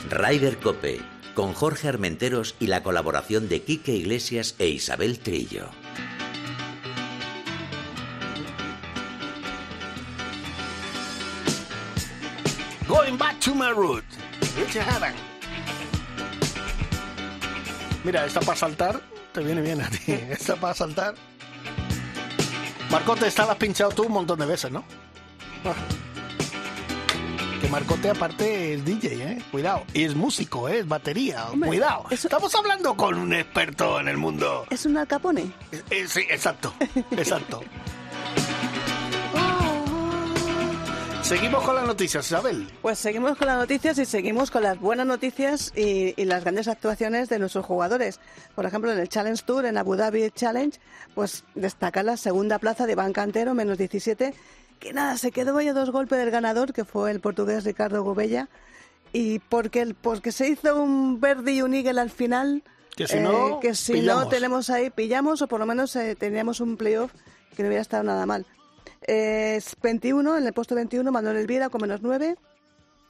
Ryder 0.10 0.58
Cope, 0.58 1.00
con 1.34 1.54
Jorge 1.54 1.88
Armenteros 1.88 2.56
y 2.60 2.68
la 2.68 2.84
colaboración 2.84 3.50
de 3.50 3.62
Quique 3.62 3.94
Iglesias 3.94 4.56
e 4.60 4.68
Isabel 4.68 5.20
Trillo. 5.20 5.70
Going 12.88 13.18
back 13.18 13.40
to 13.40 13.56
my 13.56 13.72
root. 13.72 14.04
Mira, 18.04 18.26
esta 18.26 18.42
para 18.42 18.58
saltar 18.58 19.02
te 19.32 19.42
viene 19.42 19.62
bien 19.62 19.82
a 19.82 19.90
ti. 19.90 20.12
Esta 20.30 20.56
para 20.56 20.74
saltar. 20.74 21.16
Marcote, 22.90 23.28
esta 23.28 23.46
la 23.46 23.54
has 23.54 23.58
pinchado 23.58 23.92
tú 23.92 24.04
un 24.04 24.12
montón 24.12 24.38
de 24.40 24.46
veces, 24.46 24.70
¿no? 24.72 24.84
Ah. 25.64 25.74
Marcote 27.72 28.10
aparte 28.10 28.74
es 28.74 28.84
DJ, 28.84 29.14
¿eh? 29.24 29.42
Cuidado. 29.50 29.84
Y 29.94 30.04
es 30.04 30.14
músico, 30.14 30.68
¿eh? 30.68 30.80
Es 30.80 30.88
batería. 30.90 31.48
Hombre, 31.50 31.70
Cuidado. 31.70 32.04
Estamos 32.10 32.54
hablando 32.54 32.98
con 32.98 33.18
un 33.18 33.32
experto 33.32 33.98
en 33.98 34.10
el 34.10 34.18
mundo. 34.18 34.66
¿Es 34.70 34.86
un 34.86 34.98
alcapone? 34.98 35.54
Eh, 35.72 35.82
eh, 35.90 36.06
sí, 36.06 36.20
exacto. 36.30 36.74
Exacto. 37.12 37.64
Seguimos 41.24 41.64
con 41.64 41.76
las 41.76 41.88
noticias, 41.88 42.26
Isabel. 42.26 42.68
Pues 42.82 43.00
seguimos 43.00 43.38
con 43.38 43.48
las 43.48 43.58
noticias 43.58 43.98
y 44.00 44.04
seguimos 44.04 44.52
con 44.52 44.64
las 44.64 44.78
buenas 44.78 45.08
noticias 45.08 45.72
y, 45.74 46.14
y, 46.22 46.26
las 46.26 46.44
grandes 46.44 46.68
actuaciones 46.68 47.30
de 47.30 47.40
nuestros 47.40 47.66
jugadores. 47.66 48.20
Por 48.54 48.66
ejemplo, 48.66 48.92
en 48.92 49.00
el 49.00 49.08
Challenge 49.08 49.42
Tour, 49.46 49.66
en 49.66 49.78
Abu 49.78 49.96
Dhabi 49.96 50.30
Challenge, 50.32 50.78
pues 51.16 51.46
destaca 51.56 52.04
la 52.04 52.18
segunda 52.18 52.60
plaza 52.60 52.86
de 52.86 52.96
Ban 52.96 53.14
Cantero, 53.14 53.54
menos 53.54 53.78
17, 53.78 54.34
que 54.82 54.94
nada, 54.94 55.16
se 55.16 55.32
quedó 55.32 55.58
a 55.58 55.74
dos 55.74 55.92
golpes 55.92 56.18
del 56.18 56.32
ganador, 56.32 56.74
que 56.74 56.84
fue 56.84 57.12
el 57.12 57.22
portugués 57.22 57.64
Ricardo 57.64 58.04
Gubella. 58.04 58.50
Y 59.14 59.40
porque, 59.40 59.82
el, 59.82 59.94
porque 59.94 60.32
se 60.32 60.50
hizo 60.50 60.82
un 60.82 61.22
verde 61.22 61.54
y 61.54 61.62
un 61.62 61.74
eagle 61.74 62.02
al 62.02 62.10
final, 62.10 62.64
que 62.96 63.08
si 63.08 63.20
no, 63.20 63.58
eh, 63.58 63.58
que 63.62 63.76
si 63.76 63.94
pillamos. 63.94 64.24
no 64.24 64.30
tenemos 64.30 64.70
ahí, 64.70 64.90
pillamos 64.90 65.42
o 65.42 65.48
por 65.48 65.60
lo 65.60 65.66
menos 65.66 65.96
eh, 65.96 66.16
teníamos 66.16 66.62
un 66.62 66.78
playoff 66.78 67.14
que 67.56 67.62
no 67.62 67.68
hubiera 67.68 67.82
estado 67.82 68.04
nada 68.04 68.26
mal. 68.26 68.46
Es 69.02 69.76
21, 69.82 70.38
en 70.38 70.48
el 70.48 70.54
puesto 70.54 70.74
21 70.76 71.12
Manuel 71.12 71.38
Elvira 71.38 71.70
con 71.70 71.82
menos 71.82 72.02
9. 72.02 72.36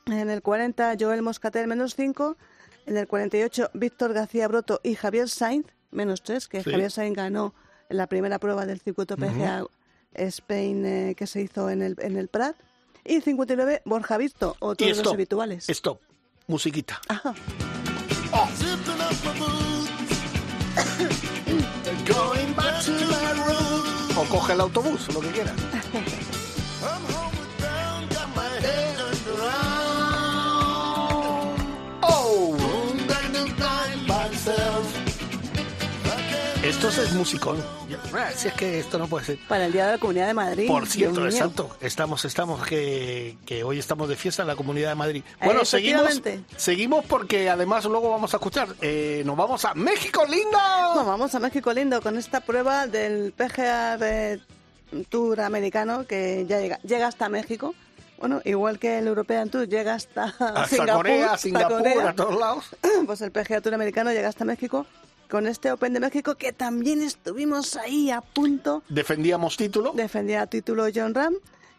En 0.07 0.29
el 0.29 0.41
40 0.41 0.95
Joel 0.99 1.21
Moscatel 1.21 1.67
menos 1.67 1.95
5. 1.95 2.35
En 2.87 2.97
el 2.97 3.07
48 3.07 3.69
Víctor 3.73 4.13
García 4.13 4.47
Broto 4.47 4.81
y 4.83 4.95
Javier 4.95 5.29
Sainz 5.29 5.67
menos 5.91 6.21
3, 6.23 6.47
que 6.47 6.63
Sí. 6.63 6.71
Javier 6.71 6.91
Sainz 6.91 7.15
ganó 7.15 7.53
en 7.89 7.97
la 7.97 8.07
primera 8.07 8.39
prueba 8.39 8.65
del 8.65 8.79
circuito 8.79 9.15
PGA 9.15 9.65
Spain 10.13 10.85
eh, 10.85 11.15
que 11.15 11.27
se 11.27 11.41
hizo 11.41 11.69
en 11.69 11.81
el, 11.81 11.95
en 11.99 12.17
el 12.17 12.27
Prat. 12.27 12.55
Y 13.03 13.21
59 13.21 13.81
Borja 13.85 14.17
Visto, 14.17 14.55
otro 14.59 14.85
de 14.85 14.95
los 14.95 15.13
habituales. 15.13 15.69
Stop. 15.69 15.99
Musiquita. 16.47 17.01
Ajá. 17.07 17.33
O 24.17 24.25
coge 24.25 24.53
el 24.53 24.61
autobús, 24.61 25.13
lo 25.13 25.21
que 25.21 25.29
quieras. 25.29 25.55
Esto 36.83 37.01
es 37.03 37.13
musicón. 37.13 37.63
Ah, 38.13 38.29
Si 38.35 38.47
es 38.47 38.53
que 38.55 38.79
esto 38.79 38.97
no 38.97 39.07
puede 39.07 39.23
ser. 39.25 39.37
Para 39.47 39.65
el 39.67 39.71
Día 39.71 39.85
de 39.85 39.91
la 39.93 39.97
Comunidad 39.99 40.25
de 40.27 40.33
Madrid. 40.33 40.67
Por 40.67 40.87
cierto, 40.87 41.25
exacto. 41.25 41.69
Estamos, 41.79 42.25
estamos, 42.25 42.65
que, 42.65 43.37
que 43.45 43.63
hoy 43.63 43.77
estamos 43.77 44.09
de 44.09 44.15
fiesta 44.15 44.41
en 44.41 44.47
la 44.47 44.55
Comunidad 44.55 44.89
de 44.89 44.95
Madrid. 44.95 45.23
Bueno, 45.43 45.63
seguimos, 45.63 46.09
Efectivamente. 46.09 46.43
seguimos 46.57 47.05
porque 47.05 47.49
además 47.51 47.85
luego 47.85 48.09
vamos 48.09 48.33
a 48.33 48.37
escuchar. 48.37 48.69
eh, 48.81 49.21
nos 49.25 49.37
vamos 49.37 49.63
a 49.65 49.75
México, 49.75 50.25
lindo. 50.25 50.57
Vamos 50.57 51.35
a 51.35 51.39
México 51.39 51.71
lindo 51.71 52.01
con 52.01 52.17
esta 52.17 52.41
prueba 52.41 52.87
del 52.87 53.31
PGA 53.33 53.97
de 53.97 54.41
Tour 55.09 55.41
americano 55.41 56.05
que 56.07 56.45
ya 56.47 56.59
llega, 56.59 56.79
llega 56.79 57.07
hasta 57.07 57.29
México. 57.29 57.75
Bueno, 58.17 58.41
igual 58.43 58.77
que 58.79 58.97
el 58.99 59.07
European 59.07 59.49
Tour 59.49 59.67
llega 59.67 59.95
hasta, 59.95 60.25
Hasta 60.39 60.67
Singapur, 60.67 60.95
Corea, 60.95 61.25
hasta 61.27 61.37
Singapur, 61.37 61.77
Corea. 61.77 62.09
a 62.09 62.15
todos 62.15 62.39
lados. 62.39 62.65
Pues 63.05 63.21
el 63.21 63.31
PGA 63.31 63.61
Tour 63.61 63.73
americano 63.75 64.11
llega 64.11 64.29
hasta 64.29 64.45
México 64.45 64.85
con 65.31 65.47
este 65.47 65.71
Open 65.71 65.93
de 65.93 65.99
México 66.01 66.35
que 66.35 66.51
también 66.53 67.01
estuvimos 67.01 67.77
ahí 67.77 68.11
a 68.11 68.19
punto. 68.21 68.83
Defendíamos 68.89 69.55
título. 69.57 69.93
Defendía 69.95 70.45
título 70.45 70.85
John 70.93 71.15
Ram 71.15 71.33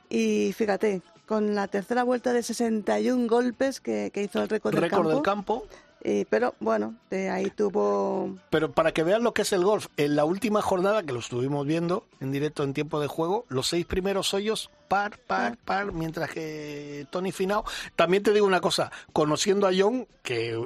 y 0.08 0.52
fíjate, 0.54 1.02
con 1.26 1.54
la 1.54 1.68
tercera 1.68 2.02
vuelta 2.02 2.32
de 2.32 2.42
61 2.42 3.26
golpes 3.28 3.80
que, 3.80 4.10
que 4.12 4.22
hizo 4.24 4.42
el 4.42 4.48
récord 4.48 4.74
del 4.74 4.82
récord 4.82 5.02
campo. 5.06 5.12
del 5.14 5.22
campo. 5.22 5.66
Y- 6.04 6.24
pero 6.24 6.54
bueno, 6.58 6.96
de 7.10 7.30
ahí 7.30 7.48
tuvo 7.50 8.36
Pero 8.50 8.72
para 8.72 8.90
que 8.92 9.04
vean 9.04 9.22
lo 9.22 9.32
que 9.34 9.42
es 9.42 9.52
el 9.52 9.62
golf, 9.62 9.86
en 9.96 10.16
la 10.16 10.24
última 10.24 10.60
jornada 10.60 11.04
que 11.04 11.12
lo 11.12 11.20
estuvimos 11.20 11.64
viendo 11.64 12.06
en 12.20 12.32
directo 12.32 12.64
en 12.64 12.74
tiempo 12.74 12.98
de 13.00 13.06
juego, 13.06 13.44
los 13.48 13.68
seis 13.68 13.86
primeros 13.86 14.34
hoyos 14.34 14.68
par, 14.88 15.16
par, 15.18 15.56
par, 15.58 15.92
mientras 15.92 16.30
que 16.30 17.06
Tony 17.10 17.30
Finao. 17.30 17.64
También 17.94 18.22
te 18.24 18.32
digo 18.32 18.46
una 18.46 18.60
cosa, 18.60 18.90
conociendo 19.12 19.68
a 19.68 19.70
John, 19.76 20.08
que 20.24 20.60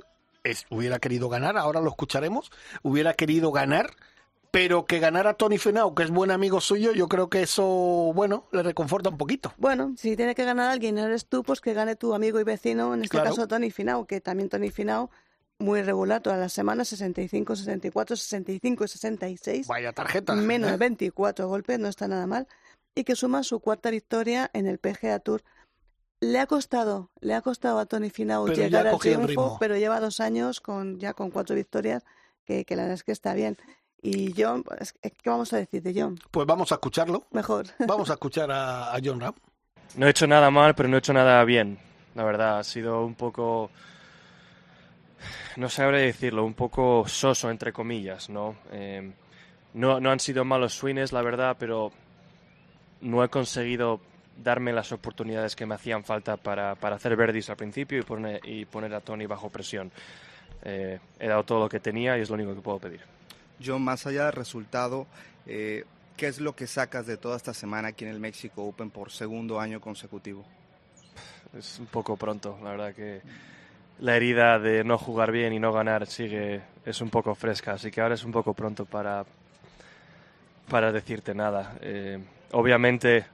es- 0.51 0.67
hubiera 0.71 0.99
querido 0.99 1.29
ganar, 1.29 1.57
ahora 1.57 1.81
lo 1.81 1.91
escucharemos, 1.91 2.51
hubiera 2.83 3.15
querido 3.15 3.53
ganar, 3.53 3.91
pero 4.51 4.87
que 4.87 4.99
ganara 5.01 5.35
Tony 5.35 5.59
Finao, 5.59 5.95
que 5.95 6.03
es 6.03 6.11
buen 6.11 6.31
amigo 6.31 6.61
suyo, 6.61 6.93
yo 6.93 7.09
creo 7.09 7.29
que 7.29 7.43
eso, 7.43 7.65
bueno, 8.15 8.45
le 8.53 8.63
reconforta 8.63 9.11
un 9.11 9.19
poquito. 9.19 9.53
Bueno, 9.59 9.95
si 9.99 10.17
tiene 10.17 10.35
que 10.35 10.45
ganar 10.45 10.71
alguien, 10.71 10.95
no 10.95 11.05
eres 11.05 11.27
tú, 11.27 11.43
pues 11.43 11.61
que 11.61 11.75
gane 11.75 11.97
tu 11.97 12.15
amigo 12.15 12.41
y 12.41 12.45
vecino, 12.45 12.95
en 12.95 13.03
este 13.03 13.17
Claro. 13.17 13.31
caso 13.31 13.47
Tony 13.49 13.71
Finau, 13.71 14.07
que 14.07 14.21
también 14.21 14.49
Tony 14.49 14.71
Finau, 14.71 15.11
muy 15.59 15.83
regular 15.83 16.23
todas 16.23 16.39
las 16.39 16.53
semanas, 16.53 16.89
65, 16.89 17.57
64, 17.57 18.17
65 18.17 18.85
y 18.85 18.89
66, 18.89 19.67
Vaya 19.67 19.93
tarjeta. 19.93 20.35
menos 20.35 20.71
¿eh? 20.73 20.77
24 20.77 21.49
golpes, 21.49 21.79
no 21.79 21.89
está 21.89 22.09
nada 22.09 22.27
mal, 22.27 22.47
y 22.95 23.05
que 23.05 23.15
suma 23.17 23.43
su 23.43 23.61
cuarta 23.61 23.91
victoria 23.91 24.51
en 24.55 24.67
el 24.67 24.79
PGA 24.79 25.19
Tour. 25.19 25.43
Le 26.21 26.39
ha 26.39 26.47
costado, 26.47 27.11
le 27.21 27.35
ha 27.35 27.43
costado 27.43 27.79
a 27.79 27.87
Tony 27.87 28.11
Finau 28.11 28.47
Pero 28.47 28.57
llegar 28.57 28.87
al 28.87 28.99
triunfo, 28.99 29.27
ritmo. 29.27 29.57
pero 29.61 29.77
lleva 29.77 30.01
dos 30.01 30.21
años 30.21 30.61
con 30.61 30.99
ya 30.99 31.13
con 31.13 31.31
cuatro 31.31 31.55
victorias, 31.55 32.05
que, 32.45 32.65
que 32.65 32.75
la 32.77 32.83
verdad 32.83 32.95
es 32.95 33.05
que 33.05 33.13
está 33.13 33.35
bien. 33.35 33.57
Y 34.03 34.33
John, 34.37 34.63
pues, 34.63 34.95
¿qué 35.03 35.31
vamos 35.31 35.53
a 35.53 35.57
decir 35.59 35.83
de 35.83 35.93
John? 36.01 36.19
Pues 36.31 36.47
vamos 36.47 36.71
a 36.73 36.77
escucharlo. 36.77 37.27
Mejor. 37.33 37.67
Vamos 37.87 38.09
a 38.11 38.15
escuchar 38.15 38.51
a, 38.51 38.95
a 38.95 38.99
John 39.05 39.21
Ram. 39.21 39.35
No 39.97 40.07
he 40.07 40.11
hecho 40.11 40.27
nada 40.27 40.51
mal, 40.51 40.75
pero 40.75 40.89
no 40.89 40.97
he 40.97 40.99
hecho 40.99 41.13
nada 41.13 41.43
bien. 41.45 41.79
La 42.15 42.23
verdad, 42.25 42.59
ha 42.61 42.65
sido 42.65 43.05
un 43.05 43.15
poco. 43.15 43.71
No 45.57 45.69
sabré 45.69 46.03
decirlo, 46.03 46.45
un 46.45 46.55
poco 46.55 47.05
soso, 47.09 47.51
entre 47.51 47.73
comillas, 47.73 48.29
¿no? 48.29 48.57
Eh, 48.71 49.13
no, 49.75 49.99
no 50.01 50.11
han 50.11 50.21
sido 50.21 50.45
malos 50.45 50.75
swings, 50.75 51.13
la 51.13 51.23
verdad, 51.23 51.57
pero 51.59 51.93
no 53.01 53.25
he 53.25 53.29
conseguido 53.29 54.01
darme 54.43 54.73
las 54.73 54.93
oportunidades 54.93 55.57
que 55.57 55.67
me 55.67 55.75
hacían 55.75 56.05
falta 56.05 56.37
para, 56.37 56.75
para 56.75 56.97
hacer 56.97 57.17
verdis 57.17 57.51
al 57.51 57.57
principio 57.57 57.99
y 57.99 58.03
poner, 58.03 58.41
y 58.45 58.65
poner 58.65 58.95
a 58.95 59.01
Tony 59.01 59.27
bajo 59.27 59.51
presión. 59.51 59.91
Eh, 60.63 60.99
he 61.19 61.29
dado 61.29 61.45
todo 61.45 61.61
lo 61.61 61.69
que 61.69 61.81
tenía 61.81 62.19
y 62.19 62.23
es 62.23 62.29
lo 62.29 62.35
único 62.35 62.55
que 62.55 62.61
puedo 62.61 62.79
pedir. 62.79 63.01
Yo, 63.59 63.79
más 63.79 64.07
allá 64.07 64.25
del 64.25 64.33
resultado, 64.33 65.07
eh, 65.47 65.85
¿qué 66.17 66.29
es 66.29 66.41
lo 66.41 66.55
que 66.55 66.67
sacas 66.67 67.07
de 67.07 67.17
toda 67.17 67.37
esta 67.37 67.55
semana 67.55 67.89
aquí 67.89 68.05
en 68.05 68.11
el 68.11 68.21
México 68.21 68.65
Open 68.65 68.91
por 68.91 69.11
segundo 69.11 69.61
año 69.61 69.81
consecutivo? 69.81 70.45
Es 71.57 71.79
un 71.79 71.87
poco 71.87 72.17
pronto, 72.17 72.59
la 72.63 72.71
verdad 72.71 72.95
que 72.95 73.23
la 74.01 74.17
herida 74.17 74.59
de 74.59 74.85
no 74.85 74.99
jugar 74.99 75.33
bien 75.33 75.53
y 75.53 75.59
no 75.59 75.73
ganar 75.73 76.07
sigue, 76.07 76.61
es 76.85 77.01
un 77.01 77.09
poco 77.09 77.35
fresca, 77.35 77.73
así 77.73 77.91
que 77.91 78.01
ahora 78.01 78.15
es 78.15 78.25
un 78.25 78.33
poco 78.33 78.53
pronto 78.53 78.85
para, 78.85 79.25
para 80.69 80.93
decirte 80.93 81.35
nada. 81.35 81.79
Eh, 81.81 82.19
obviamente 82.53 83.25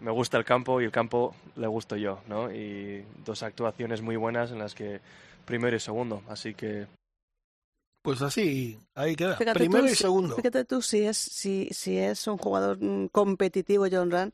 me 0.00 0.10
gusta 0.10 0.38
el 0.38 0.44
campo 0.44 0.80
y 0.80 0.84
el 0.84 0.90
campo 0.90 1.34
le 1.56 1.66
gusto 1.66 1.96
yo, 1.96 2.20
¿no? 2.26 2.52
Y 2.52 3.04
dos 3.24 3.42
actuaciones 3.42 4.02
muy 4.02 4.16
buenas 4.16 4.50
en 4.50 4.58
las 4.58 4.74
que 4.74 5.00
primero 5.44 5.76
y 5.76 5.80
segundo, 5.80 6.22
así 6.28 6.54
que 6.54 6.86
Pues 8.02 8.22
así, 8.22 8.78
ahí 8.94 9.14
queda. 9.14 9.36
Fíjate 9.36 9.58
Primero 9.58 9.84
tú, 9.84 9.92
y 9.92 9.94
segundo. 9.94 10.36
Fíjate 10.36 10.64
tú 10.64 10.80
si 10.82 11.04
es, 11.04 11.16
si, 11.16 11.68
si 11.70 11.98
es 11.98 12.26
un 12.26 12.38
jugador 12.38 12.78
mm, 12.80 13.08
competitivo, 13.08 13.86
John 13.90 14.10
Rand, 14.10 14.32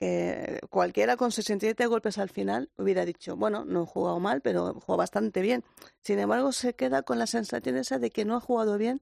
que 0.00 0.58
cualquiera 0.70 1.16
con 1.16 1.30
67 1.30 1.86
golpes 1.86 2.18
al 2.18 2.28
final 2.28 2.70
hubiera 2.76 3.04
dicho, 3.04 3.36
bueno, 3.36 3.64
no 3.64 3.84
he 3.84 3.86
jugado 3.86 4.18
mal, 4.18 4.40
pero 4.40 4.74
jugó 4.80 4.96
bastante 4.96 5.40
bien. 5.42 5.62
Sin 6.02 6.18
embargo, 6.18 6.50
se 6.52 6.74
queda 6.74 7.02
con 7.02 7.18
la 7.18 7.26
sensación 7.26 7.76
esa 7.76 7.98
de 7.98 8.10
que 8.10 8.24
no 8.24 8.36
ha 8.36 8.40
jugado 8.40 8.78
bien 8.78 9.00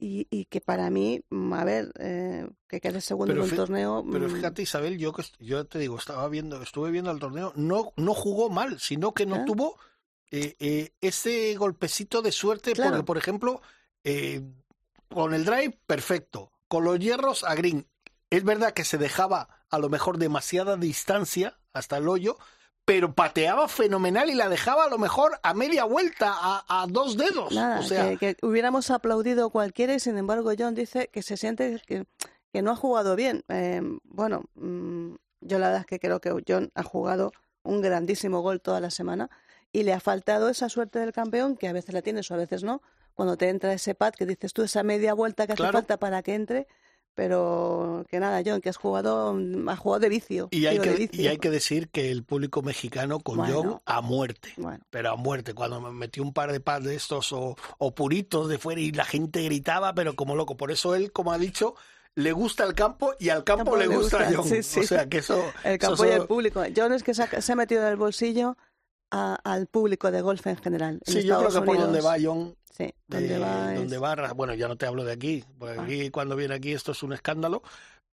y, 0.00 0.26
y 0.30 0.46
que 0.46 0.60
para 0.60 0.88
mí, 0.90 1.22
mm, 1.30 1.52
a 1.52 1.64
ver, 1.64 1.92
eh, 1.98 2.48
que 2.66 2.80
quede 2.80 3.00
segundo 3.00 3.32
Pero 3.34 3.44
en 3.44 3.50
un 3.50 3.56
torneo... 3.56 4.04
Pero 4.10 4.28
mm, 4.28 4.30
fíjate, 4.34 4.62
Isabel, 4.62 4.98
yo 4.98 5.12
que 5.12 5.22
yo 5.38 5.64
te 5.66 5.78
digo, 5.78 5.96
estaba 5.98 6.26
viendo, 6.28 6.60
estuve 6.62 6.90
viendo 6.90 7.10
el 7.10 7.18
torneo, 7.20 7.52
no, 7.56 7.92
no 7.96 8.14
jugó 8.14 8.48
mal, 8.50 8.80
sino 8.80 9.12
que 9.12 9.26
no 9.26 9.36
Ah. 9.36 9.44
tuvo 9.44 9.78
eh, 10.32 10.56
eh, 10.60 10.92
ese 11.00 11.54
golpecito 11.56 12.22
de 12.22 12.32
suerte, 12.32 12.72
Claro. 12.72 12.90
porque 12.90 13.04
por 13.04 13.18
ejemplo, 13.18 13.62
eh, 14.04 14.42
con 15.12 15.34
el 15.34 15.44
drive, 15.44 15.78
perfecto, 15.86 16.52
con 16.68 16.84
los 16.84 16.98
hierros 16.98 17.42
a 17.44 17.54
green. 17.56 17.86
Es 18.30 18.44
verdad 18.44 18.72
que 18.72 18.84
se 18.84 18.96
dejaba 18.96 19.48
a 19.70 19.78
lo 19.78 19.88
mejor 19.88 20.18
demasiada 20.18 20.76
distancia 20.76 21.58
hasta 21.72 21.96
el 21.96 22.08
hoyo, 22.08 22.38
pero 22.90 23.14
pateaba 23.14 23.68
fenomenal 23.68 24.30
y 24.30 24.34
la 24.34 24.48
dejaba 24.48 24.86
a 24.86 24.88
lo 24.88 24.98
mejor 24.98 25.38
a 25.44 25.54
media 25.54 25.84
vuelta, 25.84 26.34
a, 26.36 26.82
a 26.82 26.88
dos 26.88 27.16
dedos. 27.16 27.52
Nada, 27.54 27.78
o 27.78 27.82
sea, 27.84 28.16
que, 28.16 28.34
que 28.34 28.36
hubiéramos 28.44 28.90
aplaudido 28.90 29.50
cualquiera 29.50 29.94
y 29.94 30.00
sin 30.00 30.18
embargo 30.18 30.50
John 30.58 30.74
dice 30.74 31.06
que 31.06 31.22
se 31.22 31.36
siente 31.36 31.80
que, 31.86 32.04
que 32.52 32.62
no 32.62 32.72
ha 32.72 32.76
jugado 32.76 33.14
bien. 33.14 33.44
Eh, 33.46 33.80
bueno, 34.02 34.42
mm, 34.56 35.14
yo 35.40 35.60
la 35.60 35.68
verdad 35.68 35.80
es 35.82 35.86
que 35.86 36.00
creo 36.00 36.20
que 36.20 36.34
John 36.48 36.72
ha 36.74 36.82
jugado 36.82 37.30
un 37.62 37.80
grandísimo 37.80 38.40
gol 38.40 38.60
toda 38.60 38.80
la 38.80 38.90
semana 38.90 39.30
y 39.70 39.84
le 39.84 39.92
ha 39.92 40.00
faltado 40.00 40.48
esa 40.48 40.68
suerte 40.68 40.98
del 40.98 41.12
campeón 41.12 41.56
que 41.56 41.68
a 41.68 41.72
veces 41.72 41.94
la 41.94 42.02
tienes 42.02 42.28
o 42.32 42.34
a 42.34 42.38
veces 42.38 42.64
no. 42.64 42.82
Cuando 43.14 43.36
te 43.36 43.50
entra 43.50 43.72
ese 43.72 43.94
pad 43.94 44.14
que 44.14 44.26
dices 44.26 44.52
tú, 44.52 44.64
esa 44.64 44.82
media 44.82 45.14
vuelta 45.14 45.46
que 45.46 45.52
hace 45.52 45.70
falta 45.70 45.96
para 45.96 46.24
que 46.24 46.34
entre, 46.34 46.66
pero 47.14 48.04
que 48.08 48.18
nada, 48.20 48.42
John, 48.44 48.60
que 48.60 48.68
has 48.68 48.76
jugado, 48.76 49.34
mm, 49.34 49.68
has 49.68 49.78
jugado 49.78 50.00
de 50.00 50.08
vicio. 50.08 50.48
y 50.50 50.66
hay, 50.66 50.78
de 50.78 50.82
que, 50.84 50.94
vicio. 50.94 51.22
y 51.22 51.26
hay 51.28 51.38
que 51.38 51.50
decir 51.50 51.88
que 51.90 52.10
el 52.10 52.24
público 52.24 52.62
mexicano 52.62 53.20
con 53.20 53.36
Bueno. 53.38 53.54
John 53.62 53.80
a 53.84 54.00
muerte. 54.00 54.52
Bueno, 54.56 54.84
pero 54.90 55.10
a 55.10 55.16
muerte. 55.16 55.54
Cuando 55.54 55.80
me 55.80 55.90
metió 55.92 56.22
un 56.22 56.32
par 56.32 56.52
de 56.52 56.60
pads 56.60 56.84
de 56.86 56.94
estos 56.94 57.32
o, 57.32 57.56
o 57.78 57.94
puritos 57.94 58.48
de 58.48 58.58
fuera 58.58 58.80
y 58.80 58.92
la 58.92 59.04
gente 59.04 59.42
gritaba, 59.42 59.94
pero 59.94 60.14
como 60.16 60.34
loco. 60.36 60.56
Por 60.56 60.70
eso 60.70 60.94
él, 60.94 61.12
como 61.12 61.32
ha 61.32 61.38
dicho, 61.38 61.74
le 62.14 62.32
gusta 62.32 62.64
el 62.64 62.74
campo 62.74 63.12
y 63.18 63.28
al 63.28 63.44
campo, 63.44 63.76
le, 63.76 63.86
gusta, 63.86 64.28
a 64.28 64.32
John. 64.34 64.44
sí, 64.48 64.62
sí. 64.62 64.80
O 64.80 64.82
sea, 64.84 65.08
que 65.08 65.18
eso... 65.18 65.42
El 65.64 65.74
eso 65.76 65.88
campo 65.88 66.04
y 66.04 66.08
el 66.08 66.26
público. 66.26 66.62
John 66.76 66.92
es 66.92 67.02
que 67.02 67.14
se 67.14 67.22
ha, 67.22 67.40
se 67.40 67.52
ha 67.52 67.56
metido 67.56 67.82
en 67.82 67.88
el 67.88 67.96
bolsillo 67.96 68.56
a- 69.10 69.34
al 69.44 69.66
público 69.66 70.10
de 70.10 70.20
golf 70.20 70.46
en 70.46 70.56
general. 70.56 71.00
en 71.04 71.12
Sí, 71.12 71.22
yo 71.24 71.38
creo 71.38 71.50
que 71.52 71.66
por 71.66 71.78
donde 71.78 72.00
va 72.00 72.16
John 72.22 72.54
Sí, 72.70 72.84
de- 72.84 72.94
donde 73.08 73.38
va. 73.38 73.72
es- 73.74 73.78
donde 73.80 73.98
va, 73.98 74.32
bueno, 74.32 74.54
ya 74.54 74.68
no 74.68 74.76
te 74.76 74.86
hablo 74.86 75.04
de 75.04 75.12
aquí, 75.12 75.44
porque 75.58 75.78
Ah. 75.78 75.82
aquí 75.82 76.10
cuando 76.10 76.36
viene 76.36 76.54
aquí 76.54 76.72
esto 76.72 76.92
es 76.92 77.02
un 77.02 77.12
escándalo, 77.12 77.62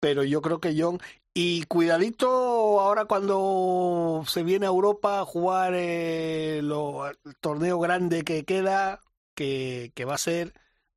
pero 0.01 0.23
yo 0.23 0.41
creo 0.43 0.61
que 0.61 0.75
John, 0.81 1.01
y 1.35 1.65
cuidadito 1.65 2.81
ahora 2.81 3.07
cuando 3.07 4.23
se 4.27 4.43
viene 4.43 4.67
a 4.67 4.69
Europa 4.69 5.21
a 5.21 5.25
jugar 5.25 5.73
eh, 5.75 6.61
lo- 6.63 7.07
el 7.09 7.17
torneo 7.41 7.79
grande 7.79 8.23
que 8.23 8.45
queda, 8.45 9.01
que, 9.37 9.91
que 9.95 10.05
va 10.05 10.15
a 10.15 10.19
ser 10.19 10.53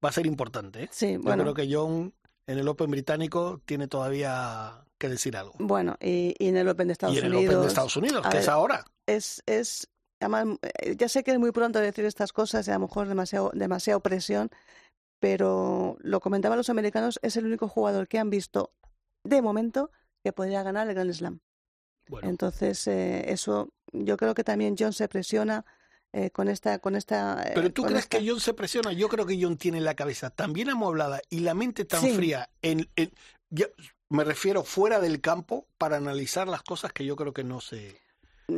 va 0.05 0.09
a 0.09 0.11
ser 0.13 0.27
importante. 0.27 0.83
¿eh? 0.83 0.89
Sí, 0.91 1.13
Yo 1.13 1.21
bueno. 1.21 1.41
creo 1.43 1.53
que 1.55 1.73
John 1.73 2.13
en 2.45 2.59
el 2.59 2.67
Open 2.67 2.91
británico 2.91 3.59
tiene 3.65 3.87
todavía 3.87 4.83
que 4.99 5.09
decir 5.09 5.35
algo. 5.35 5.55
Bueno, 5.57 5.95
y, 5.99 6.35
y 6.37 6.47
en 6.47 6.57
el 6.57 6.67
Open 6.69 6.87
de 6.87 6.93
Estados 6.93 7.15
y 7.15 7.19
en 7.19 7.25
el 7.25 7.33
Unidos. 7.33 7.53
Open 7.55 7.61
de 7.63 7.67
Estados 7.67 7.97
Unidos, 7.97 8.27
que 8.29 8.37
es 8.37 8.47
ahora. 8.47 8.85
es, 9.07 9.41
es 9.47 9.87
además, 10.19 10.57
eh, 10.81 10.95
ya 10.97 11.07
sé 11.09 11.23
que 11.23 11.31
es 11.31 11.39
muy 11.39 11.51
pronto 11.51 11.79
decir 11.79 12.05
estas 12.05 12.33
cosas 12.33 12.67
y 12.67 12.71
a 12.71 12.75
lo 12.75 12.81
mejor 12.81 13.07
demasiado, 13.07 13.51
demasiado 13.53 13.99
presión, 14.01 14.49
pero 15.19 15.97
lo 15.99 16.19
comentaban 16.19 16.57
los 16.57 16.69
americanos, 16.69 17.19
es 17.21 17.37
el 17.37 17.45
único 17.45 17.67
jugador 17.67 18.07
que 18.07 18.19
han 18.19 18.29
visto 18.29 18.71
de 19.23 19.41
momento 19.41 19.91
que 20.23 20.31
podría 20.33 20.63
ganar 20.63 20.87
el 20.87 20.93
Grand 20.95 21.11
Slam. 21.13 21.39
Bueno, 22.09 22.29
Entonces, 22.29 22.87
eh, 22.87 23.31
eso 23.31 23.69
yo 23.91 24.15
creo 24.17 24.33
que 24.33 24.43
también 24.43 24.75
John 24.77 24.93
se 24.93 25.07
presiona 25.07 25.65
eh, 26.13 26.29
con 26.31 26.47
esta... 26.47 26.79
Con 26.79 26.95
esta 26.95 27.43
eh, 27.45 27.51
Pero 27.53 27.71
tú 27.73 27.83
crees 27.83 28.03
esta- 28.03 28.17
que 28.19 28.27
John 28.29 28.39
se 28.39 28.53
presiona? 28.53 28.93
Yo 28.93 29.09
creo 29.09 29.25
que 29.25 29.37
John 29.41 29.57
tiene 29.57 29.81
la 29.81 29.95
cabeza 29.95 30.29
tan 30.29 30.53
bien 30.53 30.69
amueblada 30.69 31.21
y 31.29 31.39
la 31.41 31.53
mente 31.53 31.83
tan 31.83 32.01
Sí. 32.01 32.11
fría 32.13 32.49
en, 32.61 32.89
en- 32.95 33.11
ya- 33.49 33.67
me 34.09 34.23
refiero 34.23 34.63
fuera 34.63 34.99
del 35.01 35.19
campo 35.19 35.67
para 35.77 35.97
analizar 35.97 36.47
las 36.47 36.63
cosas 36.63 36.93
que 36.93 37.05
yo 37.05 37.15
creo 37.17 37.33
que 37.33 37.43
no 37.43 37.59
se 37.59 37.99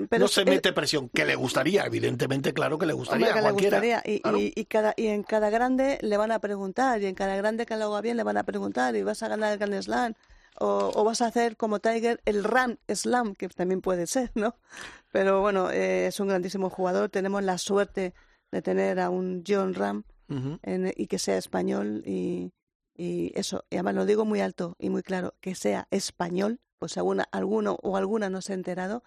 Pero 0.10 0.20
no 0.22 0.28
se 0.28 0.46
mete 0.46 0.72
presión, 0.72 1.10
que 1.10 1.26
le 1.26 1.36
gustaría, 1.36 1.84
evidentemente, 1.86 2.54
claro 2.54 2.78
que 2.78 2.86
le 2.86 2.94
gustaría 2.94 3.28
Hombre, 3.28 3.32
a 3.32 3.34
que 3.34 3.40
le 3.48 3.54
cualquiera. 3.54 3.78
gustaría. 3.78 4.04
Y, 4.06 4.20
claro. 4.22 4.38
y, 4.38 4.54
y 4.56 4.66
cada, 4.66 4.94
y 4.96 5.08
en 5.08 5.24
cada 5.24 5.50
grande 5.50 5.98
le 6.02 6.16
van 6.18 6.32
a 6.32 6.40
preguntar, 6.40 7.02
y 7.02 7.08
en 7.08 7.16
cada 7.16 7.36
grande 7.36 7.66
que 7.66 7.76
lo 7.76 7.86
haga 7.86 8.02
bien 8.02 8.16
le 8.16 8.24
van 8.24 8.38
a 8.38 8.44
preguntar, 8.44 8.96
y 8.96 9.02
vas 9.02 9.24
a 9.24 9.28
ganar 9.28 9.52
el 9.54 9.58
Grand 9.58 9.82
Slam, 9.82 10.14
o, 10.60 10.92
o 10.94 11.04
vas 11.04 11.22
a 11.22 11.28
hacer 11.28 11.58
como 11.58 11.80
Tiger 11.80 12.22
el 12.26 12.44
Run 12.44 12.78
Slam, 12.88 13.34
que 13.34 13.50
también 13.50 13.82
puede 13.82 14.06
ser, 14.06 14.30
¿no? 14.36 14.56
Pero 15.12 15.42
bueno, 15.42 15.72
eh, 15.72 16.06
es 16.08 16.20
un 16.20 16.28
grandísimo 16.28 16.70
jugador. 16.70 17.10
Tenemos 17.10 17.42
la 17.44 17.58
suerte 17.58 18.14
de 18.52 18.62
tener 18.62 19.00
a 19.00 19.10
un 19.10 19.44
John 19.48 19.74
Ram 19.74 20.04
en- 20.62 20.94
y 20.96 21.08
que 21.08 21.18
sea 21.18 21.38
español, 21.38 22.04
y, 22.06 22.52
y 22.96 23.32
eso, 23.34 23.66
y 23.72 23.78
además 23.78 23.96
lo 23.96 24.06
digo 24.06 24.24
muy 24.26 24.42
alto 24.42 24.76
y 24.78 24.92
muy 24.92 25.02
claro, 25.02 25.34
que 25.42 25.56
sea 25.56 25.88
español, 25.90 26.60
pues 26.78 26.96
alguna, 26.98 27.28
alguno 27.32 27.80
o 27.82 27.98
alguna 27.98 28.30
no 28.30 28.42
se 28.44 28.52
ha 28.52 28.56
enterado. 28.56 29.04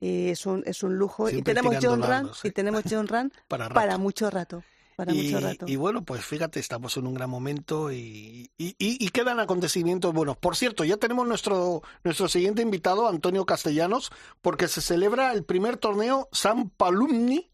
Y 0.00 0.28
es 0.30 0.44
un, 0.46 0.62
es 0.66 0.82
un 0.82 0.96
lujo. 0.96 1.28
Siempre 1.28 1.52
y 1.52 1.54
tenemos 1.54 1.78
tirando 1.78 2.06
John 2.06 2.26
¿eh? 2.26 2.48
y 2.48 2.50
tenemos 2.50 2.82
John 2.88 3.06
Ram 3.08 3.30
Para 3.48 3.98
mucho 3.98 4.30
rato. 4.30 4.62
Para 4.96 5.12
y, 5.12 5.24
mucho 5.32 5.40
rato. 5.40 5.64
y 5.68 5.74
bueno, 5.74 6.04
pues 6.04 6.24
fíjate, 6.24 6.60
estamos 6.60 6.96
en 6.96 7.06
un 7.08 7.14
gran 7.14 7.28
momento 7.28 7.90
y, 7.90 8.48
y, 8.56 8.76
y- 8.78 9.04
y 9.04 9.08
quedan 9.08 9.40
acontecimientos 9.40 10.12
buenos. 10.14 10.36
Por 10.36 10.54
cierto, 10.56 10.84
ya 10.84 10.96
tenemos 10.98 11.26
nuestro, 11.26 11.82
nuestro 12.04 12.28
siguiente 12.28 12.62
invitado, 12.62 13.08
Antonio 13.08 13.44
Castellanos, 13.44 14.12
porque 14.40 14.68
se 14.68 14.80
celebra 14.80 15.32
el 15.32 15.42
primer 15.44 15.78
torneo 15.78 16.28
San 16.30 16.70
Palumni, 16.70 17.50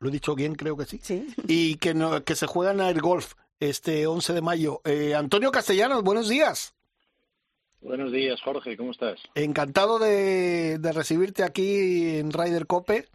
lo 0.00 0.08
he 0.08 0.12
dicho 0.12 0.34
bien, 0.34 0.56
creo 0.56 0.76
que 0.76 0.84
sí, 0.86 0.98
Sí. 1.02 1.28
y 1.46 1.76
que, 1.76 1.94
no- 1.94 2.24
que 2.24 2.34
se 2.34 2.46
juega 2.48 2.72
en 2.72 2.80
el 2.80 3.00
golf 3.00 3.34
este 3.60 4.08
11 4.08 4.32
de 4.32 4.40
mayo. 4.40 4.80
Eh, 4.84 5.14
Antonio 5.14 5.52
Castellanos, 5.52 6.02
buenos 6.02 6.28
días. 6.28 6.74
Buenos 7.80 8.12
días, 8.12 8.40
Jorge, 8.42 8.76
¿cómo 8.76 8.90
estás? 8.90 9.18
Encantado 9.34 9.98
de, 9.98 10.78
de 10.78 10.92
recibirte 10.92 11.42
aquí 11.42 12.16
en 12.18 12.32
Ryder 12.32 12.66
Cope. 12.66 13.08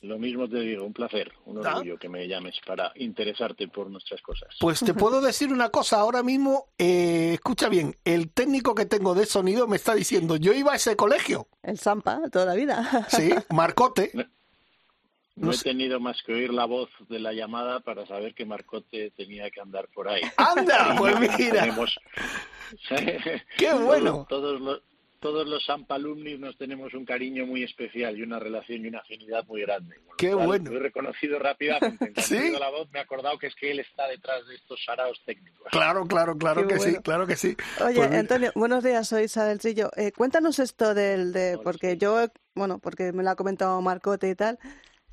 Lo 0.00 0.18
mismo 0.18 0.48
te 0.48 0.60
digo, 0.60 0.84
un 0.84 0.92
placer, 0.92 1.32
un 1.46 1.64
Ah. 1.66 1.76
orgullo 1.76 1.98
que 1.98 2.08
me 2.10 2.26
llames 2.28 2.56
para 2.66 2.92
interesarte 2.96 3.68
por 3.68 3.90
nuestras 3.90 4.20
cosas. 4.22 4.54
Pues 4.60 4.80
te 4.80 4.92
puedo 4.94 5.20
decir 5.22 5.52
una 5.52 5.68
cosa, 5.70 5.98
ahora 5.98 6.22
mismo, 6.22 6.66
eh, 6.78 7.32
escucha 7.34 7.68
bien, 7.68 7.96
el 8.04 8.30
técnico 8.30 8.74
que 8.74 8.86
tengo 8.86 9.14
de 9.14 9.26
sonido 9.26 9.66
me 9.66 9.76
está 9.76 9.94
diciendo, 9.94 10.36
yo 10.36 10.52
iba 10.52 10.72
a 10.72 10.76
ese 10.76 10.96
colegio, 10.96 11.46
El 11.62 11.78
Zampa, 11.78 12.20
toda 12.30 12.46
la 12.46 12.54
vida. 12.54 13.06
sí, 13.10 13.30
Marcote, 13.50 14.10
No, 14.14 14.24
no 15.36 15.50
he 15.52 15.54
sé. 15.54 15.64
tenido 15.64 16.00
más 16.00 16.22
que 16.22 16.32
oír 16.34 16.52
la 16.52 16.66
voz 16.66 16.90
de 17.08 17.18
la 17.18 17.32
llamada 17.32 17.80
para 17.80 18.06
saber 18.06 18.34
que 18.34 18.44
Marcote 18.46 19.10
tenía 19.16 19.50
que 19.50 19.60
andar 19.60 19.88
por 19.88 20.08
ahí. 20.08 20.22
anda, 20.36 20.94
pues 20.98 21.18
mira, 21.38 21.60
Tenemos... 21.60 21.98
qué 23.56 23.72
bueno. 23.74 24.26
Todos, 24.28 24.58
todos 24.58 24.60
los, 24.60 24.82
todos 25.24 25.48
los 25.48 25.64
Sampalumnis 25.64 26.38
nos 26.38 26.54
tenemos 26.58 26.92
un 26.92 27.06
cariño 27.06 27.46
muy 27.46 27.62
especial 27.62 28.18
y 28.18 28.22
una 28.22 28.38
relación 28.38 28.84
y 28.84 28.88
una 28.88 28.98
afinidad 28.98 29.42
muy 29.46 29.62
grande. 29.62 29.96
Qué 30.18 30.32
cual 30.32 30.46
bueno. 30.46 30.70
Lo 30.70 30.76
he 30.76 30.82
reconocido 30.82 31.38
rápidamente. 31.38 32.12
¿Sí? 32.20 32.36
he 32.36 32.42
oído 32.42 32.58
la 32.58 32.68
voz 32.68 32.90
me 32.92 32.98
he 32.98 33.02
acordado 33.02 33.38
que 33.38 33.46
es 33.46 33.54
que 33.54 33.70
él 33.70 33.80
está 33.80 34.06
detrás 34.06 34.46
de 34.46 34.54
estos 34.54 34.84
saraos 34.84 35.18
técnicos. 35.24 35.66
Claro, 35.70 36.06
claro, 36.06 36.36
claro 36.36 36.66
Qué 36.66 36.74
que 36.74 36.80
sí, 36.80 36.96
claro 36.96 37.26
que 37.26 37.36
sí. 37.36 37.56
Oye, 37.82 37.94
Pues 37.94 38.12
Antonio, 38.12 38.52
buenos 38.54 38.84
días, 38.84 39.08
soy 39.08 39.24
Isabel 39.24 39.58
Trillo. 39.60 39.90
Eh, 39.96 40.12
cuéntanos 40.12 40.58
esto 40.58 40.92
del, 40.92 41.32
de, 41.32 41.58
porque 41.64 41.96
yo, 41.96 42.26
bueno, 42.54 42.78
porque 42.78 43.12
me 43.12 43.22
lo 43.22 43.30
ha 43.30 43.34
comentado 43.34 43.80
Marcote 43.80 44.28
y 44.28 44.34
tal, 44.34 44.58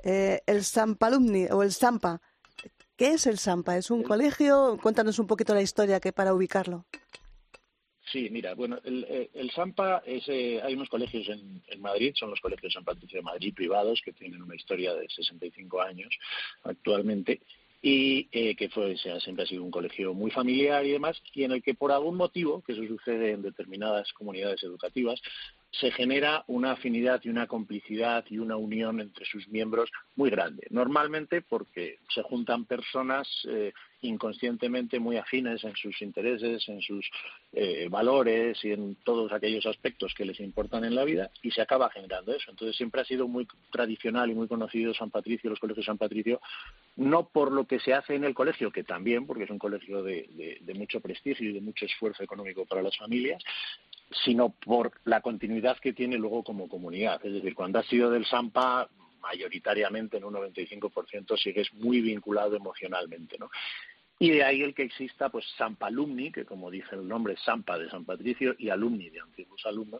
eh, 0.04 0.42
el 0.46 0.66
Sampalumni 0.66 1.46
o 1.52 1.64
el 1.64 1.72
Sampa. 1.72 2.20
¿Qué 2.98 3.12
es 3.12 3.28
el 3.28 3.40
Sampa? 3.40 3.78
¿Es 3.78 3.90
un 3.90 4.04
colegio? 4.04 4.78
Cuéntanos 4.84 5.20
un 5.20 5.28
poquito 5.28 5.54
la 5.54 5.62
historia 5.62 6.02
que 6.02 6.12
para 6.12 6.34
ubicarlo. 6.34 6.86
Sí, 8.06 8.30
mira, 8.32 8.56
bueno, 8.56 8.80
el, 8.84 9.06
eh, 9.08 9.30
el 9.34 9.52
SAMPA, 9.52 10.04
es, 10.06 10.28
eh, 10.28 10.60
hay 10.62 10.74
unos 10.74 10.90
colegios 10.90 11.30
en, 11.30 11.62
en 11.68 11.82
Madrid, 11.82 12.14
son 12.16 12.32
los 12.32 12.42
colegios 12.42 12.74
San 12.74 12.84
Patricio 12.84 13.20
de 13.20 13.24
Madrid 13.24 13.54
privados, 13.54 14.02
que 14.04 14.12
tienen 14.12 14.42
una 14.42 14.56
historia 14.56 14.94
de 14.94 15.08
65 15.08 15.82
años 15.82 16.10
actualmente, 16.64 17.42
y 17.82 18.28
eh, 18.32 18.56
que 18.56 18.70
fue, 18.70 18.96
sea, 18.98 19.20
siempre 19.20 19.44
ha 19.44 19.48
sido 19.48 19.64
un 19.64 19.72
colegio 19.72 20.14
muy 20.14 20.30
familiar 20.30 20.86
y 20.86 20.92
demás, 20.92 21.22
y 21.34 21.44
en 21.44 21.52
el 21.52 21.64
que 21.64 21.74
por 21.74 21.92
algún 21.92 22.16
motivo, 22.16 22.62
que 22.62 22.74
eso 22.74 22.86
sucede 22.86 23.32
en 23.32 23.42
determinadas 23.42 24.12
comunidades 24.14 24.64
educativas, 24.64 25.20
se 25.72 25.92
genera 25.92 26.44
una 26.48 26.74
afinidad 26.74 27.22
y 27.24 27.30
una 27.30 27.48
complicidad 27.48 28.26
y 28.30 28.38
una 28.38 28.58
unión 28.58 29.00
entre 29.00 29.26
sus 29.26 29.48
miembros 29.48 29.90
muy 30.16 30.30
grande. 30.30 30.68
Normalmente 30.70 31.42
porque 31.42 32.00
se 32.14 32.22
juntan 32.22 32.66
personas 32.66 33.28
eh, 33.48 33.74
inconscientemente 34.02 35.00
muy 35.00 35.18
afines 35.18 35.64
en 35.64 35.76
sus 35.76 36.02
intereses, 36.02 36.68
en 36.68 36.82
sus 36.82 37.10
eh, 37.54 37.88
valores 37.90 38.64
y 38.64 38.72
en 38.72 38.96
todos 39.04 39.32
aquellos 39.32 39.66
aspectos 39.66 40.14
que 40.14 40.26
les 40.26 40.40
importan 40.40 40.86
en 40.86 40.96
la 40.96 41.04
vida 41.04 41.30
y 41.42 41.52
se 41.52 41.62
acaba 41.62 41.90
generando 41.90 42.34
eso. 42.34 42.52
Entonces 42.52 42.76
siempre 42.76 43.02
ha 43.02 43.06
sido 43.06 43.28
muy 43.28 43.48
tradicional 43.72 44.32
y 44.32 44.36
muy 44.36 44.48
conocido 44.48 44.94
San 44.94 45.10
Patricio, 45.10 45.50
los 45.50 45.60
colegios 45.60 45.86
San 45.86 45.98
Patricio, 45.98 46.42
no 46.96 47.28
por 47.28 47.52
lo 47.52 47.66
que 47.66 47.80
se 47.80 47.94
hace 47.94 48.16
en 48.16 48.24
el 48.24 48.34
colegio, 48.34 48.72
que 48.72 48.84
también, 48.84 49.26
porque 49.26 49.44
es 49.44 49.50
un 49.50 49.60
colegio 49.60 50.04
de, 50.04 50.60
mucho 50.76 51.00
prestigio 51.00 51.50
y 51.50 51.54
de 51.54 51.62
mucho 51.62 51.86
esfuerzo 51.86 52.24
económico 52.24 52.66
para 52.66 52.82
las 52.82 52.98
familias, 52.98 53.44
sino 54.24 54.50
por 54.50 54.92
la 55.06 55.22
continuidad 55.22 55.78
que 55.80 55.94
tiene 55.94 56.18
luego 56.18 56.44
como 56.44 56.68
comunidad. 56.68 57.24
Es 57.26 57.34
decir, 57.34 57.54
cuando 57.54 57.80
has 57.80 57.86
sido 57.86 58.10
del 58.10 58.26
Sampa, 58.26 58.90
mayoritariamente 59.22 60.18
en 60.18 60.26
un 60.26 60.34
95% 60.34 61.38
sigues 61.38 61.74
muy 61.74 62.02
vinculado 62.02 62.56
emocionalmente, 62.56 63.38
¿no? 63.38 63.50
Y 64.22 64.30
de 64.30 64.44
ahí 64.44 64.62
el 64.62 64.76
que 64.76 64.84
exista, 64.84 65.30
pues, 65.30 65.46
Sampa 65.58 65.88
Alumni, 65.88 66.32
que 66.32 66.46
como 66.46 66.70
dice 66.70 66.94
el 66.94 67.08
nombre, 67.08 67.36
Sampa 67.44 67.80
de 67.80 67.90
San 67.90 68.06
Patricio, 68.06 68.54
y 68.60 68.70
Alumni 68.70 69.10
de 69.10 69.20
antiguos 69.20 69.66
alumnos, 69.66 70.00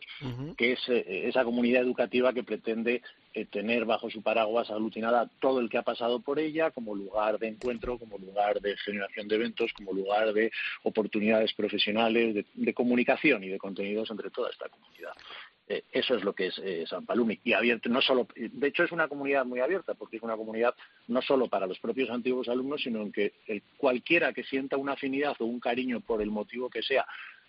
que 0.56 0.74
es 0.74 0.88
eh, 0.88 1.26
esa 1.26 1.42
comunidad 1.42 1.82
educativa 1.82 2.32
que 2.32 2.44
pretende 2.44 3.02
eh, 3.34 3.46
tener 3.46 3.84
bajo 3.84 4.08
su 4.10 4.22
paraguas 4.22 4.70
aglutinada 4.70 5.28
todo 5.40 5.58
el 5.58 5.68
que 5.68 5.78
ha 5.78 5.82
pasado 5.82 6.20
por 6.20 6.38
ella 6.38 6.70
como 6.70 6.94
lugar 6.94 7.40
de 7.40 7.48
encuentro, 7.48 7.98
como 7.98 8.16
lugar 8.16 8.60
de 8.60 8.76
generación 8.76 9.26
de 9.26 9.34
eventos, 9.34 9.72
como 9.72 9.92
lugar 9.92 10.32
de 10.32 10.52
oportunidades 10.84 11.52
profesionales, 11.54 12.32
de, 12.32 12.46
de 12.54 12.74
comunicación 12.74 13.42
y 13.42 13.48
de 13.48 13.58
contenidos 13.58 14.08
entre 14.08 14.30
toda 14.30 14.50
esta 14.50 14.68
comunidad. 14.68 15.14
Eh, 15.68 15.84
eso 15.92 16.14
es 16.16 16.24
lo 16.24 16.34
que 16.34 16.48
es 16.48 16.58
eh, 16.58 16.84
San 16.88 17.06
Palumi. 17.06 17.38
Y 17.44 17.52
abierto, 17.52 17.88
no 17.88 18.02
solo, 18.02 18.26
de 18.34 18.66
hecho, 18.66 18.82
es 18.84 18.92
una 18.92 19.08
comunidad 19.08 19.44
muy 19.44 19.60
abierta, 19.60 19.94
porque 19.94 20.16
es 20.16 20.22
una 20.22 20.36
comunidad 20.36 20.74
no 21.08 21.22
solo 21.22 21.48
para 21.48 21.66
los 21.66 21.78
propios 21.78 22.10
antiguos 22.10 22.48
alumnos, 22.48 22.82
sino 22.82 23.00
en 23.02 23.12
que 23.12 23.34
el, 23.46 23.62
cualquiera 23.76 24.32
que 24.32 24.42
sienta 24.44 24.76
una 24.76 24.92
afinidad 24.92 25.36
o 25.38 25.44
un 25.44 25.60
cariño 25.60 26.00
por 26.00 26.20
el 26.20 26.30
motivo 26.30 26.68
que 26.68 26.82
sea, 26.82 27.06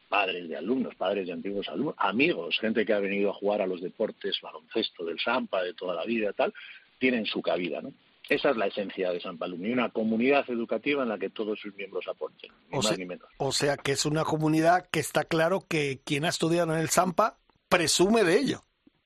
padres 0.10 0.48
de 0.48 0.56
alumnos, 0.56 0.94
padres 0.96 1.26
de 1.26 1.34
antiguos 1.34 1.68
alumnos, 1.70 1.96
amigos, 1.98 2.60
gente 2.60 2.86
que 2.86 2.94
ha 2.94 3.00
venido 3.00 3.32
a 3.32 3.34
jugar 3.34 3.62
a 3.62 3.68
los 3.68 3.82
deportes, 3.82 4.40
baloncesto, 4.42 5.04
del 5.06 5.20
Sampa, 5.20 5.64
de 5.64 5.74
toda 5.74 5.96
la 5.96 6.06
vida 6.06 6.34
tal, 6.34 6.54
tienen 7.00 7.26
su 7.26 7.42
cabida, 7.42 7.82
¿no? 7.82 7.92
Esa 8.30 8.52
es 8.52 8.58
la 8.58 8.68
esencia 8.68 9.12
de 9.12 9.20
San 9.20 9.38
Palumi, 9.38 9.72
una 9.74 9.90
comunidad 9.90 10.50
educativa 10.50 11.04
en 11.04 11.10
la 11.10 11.18
que 11.18 11.30
todos 11.30 11.60
sus 11.60 11.76
miembros 11.76 12.08
aporten, 12.08 12.52
ni 12.70 12.74
O 12.74 12.78
más 12.78 12.88
sea- 12.88 12.98
ni 12.98 13.06
menos. 13.06 13.28
O 13.38 13.52
sea 13.52 13.76
que 13.76 13.92
es 13.92 14.06
una 14.06 14.24
comunidad 14.24 14.88
que 14.90 15.00
está 15.02 15.26
claro 15.26 15.66
que 15.68 16.00
quien 16.06 16.24
ha 16.24 16.30
estudiado 16.30 16.74
en 16.74 16.80
el 16.80 16.90
Zampa 16.90 17.38
presume 17.74 18.24
de 18.24 18.40
ello. 18.40 18.64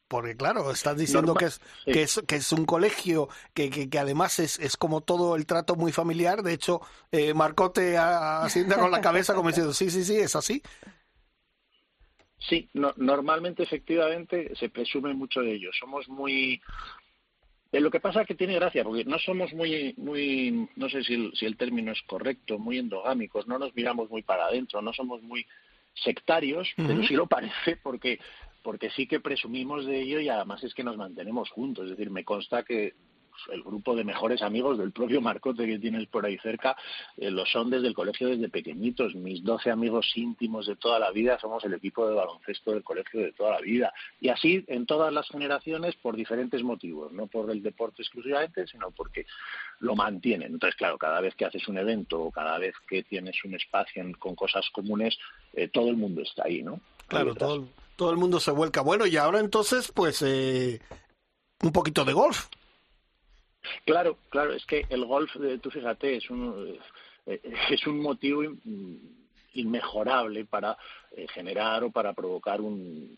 Porque 0.08 0.38
claro, 0.38 0.72
estás 0.72 0.98
diciendo 0.98 1.34
que 1.36 1.46
es, 1.46 1.60
que 1.86 2.02
es 2.04 2.22
que 2.26 2.36
es 2.38 2.52
un 2.54 2.66
colegio 2.66 3.28
que, 3.54 3.70
que, 3.70 4.00
además 4.00 4.40
es, 4.40 4.58
es 4.60 4.78
como 4.78 5.02
todo 5.02 5.36
el 5.36 5.46
trato 5.46 5.76
muy 5.76 5.92
familiar. 5.92 6.44
De 6.44 6.54
hecho, 6.54 6.82
eh, 7.12 7.34
Marcote 7.34 7.98
asienta 7.98 8.80
con 8.80 8.90
la 8.90 9.02
cabeza 9.02 9.34
como 9.34 9.50
diciendo, 9.50 9.74
sí, 9.74 9.90
sí, 9.90 10.06
sí, 10.06 10.16
es 10.16 10.36
así. 10.36 10.62
Sí, 12.40 12.70
normalmente 12.74 13.64
efectivamente 13.64 14.54
se 14.56 14.70
presume 14.70 15.14
mucho 15.14 15.42
de 15.42 15.56
ello. 15.56 15.72
Somos 15.78 16.08
muy 16.08 16.62
eh, 17.72 17.82
lo 17.82 17.92
que 17.92 18.00
pasa 18.00 18.22
es 18.22 18.28
que 18.28 18.36
tiene 18.36 18.56
gracia, 18.56 18.84
porque 18.84 19.04
no 19.04 19.20
somos 19.20 19.52
muy, 19.54 19.94
muy 19.98 20.70
no 20.78 20.90
sé 20.90 21.04
si 21.04 21.16
el, 21.16 21.34
si 21.36 21.46
el 21.46 21.58
término 21.58 21.92
es 21.92 22.02
correcto, 22.04 22.58
muy 22.60 22.78
endogámicos, 22.78 23.46
no 23.48 23.60
nos 23.60 23.76
miramos 23.76 24.10
muy 24.10 24.22
para 24.22 24.46
adentro, 24.46 24.82
no 24.82 24.94
somos 24.94 25.22
muy 25.22 25.46
sectarios, 25.94 26.70
pero 26.76 27.04
sí 27.04 27.16
lo 27.16 27.28
parece 27.28 27.76
porque 27.84 28.20
porque 28.68 28.90
sí 28.90 29.08
que 29.08 29.22
presumimos 29.22 29.86
de 29.86 30.02
ello 30.02 30.20
y 30.20 30.28
además 30.28 30.62
es 30.62 30.74
que 30.74 30.84
nos 30.84 30.98
mantenemos 30.98 31.50
juntos. 31.52 31.86
Es 31.86 31.92
decir, 31.92 32.12
me 32.12 32.26
consta 32.26 32.64
que 32.64 32.96
el 33.54 33.64
grupo 33.64 33.96
de 33.96 34.04
mejores 34.04 34.42
amigos 34.42 34.78
del 34.78 34.92
propio 34.92 35.22
Marcote 35.22 35.66
que 35.66 35.80
tienes 35.80 36.06
por 36.08 36.26
ahí 36.26 36.38
cerca, 36.40 36.76
eh, 37.16 37.32
lo 37.32 37.46
son 37.46 37.70
desde 37.70 37.88
el 37.88 37.94
colegio 37.94 38.28
desde 38.28 38.50
pequeñitos. 38.50 39.16
Mis 39.16 39.42
doce 39.42 39.72
amigos 39.72 40.12
íntimos 40.16 40.68
de 40.68 40.76
toda 40.76 41.00
la 41.00 41.12
vida 41.12 41.40
somos 41.40 41.64
el 41.64 41.76
equipo 41.76 42.10
de 42.10 42.16
baloncesto 42.16 42.74
del 42.74 42.84
colegio 42.84 43.22
de 43.22 43.32
toda 43.32 43.52
la 43.52 43.62
vida. 43.62 43.94
Y 44.20 44.28
así 44.28 44.66
en 44.68 44.86
todas 44.86 45.14
las 45.14 45.30
generaciones 45.30 45.96
por 45.96 46.18
diferentes 46.18 46.62
motivos, 46.62 47.14
no 47.14 47.28
por 47.28 47.50
el 47.50 47.64
deporte 47.64 48.02
exclusivamente, 48.02 48.68
sino 48.68 48.92
porque 48.92 49.28
lo 49.80 49.96
mantienen. 49.96 50.52
Entonces, 50.52 50.76
claro, 50.76 50.98
cada 50.98 51.22
vez 51.22 51.36
que 51.36 51.46
haces 51.46 51.66
un 51.70 51.78
evento 51.78 52.20
o 52.20 52.32
cada 52.32 52.58
vez 52.58 52.76
que 52.86 53.04
tienes 53.04 53.42
un 53.46 53.56
espacio 53.56 54.04
con 54.20 54.36
cosas 54.36 54.70
comunes, 54.72 55.18
eh, 55.54 55.70
todo 55.70 55.90
el 55.90 55.96
mundo 55.96 56.22
está 56.22 56.44
ahí, 56.48 56.62
¿no? 56.62 56.82
Claro, 57.08 57.34
todo, 57.34 57.70
todo 57.98 58.12
el 58.12 58.18
mundo 58.18 58.40
se 58.40 58.52
vuelca. 58.52 58.80
Bueno, 58.82 59.06
y 59.06 59.18
ahora 59.18 59.40
entonces, 59.42 59.92
pues, 59.92 60.22
eh, 60.22 60.80
un 61.62 61.74
poquito 61.74 62.06
de 62.06 62.14
golf. 62.14 62.48
Claro, 63.86 64.18
claro, 64.30 64.54
es 64.54 64.66
que 64.66 64.86
el 64.90 65.06
golf, 65.06 65.36
eh, 65.44 65.60
tú 65.62 65.70
fíjate, 65.70 66.16
es 66.16 66.30
un, 66.30 66.80
eh, 67.26 67.42
es 67.70 67.86
un 67.86 68.00
motivo 68.00 68.44
inmejorable 69.54 70.46
para 70.46 70.78
eh, 71.12 71.28
generar 71.28 71.84
o 71.84 71.92
para 71.92 72.14
provocar 72.14 72.62
un, 72.62 73.18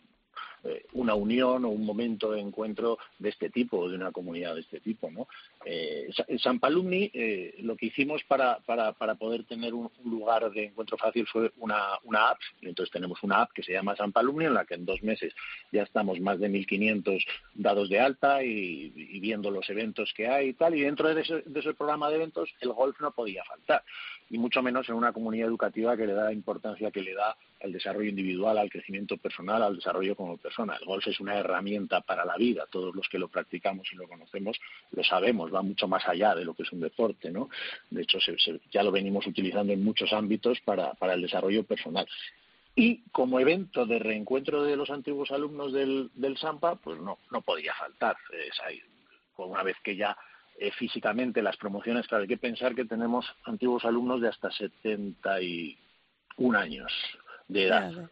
eh, 0.64 0.86
una 0.94 1.14
unión 1.14 1.64
o 1.66 1.70
un 1.70 1.86
momento 1.86 2.32
de 2.32 2.42
encuentro 2.42 2.98
de 3.18 3.30
este 3.30 3.50
tipo, 3.50 3.90
de 3.90 3.96
una 3.96 4.12
comunidad 4.12 4.56
de 4.56 4.62
este 4.62 4.80
tipo. 4.80 5.10
¿no? 5.10 5.28
Eh, 5.66 6.10
en 6.28 6.40
San 6.40 6.60
Palumni 6.60 7.10
eh, 7.14 7.56
lo 7.60 7.76
que 7.76 7.88
hicimos 7.88 8.24
para, 8.26 8.60
para, 8.60 8.94
poder 9.16 9.44
tener 9.46 9.74
un, 9.74 9.90
lugar 10.04 10.52
de 10.52 10.66
encuentro 10.66 10.98
fácil 10.98 11.26
fue 11.28 11.52
una, 11.58 11.98
una 12.04 12.30
app. 12.30 12.40
Y 12.62 12.68
entonces 12.68 12.92
tenemos 12.92 13.22
una 13.24 13.42
app 13.42 13.52
que 13.54 13.64
se 13.64 13.74
llama 13.74 13.96
San 13.96 14.12
Palumni, 14.12 14.46
en 14.46 14.54
la 14.54 14.66
que 14.66 14.76
en 14.76 14.86
dos 14.86 15.02
meses 15.02 15.34
ya 15.72 15.84
estamos 15.84 16.20
más 16.20 16.40
de 16.40 16.50
1.500 16.50 17.26
dados 17.54 17.90
de 17.90 18.00
alta 18.00 18.44
y, 18.44 18.90
viendo 19.20 19.52
los 19.52 19.70
eventos 19.70 20.14
que 20.14 20.28
hay 20.28 20.50
y 20.50 20.54
tal. 20.54 20.76
Y 20.76 20.82
dentro 20.82 21.14
de 21.14 21.22
ese, 21.22 21.42
de 21.46 21.60
ese 21.60 21.74
programa 21.74 22.10
de 22.10 22.16
eventos 22.16 22.50
el 22.62 22.74
golf 22.74 23.00
no 23.00 23.12
podía 23.12 23.44
faltar. 23.44 23.84
Y 24.30 24.38
mucho 24.38 24.62
menos 24.62 24.88
en 24.90 24.96
una 24.96 25.14
comunidad 25.14 25.48
educativa 25.48 25.98
que 25.98 26.06
le 26.06 26.14
da 26.14 26.26
la 26.26 26.34
importancia 26.34 26.92
que 26.92 27.02
le 27.02 27.14
da 27.14 27.36
al 27.62 27.74
desarrollo 27.74 28.10
individual, 28.10 28.58
al 28.58 28.70
crecimiento 28.70 29.18
personal, 29.18 29.62
al 29.62 29.76
desarrollo 29.76 30.16
como 30.16 30.38
persona. 30.38 30.78
El 30.80 30.86
golf 30.86 31.06
es 31.08 31.20
una 31.20 31.38
herramienta 31.38 32.02
para 32.02 32.26
la 32.26 32.38
vida. 32.38 32.66
Todos 32.70 32.96
los 32.96 33.08
que 33.10 33.20
lo 33.20 33.28
practicamos 33.28 33.88
y 33.92 33.96
lo 33.96 34.08
conocemos 34.08 34.58
lo 34.92 35.04
sabemos, 35.04 35.54
va 35.54 35.62
mucho 35.62 35.88
más 35.88 36.08
allá 36.08 36.36
de 36.36 36.46
lo 36.46 36.54
que 36.54 36.64
es 36.64 36.72
un 36.72 36.80
deporte. 36.80 37.32
¿no? 37.32 37.50
De 37.90 38.04
hecho, 38.04 38.20
ya 38.72 38.84
lo 38.84 38.92
venimos 38.92 39.28
utilizando 39.28 39.74
en 39.74 39.84
muchos 39.84 40.14
ámbitos 40.14 40.60
para, 40.62 40.94
el 41.02 41.22
desarrollo 41.22 41.64
personal. 41.64 42.08
Y 42.76 43.02
como 43.12 43.40
evento 43.40 43.86
de 43.86 44.00
reencuentro 44.00 44.64
de 44.64 44.78
los 44.78 44.90
antiguos 44.90 45.32
alumnos 45.32 45.74
del, 45.74 46.10
del 46.14 46.38
SAMPA, 46.38 46.76
pues 46.76 47.00
no, 47.00 47.20
no 47.30 47.42
podía 47.42 47.74
faltar. 47.74 48.16
Es 48.32 48.62
una 49.36 49.64
vez 49.64 49.76
que 49.84 49.98
ya 49.98 50.18
eh, 50.58 50.72
físicamente 50.72 51.42
las 51.42 51.58
promociones, 51.58 52.08
claro, 52.08 52.22
hay 52.22 52.28
que 52.28 52.38
pensar 52.38 52.76
que 52.76 52.86
tenemos 52.86 53.26
antiguos 53.44 53.84
alumnos 53.86 54.22
de 54.22 54.30
hasta 54.30 54.52
71 54.52 56.58
años 56.58 56.92
de 57.50 57.66
edad. 57.66 58.10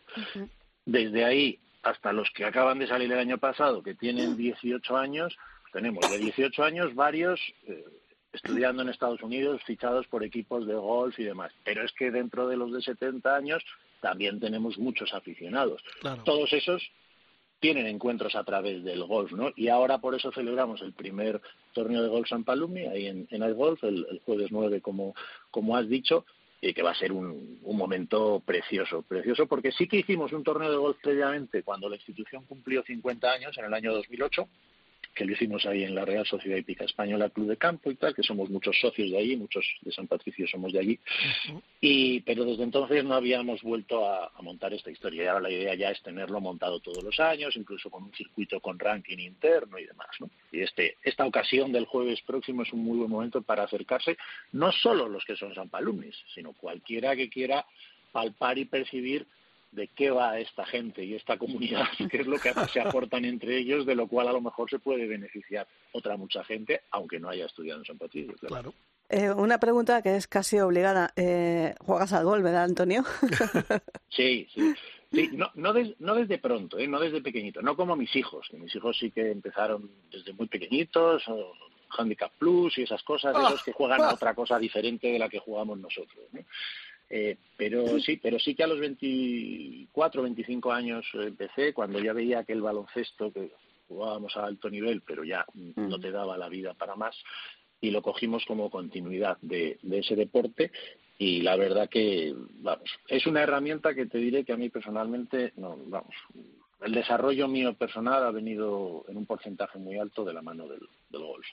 Desde 0.85 1.23
ahí 1.23 1.59
hasta 1.83 2.11
los 2.11 2.29
que 2.31 2.43
acaban 2.43 2.79
de 2.79 2.87
salir 2.87 3.11
el 3.11 3.19
año 3.19 3.37
pasado, 3.37 3.81
que 3.81 3.95
tienen 3.95 4.35
18 4.35 4.97
años, 4.97 5.37
tenemos 5.71 6.09
de 6.09 6.17
18 6.17 6.63
años 6.63 6.93
varios 6.95 7.39
eh, 7.65 7.85
estudiando 8.33 8.81
en 8.81 8.89
Estados 8.89 9.21
Unidos, 9.21 9.61
fichados 9.65 10.05
por 10.07 10.23
equipos 10.23 10.67
de 10.67 10.75
golf 10.75 11.17
y 11.19 11.23
demás. 11.23 11.53
Pero 11.63 11.83
es 11.83 11.93
que 11.93 12.11
dentro 12.11 12.47
de 12.47 12.57
los 12.57 12.73
de 12.73 12.81
70 12.81 13.33
años 13.33 13.63
también 14.01 14.39
tenemos 14.39 14.77
muchos 14.77 15.13
aficionados. 15.13 15.81
Todos 16.25 16.51
esos 16.53 16.83
tienen 17.59 17.87
encuentros 17.87 18.35
a 18.35 18.43
través 18.43 18.83
del 18.83 19.03
golf, 19.05 19.31
¿no? 19.31 19.51
Y 19.55 19.69
ahora 19.69 19.97
por 19.97 20.13
eso 20.13 20.31
celebramos 20.31 20.81
el 20.81 20.93
primer 20.93 21.41
torneo 21.73 22.03
de 22.03 22.09
golf 22.09 22.27
San 22.27 22.43
Palumi, 22.43 22.81
ahí 22.81 23.07
en, 23.07 23.27
en 23.31 23.41
el 23.41 23.55
golf, 23.55 23.83
el, 23.83 24.05
el, 24.11 24.19
jueves 24.19 24.51
9, 24.51 24.81
como, 24.81 25.15
como 25.49 25.75
has 25.75 25.89
dicho, 25.89 26.25
y 26.61 26.73
que 26.73 26.83
va 26.83 26.91
a 26.91 26.95
ser 26.95 27.11
un, 27.11 27.59
un, 27.61 27.77
momento 27.77 28.41
precioso, 28.45 29.03
precioso 29.03 29.45
porque 29.45 29.71
sí 29.71 29.87
que 29.87 29.97
hicimos 29.97 30.33
un 30.33 30.43
torneo 30.43 30.71
de 30.71 30.77
golf 30.77 30.97
previamente 31.01 31.63
cuando 31.63 31.87
la 31.87 31.95
institución 31.95 32.45
cumplió 32.45 32.83
50 32.83 33.31
años 33.31 33.57
en 33.57 33.65
el 33.65 33.73
año 33.73 33.93
2008 33.93 34.47
que 35.17 35.25
lo 35.25 35.33
hicimos 35.33 35.65
ahí 35.65 35.83
en 35.83 35.95
la 35.95 36.05
Real 36.05 36.25
Sociedad 36.27 36.57
Hípica 36.57 36.85
Española 36.85 37.31
Club 37.31 37.47
de 37.47 37.57
Campo 37.57 37.89
y 37.89 37.95
tal, 37.95 38.13
que 38.13 38.21
somos 38.21 38.51
muchos 38.51 38.79
socios 38.79 39.09
de 39.09 39.17
allí, 39.17 39.35
muchos 39.35 39.65
de 39.81 39.91
San 39.91 40.05
Patricio 40.05 40.47
somos 40.47 40.71
de 40.71 40.79
allí, 40.79 40.99
y 41.81 42.19
pero 42.21 42.45
desde 42.45 42.63
entonces 42.63 43.03
no 43.03 43.15
habíamos 43.15 43.63
vuelto 43.63 44.07
a, 44.07 44.31
montar 44.41 44.73
esta 44.73 44.91
historia. 44.91 45.23
Y 45.23 45.27
ahora 45.27 45.41
la 45.41 45.51
idea 45.51 45.73
ya 45.73 45.89
es 45.89 46.01
tenerlo 46.03 46.39
montado 46.39 46.79
todos 46.79 47.03
los 47.03 47.19
años, 47.19 47.57
incluso 47.57 47.89
con 47.89 48.03
un 48.03 48.13
circuito 48.13 48.61
con 48.61 48.77
ranking 48.77 49.17
interno 49.17 49.79
y 49.79 49.85
demás, 49.85 50.09
¿no? 50.19 50.29
Y 50.51 50.61
este 50.61 50.97
esta 51.03 51.25
ocasión 51.25 51.71
del 51.71 51.85
jueves 51.85 52.21
próximo 52.21 52.61
es 52.61 52.71
un 52.71 52.83
muy 52.83 52.99
buen 52.99 53.09
momento 53.09 53.41
para 53.41 53.63
acercarse 53.63 54.17
no 54.51 54.71
solo 54.71 55.09
los 55.09 55.25
que 55.25 55.35
son 55.35 55.55
San 55.55 55.69
Palumnis, 55.69 56.15
sino 56.33 56.53
cualquiera 56.53 57.15
que 57.15 57.29
quiera 57.29 57.65
palpar 58.11 58.57
y 58.59 58.65
percibir 58.65 59.25
de 59.71 59.87
qué 59.89 60.09
va 60.09 60.39
esta 60.39 60.65
gente 60.65 61.03
y 61.03 61.15
esta 61.15 61.37
comunidad, 61.37 61.85
qué 62.11 62.21
es 62.21 62.27
lo 62.27 62.37
que 62.39 62.53
se 62.71 62.79
aportan 62.79 63.25
entre 63.25 63.57
ellos, 63.57 63.85
de 63.85 63.95
lo 63.95 64.07
cual 64.07 64.27
a 64.27 64.33
lo 64.33 64.41
mejor 64.41 64.69
se 64.69 64.79
puede 64.79 65.07
beneficiar 65.07 65.67
otra 65.91 66.17
mucha 66.17 66.43
gente, 66.43 66.81
aunque 66.91 67.19
no 67.19 67.29
haya 67.29 67.45
estudiado 67.45 67.79
en 67.79 67.85
San 67.85 67.97
Patricio. 67.97 68.35
Claro. 68.47 68.73
Eh, 69.09 69.31
una 69.31 69.57
pregunta 69.57 70.01
que 70.01 70.15
es 70.17 70.27
casi 70.27 70.59
obligada. 70.59 71.13
Eh, 71.15 71.73
¿Juegas 71.79 72.11
al 72.11 72.25
gol, 72.25 72.43
verdad, 72.43 72.63
Antonio? 72.63 73.03
sí, 74.09 74.47
sí. 74.53 74.73
Sí, 75.09 75.29
no, 75.31 75.49
no, 75.55 75.73
no 75.99 76.15
desde 76.15 76.37
pronto, 76.37 76.77
¿eh? 76.77 76.85
no 76.85 76.99
desde 76.99 77.21
pequeñito, 77.21 77.61
no 77.61 77.77
como 77.77 77.95
mis 77.95 78.13
hijos, 78.13 78.45
que 78.51 78.57
mis 78.57 78.75
hijos 78.75 78.97
sí 78.99 79.09
que 79.09 79.31
empezaron 79.31 79.89
desde 80.11 80.33
muy 80.33 80.47
pequeñitos, 80.47 81.25
o 81.29 81.53
Handicap 81.97 82.31
Plus 82.37 82.77
y 82.77 82.83
esas 82.83 83.01
cosas, 83.03 83.35
esos 83.35 83.63
que 83.63 83.71
juegan 83.71 84.01
a 84.01 84.09
otra 84.13 84.33
cosa 84.35 84.59
diferente 84.59 85.07
de 85.07 85.19
la 85.19 85.29
que 85.29 85.39
jugamos 85.39 85.79
nosotros. 85.79 86.25
¿no? 86.33 86.41
Eh, 87.09 87.37
pero 87.55 87.99
sí, 87.99 88.17
pero 88.17 88.37
sí 88.39 88.53
que 88.53 88.63
a 88.63 88.67
los 88.67 88.79
24, 88.79 90.23
25 90.23 90.71
años 90.71 91.05
empecé, 91.13 91.73
cuando 91.73 91.99
ya 91.99 92.13
veía 92.13 92.43
que 92.43 92.53
el 92.53 92.61
baloncesto, 92.61 93.31
que 93.31 93.51
jugábamos 93.87 94.35
a 94.35 94.45
alto 94.45 94.69
nivel, 94.69 95.01
pero 95.01 95.23
ya 95.23 95.45
no 95.53 95.99
te 95.99 96.11
daba 96.11 96.37
la 96.37 96.49
vida 96.49 96.73
para 96.73 96.95
más, 96.95 97.15
y 97.81 97.91
lo 97.91 98.01
cogimos 98.01 98.45
como 98.45 98.69
continuidad 98.69 99.37
de, 99.41 99.79
ese 99.91 100.15
deporte 100.15 100.71
y 101.19 101.41
la 101.41 101.55
verdad 101.55 101.89
que 101.89 102.33
vamos 102.61 102.89
es 103.07 103.25
una 103.25 103.41
herramienta 103.41 103.93
que 103.93 104.05
te 104.05 104.17
diré 104.17 104.43
que 104.43 104.53
a 104.53 104.57
mí 104.57 104.69
personalmente 104.69 105.53
no 105.57 105.77
vamos 105.87 106.13
el 106.81 106.91
desarrollo 106.91 107.47
mío 107.47 107.73
personal 107.73 108.23
ha 108.23 108.31
venido 108.31 109.03
en 109.07 109.17
un 109.17 109.25
porcentaje 109.25 109.79
muy 109.79 109.97
alto 109.97 110.23
de 110.23 110.33
la 110.33 110.41
mano 110.41 110.67
del, 110.67 110.81
del 111.09 111.21
golf 111.21 111.45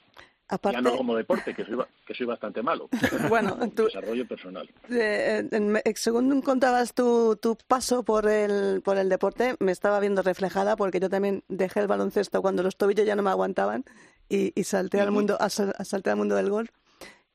ya 0.63 0.81
no 0.81 0.97
como 0.97 1.17
deporte, 1.17 1.55
que 1.55 1.65
soy, 1.65 1.79
que 2.07 2.15
soy 2.15 2.27
bastante 2.27 2.63
malo. 2.63 2.89
Bueno, 3.29 3.57
tu 3.75 3.85
desarrollo 3.85 4.27
personal. 4.27 4.69
Eh, 4.91 5.49
según 5.97 6.43
contabas 6.43 6.95
tu, 6.95 7.37
tu 7.37 7.57
paso 7.67 8.03
por 8.03 8.29
el, 8.29 8.83
por 8.83 8.99
el 8.99 9.09
deporte, 9.09 9.57
me 9.61 9.73
estaba 9.73 10.01
viendo 10.01 10.23
reflejada 10.23 10.77
porque 10.77 11.01
yo 11.01 11.09
también 11.09 11.43
dejé 11.49 11.81
el 11.81 11.87
baloncesto 11.87 12.43
cuando 12.43 12.63
los 12.63 12.77
tobillos 12.77 13.07
ya 13.07 13.17
no 13.17 13.23
me 13.23 13.31
aguantaban 13.31 13.85
y, 14.29 14.53
y 14.59 14.65
salté, 14.65 15.01
al 15.01 15.11
mundo, 15.11 15.37
a, 15.41 15.49
salté 15.49 16.11
al 16.11 16.17
mundo 16.17 16.37
del 16.37 16.51
golf. 16.51 16.71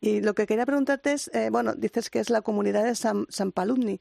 Y 0.02 0.22
lo 0.22 0.34
que 0.34 0.48
quería 0.48 0.66
preguntarte 0.66 1.14
es, 1.14 1.30
eh, 1.34 1.50
bueno, 1.52 1.74
dices 1.76 2.10
que 2.10 2.20
es 2.20 2.30
la 2.30 2.42
comunidad 2.42 2.86
de 2.86 2.96
San, 2.96 3.26
San 3.30 3.52
Palumni, 3.52 4.00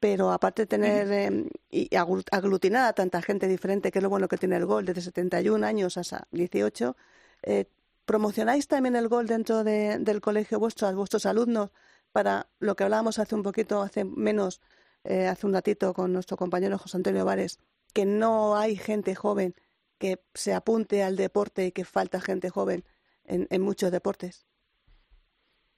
pero 0.00 0.32
aparte 0.32 0.62
de 0.62 0.66
tener 0.66 1.12
eh, 1.12 1.48
y 1.70 1.94
aglutinada 1.96 2.88
a 2.88 2.92
tanta 2.92 3.22
gente 3.22 3.48
diferente, 3.48 3.90
que 3.90 3.98
es 3.98 4.02
lo 4.02 4.10
bueno 4.10 4.28
que 4.28 4.36
tiene 4.36 4.56
el 4.56 4.66
golf, 4.66 4.86
desde 4.86 5.02
71 5.02 5.64
años 5.66 5.96
hasta 5.96 6.26
18, 6.32 6.96
eh, 7.42 7.66
¿Promocionáis 8.08 8.66
también 8.68 8.96
el 8.96 9.06
gol 9.06 9.26
dentro 9.26 9.64
del 9.64 10.20
colegio 10.22 10.58
vuestro, 10.58 10.88
a 10.88 10.92
vuestros 10.92 11.26
alumnos, 11.26 11.72
para 12.10 12.48
lo 12.58 12.74
que 12.74 12.84
hablábamos 12.84 13.18
hace 13.18 13.34
un 13.34 13.42
poquito, 13.42 13.82
hace 13.82 14.02
menos, 14.06 14.62
eh, 15.04 15.26
hace 15.26 15.46
un 15.46 15.52
ratito 15.52 15.92
con 15.92 16.10
nuestro 16.14 16.38
compañero 16.38 16.78
José 16.78 16.96
Antonio 16.96 17.26
Vares, 17.26 17.60
que 17.92 18.06
no 18.06 18.56
hay 18.56 18.76
gente 18.76 19.14
joven 19.14 19.54
que 19.98 20.20
se 20.32 20.54
apunte 20.54 21.02
al 21.02 21.16
deporte 21.16 21.66
y 21.66 21.72
que 21.72 21.84
falta 21.84 22.18
gente 22.18 22.48
joven 22.48 22.82
en, 23.26 23.60
muchos 23.60 23.92
deportes? 23.92 24.46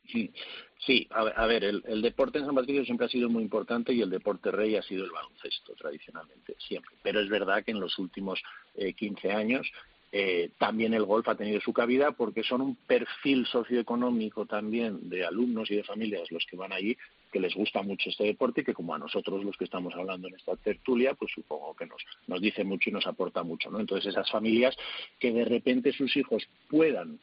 Sí, 0.06 1.08
a, 1.10 1.46
ver, 1.46 1.64
el, 1.64 2.00
deporte 2.00 2.38
en 2.38 2.46
San 2.46 2.54
Patricio 2.54 2.84
siempre 2.84 3.06
ha 3.06 3.10
sido 3.10 3.28
muy 3.28 3.42
importante 3.42 3.92
y 3.92 4.02
el 4.02 4.10
deporte 4.10 4.52
rey 4.52 4.76
ha 4.76 4.82
sido 4.82 5.04
el 5.04 5.10
baloncesto 5.10 5.74
tradicionalmente, 5.74 6.54
siempre. 6.60 6.96
Pero 7.02 7.20
es 7.20 7.28
verdad 7.28 7.64
que 7.64 7.72
en 7.72 7.80
los 7.80 7.98
últimos 7.98 8.40
eh, 8.76 8.94
15 8.94 9.32
años 9.32 9.66
eh, 10.12 10.50
también 10.58 10.92
el 10.92 11.04
golf 11.04 11.28
ha 11.28 11.36
tenido 11.36 11.60
su 11.60 11.72
cabida 11.72 12.10
porque 12.10 12.42
son 12.42 12.62
un 12.62 12.74
perfil 12.74 13.46
socioeconómico 13.46 14.44
también 14.44 15.08
de 15.08 15.24
alumnos 15.24 15.70
y 15.70 15.76
de 15.76 15.84
familias 15.84 16.32
los 16.32 16.44
que 16.46 16.56
van 16.56 16.72
allí 16.72 16.96
que 17.30 17.38
les 17.38 17.54
gusta 17.54 17.82
mucho 17.82 18.10
este 18.10 18.24
deporte 18.24 18.62
y 18.62 18.64
que 18.64 18.74
como 18.74 18.92
a 18.92 18.98
nosotros 18.98 19.44
los 19.44 19.56
que 19.56 19.64
estamos 19.64 19.94
hablando 19.94 20.26
en 20.26 20.34
esta 20.34 20.56
tertulia 20.56 21.14
pues 21.14 21.30
supongo 21.32 21.76
que 21.76 21.86
nos, 21.86 22.02
nos 22.26 22.40
dice 22.40 22.64
mucho 22.64 22.90
y 22.90 22.92
nos 22.92 23.06
aporta 23.06 23.44
mucho 23.44 23.70
¿no? 23.70 23.78
entonces 23.78 24.12
esas 24.12 24.28
familias 24.28 24.76
que 25.20 25.30
de 25.32 25.44
repente 25.44 25.92
sus 25.92 26.16
hijos 26.16 26.48
puedan 26.68 27.20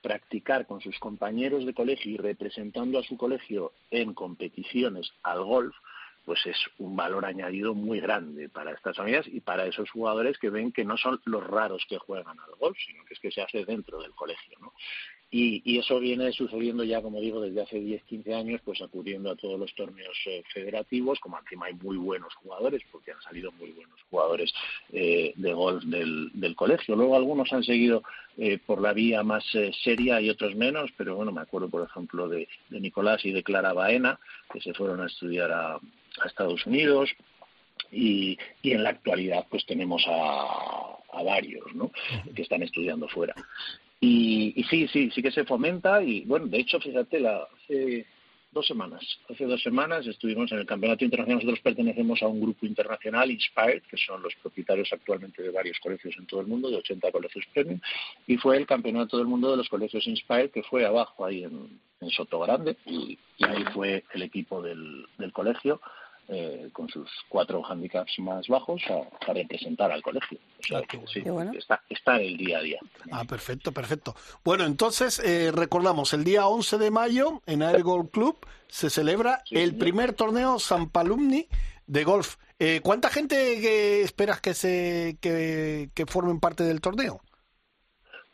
practicar 0.00 0.66
con 0.66 0.80
sus 0.80 0.96
compañeros 1.00 1.66
de 1.66 1.74
colegio 1.74 2.12
y 2.12 2.16
representando 2.18 3.00
a 3.00 3.02
su 3.02 3.16
colegio 3.16 3.72
en 3.90 4.14
competiciones 4.14 5.10
al 5.24 5.42
golf 5.42 5.74
pues 6.28 6.44
es 6.44 6.58
un 6.76 6.94
valor 6.94 7.24
añadido 7.24 7.72
muy 7.72 8.00
grande 8.00 8.50
para 8.50 8.72
estas 8.72 8.98
familias 8.98 9.26
y 9.26 9.40
para 9.40 9.64
esos 9.64 9.90
jugadores 9.90 10.36
que 10.36 10.50
ven 10.50 10.72
que 10.72 10.84
no 10.84 10.98
son 10.98 11.18
los 11.24 11.42
raros 11.42 11.86
que 11.88 11.96
juegan 11.96 12.38
al 12.38 12.54
golf, 12.60 12.76
sino 12.86 13.02
que 13.06 13.14
es 13.14 13.20
que 13.20 13.30
se 13.30 13.40
hace 13.40 13.64
dentro 13.64 13.98
del 14.02 14.10
colegio, 14.10 14.58
¿no? 14.60 14.74
Y, 15.30 15.78
eso 15.78 16.00
viene 16.00 16.32
sucediendo 16.32 16.84
ya, 16.84 17.02
como 17.02 17.20
digo, 17.20 17.40
desde 17.42 17.60
hace 17.60 17.78
10, 17.78 18.02
15 18.04 18.34
años, 18.34 18.60
pues 18.64 18.80
acudiendo 18.80 19.30
a 19.30 19.36
todos 19.36 19.60
los 19.60 19.74
torneos 19.74 20.16
eh, 20.24 20.42
federativos, 20.52 21.20
como 21.20 21.38
encima 21.38 21.66
hay 21.66 21.74
muy 21.74 21.98
buenos 21.98 22.34
jugadores, 22.36 22.82
porque 22.90 23.12
han 23.12 23.20
salido 23.20 23.52
muy 23.52 23.70
buenos 23.72 24.00
jugadores 24.10 24.52
eh, 24.90 25.34
de 25.36 25.52
golf 25.52 25.84
del, 25.84 26.54
colegio. 26.56 26.96
Luego 26.96 27.14
algunos 27.14 27.52
han 27.52 27.62
seguido 27.62 28.02
eh, 28.38 28.58
por 28.58 28.80
la 28.80 28.94
vía 28.94 29.22
más 29.22 29.44
seria 29.84 30.18
y 30.20 30.30
otros 30.30 30.56
menos, 30.56 30.90
pero 30.96 31.16
bueno, 31.16 31.30
me 31.30 31.42
acuerdo, 31.42 31.68
por 31.68 31.86
ejemplo, 31.86 32.26
de, 32.28 32.48
de 32.70 32.80
Nicolás 32.80 33.22
y 33.26 33.32
de 33.32 33.42
Clara 33.42 33.74
Baena, 33.74 34.18
que 34.50 34.62
se 34.62 34.72
fueron 34.72 35.02
a 35.02 35.06
estudiar 35.06 35.52
a, 35.52 35.78
a 36.22 36.28
Estados 36.28 36.64
Unidos. 36.66 37.10
Y, 37.90 38.36
y, 38.62 38.72
en 38.72 38.82
la 38.82 38.90
actualidad 38.90 39.46
pues 39.48 39.64
tenemos 39.64 40.04
a, 40.08 40.98
a 41.12 41.22
varios 41.22 41.74
¿no? 41.74 41.90
que 42.34 42.42
están 42.42 42.62
estudiando 42.62 43.08
fuera. 43.08 43.34
Y, 44.00 44.52
y, 44.56 44.64
sí, 44.64 44.88
sí, 44.88 45.10
sí 45.10 45.22
que 45.22 45.30
se 45.30 45.44
fomenta 45.44 46.02
y 46.02 46.22
bueno, 46.22 46.46
de 46.46 46.58
hecho, 46.58 46.78
fíjate, 46.80 47.18
la, 47.18 47.46
hace 47.64 48.06
dos 48.52 48.66
semanas, 48.66 49.02
hace 49.28 49.44
dos 49.44 49.62
semanas 49.62 50.06
estuvimos 50.06 50.50
en 50.52 50.58
el 50.58 50.66
Campeonato 50.66 51.04
Internacional, 51.04 51.44
nosotros 51.44 51.62
pertenecemos 51.62 52.22
a 52.22 52.28
un 52.28 52.40
grupo 52.40 52.66
internacional, 52.66 53.30
Inspired, 53.30 53.82
que 53.82 53.96
son 53.96 54.22
los 54.22 54.34
propietarios 54.36 54.88
actualmente 54.92 55.42
de 55.42 55.50
varios 55.50 55.78
colegios 55.80 56.14
en 56.18 56.26
todo 56.26 56.40
el 56.40 56.46
mundo, 56.46 56.70
de 56.70 56.76
80 56.76 57.12
colegios 57.12 57.44
premium, 57.52 57.80
y 58.26 58.36
fue 58.36 58.56
el 58.56 58.66
Campeonato 58.66 59.18
del 59.18 59.26
Mundo 59.26 59.50
de 59.50 59.58
los 59.58 59.68
Colegios 59.68 60.06
Inspired, 60.06 60.50
que 60.50 60.62
fue 60.62 60.86
abajo 60.86 61.24
ahí 61.24 61.44
en, 61.44 61.78
en 62.00 62.10
Soto 62.10 62.40
Grande, 62.40 62.76
y, 62.86 63.18
ahí 63.40 63.64
fue 63.72 64.04
el 64.14 64.22
equipo 64.22 64.62
del, 64.62 65.06
del 65.18 65.32
colegio 65.32 65.80
eh, 66.30 66.68
con 66.74 66.88
sus 66.90 67.08
cuatro 67.28 67.64
handicaps 67.64 68.18
más 68.18 68.46
bajos 68.48 68.82
a, 68.90 69.32
representar 69.32 69.90
al 69.90 70.02
colegio. 70.02 70.38
Ah, 70.74 70.82
está, 71.56 71.82
está 71.88 72.16
en 72.16 72.22
el 72.22 72.36
día 72.36 72.58
a 72.58 72.60
día. 72.60 72.78
Ah, 73.10 73.24
perfecto, 73.24 73.72
perfecto. 73.72 74.14
Bueno, 74.44 74.64
entonces 74.64 75.20
eh, 75.20 75.50
recordamos, 75.52 76.12
el 76.12 76.24
día 76.24 76.46
11 76.46 76.76
de 76.76 76.90
mayo 76.90 77.42
en 77.46 77.62
Air 77.62 77.82
Golf 77.82 78.10
Club 78.10 78.36
se 78.66 78.90
celebra 78.90 79.42
el 79.50 79.76
primer 79.76 80.12
torneo 80.12 80.58
San 80.58 80.90
Palumni 80.90 81.48
de 81.86 82.04
golf. 82.04 82.36
Eh, 82.58 82.80
¿Cuánta 82.82 83.08
gente 83.08 84.02
esperas 84.02 84.42
que 84.42 84.52
se 84.52 85.16
que, 85.22 85.88
que 85.94 86.06
formen 86.06 86.40
parte 86.40 86.64
del 86.64 86.82
torneo? 86.82 87.22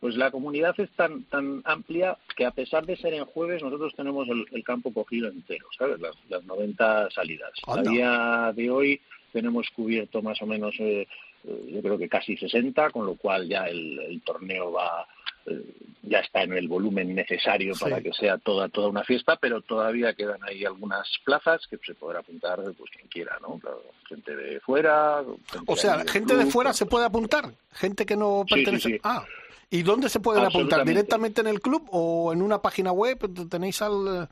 Pues 0.04 0.16
la 0.16 0.30
comunidad 0.30 0.78
es 0.78 0.90
tan 0.90 1.22
tan 1.30 1.62
amplia 1.64 2.18
que 2.36 2.44
a 2.44 2.50
pesar 2.50 2.84
de 2.84 2.94
ser 2.94 3.14
en 3.14 3.24
jueves 3.24 3.62
nosotros 3.62 3.94
tenemos 3.96 4.28
el, 4.28 4.62
campo 4.62 4.92
cogido 4.92 5.30
entero, 5.30 5.66
¿sabes? 5.78 5.98
Las, 5.98 6.14
las 6.28 6.44
90 6.44 7.08
salidas. 7.08 7.52
A 7.66 7.80
día 7.80 8.52
de 8.54 8.70
hoy 8.70 9.00
tenemos 9.32 9.66
cubierto 9.70 10.20
más 10.20 10.42
o 10.42 10.46
menos, 10.46 10.74
eh, 10.78 11.08
eh, 11.44 11.70
yo 11.72 11.80
creo 11.80 11.96
que 11.96 12.10
casi 12.10 12.36
60, 12.36 12.90
con 12.90 13.06
lo 13.06 13.14
cual 13.14 13.48
ya 13.48 13.64
el, 13.64 14.20
torneo 14.26 14.72
va 14.72 15.06
eh, 15.46 15.64
ya 16.02 16.18
está 16.18 16.42
en 16.42 16.52
el 16.52 16.68
volumen 16.68 17.14
necesario 17.14 17.72
para 17.80 18.02
que 18.02 18.12
sea 18.12 18.36
toda 18.36 18.68
toda 18.68 18.88
una 18.88 19.04
fiesta, 19.04 19.36
pero 19.40 19.62
todavía 19.62 20.12
quedan 20.12 20.44
ahí 20.44 20.66
algunas 20.66 21.08
plazas 21.24 21.66
que 21.66 21.78
se 21.78 21.94
podrá 21.94 22.18
apuntar 22.18 22.60
pues 22.76 22.90
quien 22.90 23.08
quiera, 23.08 23.38
¿no? 23.40 23.58
gente 24.06 24.36
de 24.36 24.60
fuera. 24.60 25.22
o 25.64 25.76
sea, 25.76 26.04
gente 26.04 26.36
de 26.36 26.44
fuera 26.44 26.74
se 26.74 26.84
puede 26.84 27.06
apuntar, 27.06 27.54
gente 27.72 28.04
que 28.04 28.16
no 28.16 28.44
pertenece. 28.46 29.00
Ah. 29.02 29.24
¿Y 29.70 29.82
dónde 29.82 30.08
se 30.08 30.20
pueden 30.20 30.44
apuntar? 30.44 30.84
¿Directamente 30.84 31.40
en 31.40 31.46
el 31.46 31.60
club 31.60 31.88
o 31.90 32.32
en 32.32 32.42
una 32.42 32.62
página 32.62 32.92
web? 32.92 33.18
¿Tenéis 33.48 33.82
al, 33.82 34.28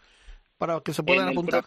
para 0.59 0.81
que 0.81 0.93
se 0.93 1.03
puedan 1.03 1.29
apuntar? 1.29 1.65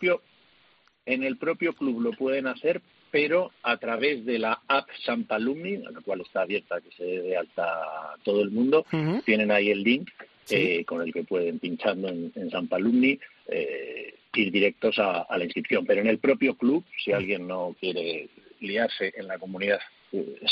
en 1.05 1.23
el 1.23 1.37
propio 1.37 1.73
club 1.73 2.01
lo 2.01 2.11
pueden 2.13 2.47
hacer, 2.47 2.81
pero 3.11 3.51
a 3.63 3.77
través 3.77 4.25
de 4.25 4.39
la 4.39 4.61
app 4.67 4.87
Santa 5.03 5.35
Alumni, 5.35 5.77
la 5.77 6.01
cual 6.01 6.21
está 6.21 6.41
abierta, 6.41 6.81
que 6.81 6.91
se 6.91 7.03
dé 7.03 7.21
de 7.21 7.37
alta 7.37 8.15
todo 8.23 8.41
el 8.41 8.51
mundo, 8.51 8.85
tienen 9.23 9.51
ahí 9.51 9.69
el 9.69 9.83
link 9.83 10.09
eh, 10.49 10.83
con 10.85 11.01
el 11.01 11.13
que 11.13 11.23
pueden, 11.23 11.59
pinchando 11.59 12.09
en, 12.09 12.31
en 12.35 12.49
Santa 12.49 12.75
Alumni, 12.75 13.19
eh, 13.47 14.15
ir 14.33 14.51
directos 14.51 14.99
a, 14.99 15.25
la 15.37 15.43
inscripción. 15.43 15.85
Pero 15.85 16.01
en 16.01 16.07
el 16.07 16.19
propio 16.19 16.55
club, 16.55 16.83
si 17.03 17.11
alguien 17.11 17.47
no 17.47 17.75
quiere 17.79 18.29
liarse 18.59 19.13
en 19.15 19.27
la 19.27 19.37
comunidad 19.37 19.79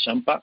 Sampa, 0.04 0.42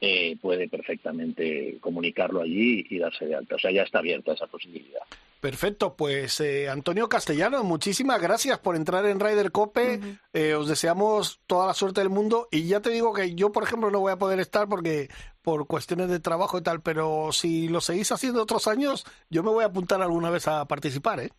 eh, 0.00 0.36
puede 0.40 0.68
perfectamente 0.68 1.78
comunicarlo 1.80 2.42
allí 2.42 2.86
y 2.88 2.98
darse 2.98 3.26
de 3.26 3.34
alta. 3.34 3.56
O 3.56 3.58
sea, 3.58 3.70
ya 3.70 3.82
está 3.82 3.98
abierta 3.98 4.32
esa 4.32 4.46
posibilidad. 4.46 5.00
Perfecto, 5.40 5.96
pues 5.96 6.38
eh, 6.40 6.68
Antonio 6.68 7.08
Castellano, 7.08 7.64
muchísimas 7.64 8.20
gracias 8.20 8.58
por 8.58 8.76
entrar 8.76 9.06
en 9.06 9.18
Ryder 9.18 9.50
Cope. 9.50 9.98
Eh, 10.34 10.54
os 10.54 10.68
deseamos 10.68 11.40
toda 11.46 11.66
la 11.66 11.74
suerte 11.74 12.02
del 12.02 12.10
mundo 12.10 12.48
y 12.50 12.66
ya 12.66 12.80
te 12.80 12.90
digo 12.90 13.14
que 13.14 13.34
yo, 13.34 13.50
por 13.50 13.62
ejemplo, 13.62 13.90
no 13.90 14.00
voy 14.00 14.12
a 14.12 14.18
poder 14.18 14.38
estar 14.38 14.68
porque 14.68 15.08
por 15.40 15.66
cuestiones 15.66 16.10
de 16.10 16.20
trabajo 16.20 16.58
y 16.58 16.62
tal, 16.62 16.82
pero 16.82 17.32
si 17.32 17.68
lo 17.68 17.80
seguís 17.80 18.12
haciendo 18.12 18.42
otros 18.42 18.66
años, 18.66 19.06
yo 19.30 19.42
me 19.42 19.50
voy 19.50 19.64
a 19.64 19.68
apuntar 19.68 20.02
alguna 20.02 20.28
vez 20.28 20.46
a 20.46 20.66
participar, 20.66 21.20
¿eh? 21.20 21.30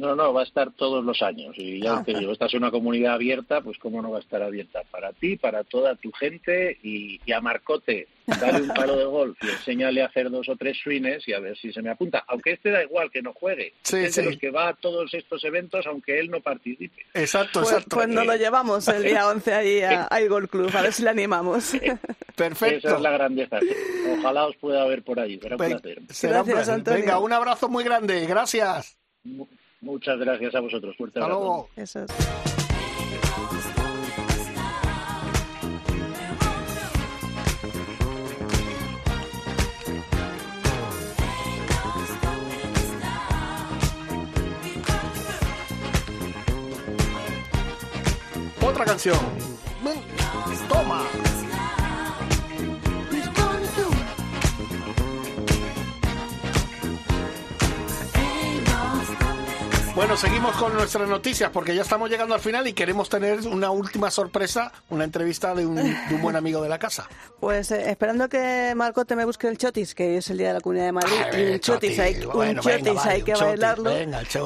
No, 0.00 0.16
no, 0.16 0.32
va 0.32 0.40
a 0.40 0.44
estar 0.44 0.72
todos 0.72 1.04
los 1.04 1.20
años. 1.20 1.54
Y 1.58 1.82
ya 1.82 1.98
ah. 1.98 2.02
te 2.02 2.14
digo, 2.14 2.32
esta 2.32 2.46
es 2.46 2.54
una 2.54 2.70
comunidad 2.70 3.14
abierta, 3.14 3.60
pues 3.60 3.76
cómo 3.76 4.00
no 4.00 4.10
va 4.10 4.16
a 4.16 4.22
estar 4.22 4.42
abierta 4.42 4.80
para 4.90 5.12
ti, 5.12 5.36
para 5.36 5.62
toda 5.62 5.94
tu 5.96 6.10
gente 6.12 6.78
y, 6.82 7.20
a 7.30 7.40
Marcote, 7.42 8.08
dale 8.26 8.62
un 8.62 8.68
palo 8.68 8.96
de 8.96 9.04
golf 9.04 9.36
y 9.42 9.48
enséñale 9.50 10.02
a 10.02 10.06
hacer 10.06 10.30
dos 10.30 10.48
o 10.48 10.56
tres 10.56 10.78
swings 10.82 11.28
y 11.28 11.34
a 11.34 11.38
ver 11.38 11.54
si 11.58 11.70
se 11.70 11.82
me 11.82 11.90
apunta. 11.90 12.24
Aunque 12.28 12.52
este 12.52 12.70
da 12.70 12.82
igual 12.82 13.10
que 13.10 13.20
no 13.20 13.34
juegue. 13.34 13.74
Sí, 13.82 13.98
es 13.98 14.16
de 14.16 14.24
los 14.24 14.38
que 14.38 14.50
va 14.50 14.68
a 14.68 14.74
todos 14.74 15.12
estos 15.12 15.44
eventos 15.44 15.86
aunque 15.86 16.18
él 16.18 16.30
no 16.30 16.40
participe. 16.40 17.04
Exacto, 17.12 17.60
pues, 17.60 17.72
exacto. 17.72 17.96
Pues 17.96 18.08
nos 18.08 18.26
lo 18.26 18.36
llevamos 18.36 18.88
el 18.88 19.02
día 19.02 19.28
11 19.28 19.52
ahí 19.52 19.80
a, 19.82 20.04
a 20.10 20.20
Golf 20.28 20.50
Club, 20.50 20.70
a 20.74 20.80
ver 20.80 20.94
si 20.94 21.02
le 21.02 21.10
animamos. 21.10 21.72
Perfecto. 22.36 22.88
Esa 22.88 22.96
es 22.96 23.02
la 23.02 23.10
grandeza. 23.10 23.58
Ojalá 24.18 24.46
os 24.46 24.56
pueda 24.56 24.82
ver 24.86 25.02
por 25.02 25.20
ahí. 25.20 25.38
Será 25.38 25.56
un 25.56 25.58
placer. 25.58 26.02
Será 26.08 26.42
Gracias, 26.42 26.68
un 26.68 26.82
placer. 26.84 27.00
Venga, 27.02 27.18
un 27.18 27.32
abrazo 27.34 27.68
muy 27.68 27.84
grande. 27.84 28.24
Gracias. 28.24 28.96
Muchas 29.80 30.18
gracias 30.18 30.54
a 30.54 30.60
vosotros. 30.60 30.94
Fuerte 30.96 31.20
Hasta 31.20 31.28
luego. 31.28 31.68
Eso 31.76 32.04
es. 32.04 32.10
Otra 48.62 48.84
canción. 48.84 49.49
Bueno, 60.00 60.16
seguimos 60.16 60.56
con 60.56 60.72
nuestras 60.72 61.06
noticias 61.06 61.50
porque 61.50 61.74
ya 61.74 61.82
estamos 61.82 62.08
llegando 62.08 62.34
al 62.34 62.40
final 62.40 62.66
y 62.66 62.72
queremos 62.72 63.10
tener 63.10 63.46
una 63.46 63.70
última 63.70 64.10
sorpresa, 64.10 64.72
una 64.88 65.04
entrevista 65.04 65.54
de 65.54 65.66
un, 65.66 65.94
buen 66.22 66.36
amigo 66.36 66.62
de 66.62 66.70
la 66.70 66.78
casa. 66.78 67.06
Pues 67.38 67.70
eh, 67.70 67.90
esperando 67.90 68.28
que 68.28 68.72
Marco 68.76 69.04
te 69.04 69.14
me 69.14 69.26
busque 69.26 69.46
el 69.46 69.58
chotis, 69.58 69.94
que 69.94 70.16
es 70.16 70.30
el 70.30 70.38
día 70.38 70.48
de 70.48 70.54
la 70.54 70.60
Comunidad 70.60 70.86
de 70.86 70.92
Madrid, 70.92 71.16
y 71.38 71.52
un 71.52 71.60
chotis, 71.60 71.98
hay, 71.98 72.16
hay 73.04 73.22
que 73.22 73.34
bailarlo. 73.34 73.90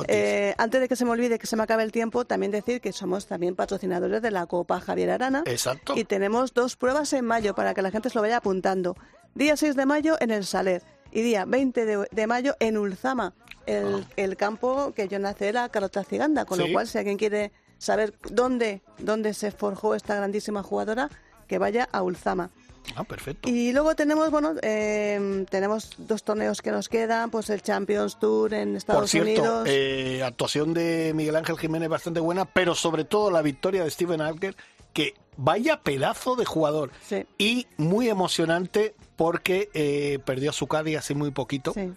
Eh, 0.08 0.54
antes 0.58 0.80
de 0.80 0.88
que 0.88 0.96
se 0.96 1.04
me 1.04 1.12
olvide 1.12 1.38
que 1.38 1.46
se 1.46 1.54
me 1.54 1.62
acabe 1.62 1.84
el 1.84 1.92
tiempo, 1.92 2.24
también 2.24 2.50
decir 2.50 2.80
que 2.80 2.92
somos 2.92 3.26
también 3.26 3.54
patrocinadores 3.54 4.22
de 4.22 4.32
la 4.32 4.46
Copa 4.46 4.80
Javier 4.80 5.10
Arana. 5.10 5.44
Exacto. 5.46 5.94
Y 5.96 6.04
tenemos 6.04 6.52
dos 6.52 6.74
pruebas 6.74 7.12
en 7.12 7.24
mayo 7.24 7.54
para 7.54 7.74
que 7.74 7.82
la 7.82 7.92
gente 7.92 8.10
se 8.10 8.16
lo 8.16 8.22
vaya 8.22 8.38
apuntando. 8.38 8.96
Día 9.34 9.56
6 9.56 9.76
de 9.76 9.86
mayo 9.86 10.16
en 10.20 10.32
el 10.32 10.44
Saler 10.44 10.82
y 11.12 11.22
día 11.22 11.44
20 11.44 12.08
de 12.10 12.26
mayo 12.26 12.56
en 12.58 12.76
Ulzama 12.76 13.34
el, 13.66 14.04
ah. 14.04 14.08
el 14.16 14.36
campo 14.36 14.92
que 14.94 15.08
yo 15.08 15.18
nací 15.18 15.44
era 15.44 15.68
Carlota 15.68 16.04
Ciganda, 16.04 16.44
con 16.44 16.58
lo 16.58 16.70
cual 16.72 16.86
si 16.86 16.98
alguien 16.98 17.16
quiere 17.18 17.52
saber 17.78 18.14
dónde, 18.30 18.82
dónde 18.98 19.34
se 19.34 19.50
forjó 19.50 19.94
esta 19.94 20.14
grandísima 20.16 20.62
jugadora, 20.62 21.10
que 21.46 21.58
vaya 21.58 21.88
a 21.92 22.02
Ulzama. 22.02 22.50
Ah, 22.96 23.04
perfecto. 23.04 23.48
Y 23.48 23.72
luego 23.72 23.94
tenemos, 23.94 24.30
bueno, 24.30 24.54
eh, 24.62 25.44
tenemos 25.50 25.92
dos 25.98 26.22
torneos 26.22 26.60
que 26.60 26.70
nos 26.70 26.88
quedan, 26.88 27.30
pues 27.30 27.48
el 27.50 27.62
Champions 27.62 28.18
Tour 28.18 28.52
en 28.52 28.76
Estados 28.76 29.02
Por 29.02 29.08
cierto, 29.08 29.30
Unidos. 29.40 29.68
eh, 29.68 30.22
actuación 30.22 30.74
de 30.74 31.12
Miguel 31.14 31.36
Ángel 31.36 31.58
Jiménez 31.58 31.88
bastante 31.88 32.20
buena, 32.20 32.44
pero 32.44 32.74
sobre 32.74 33.04
todo 33.04 33.30
la 33.30 33.42
victoria 33.42 33.84
de 33.84 33.90
Steven 33.90 34.20
Alker, 34.20 34.54
que 34.92 35.14
vaya 35.36 35.80
pedazo 35.80 36.36
de 36.36 36.44
jugador. 36.44 36.90
Sí. 37.06 37.26
Y 37.38 37.66
muy 37.78 38.08
emocionante 38.08 38.94
porque 39.16 39.70
eh, 39.74 40.18
perdió 40.24 40.50
a 40.50 40.52
su 40.52 40.66
Cádiz 40.66 40.98
hace 40.98 41.14
muy 41.14 41.30
poquito. 41.30 41.72
Sí. 41.72 41.90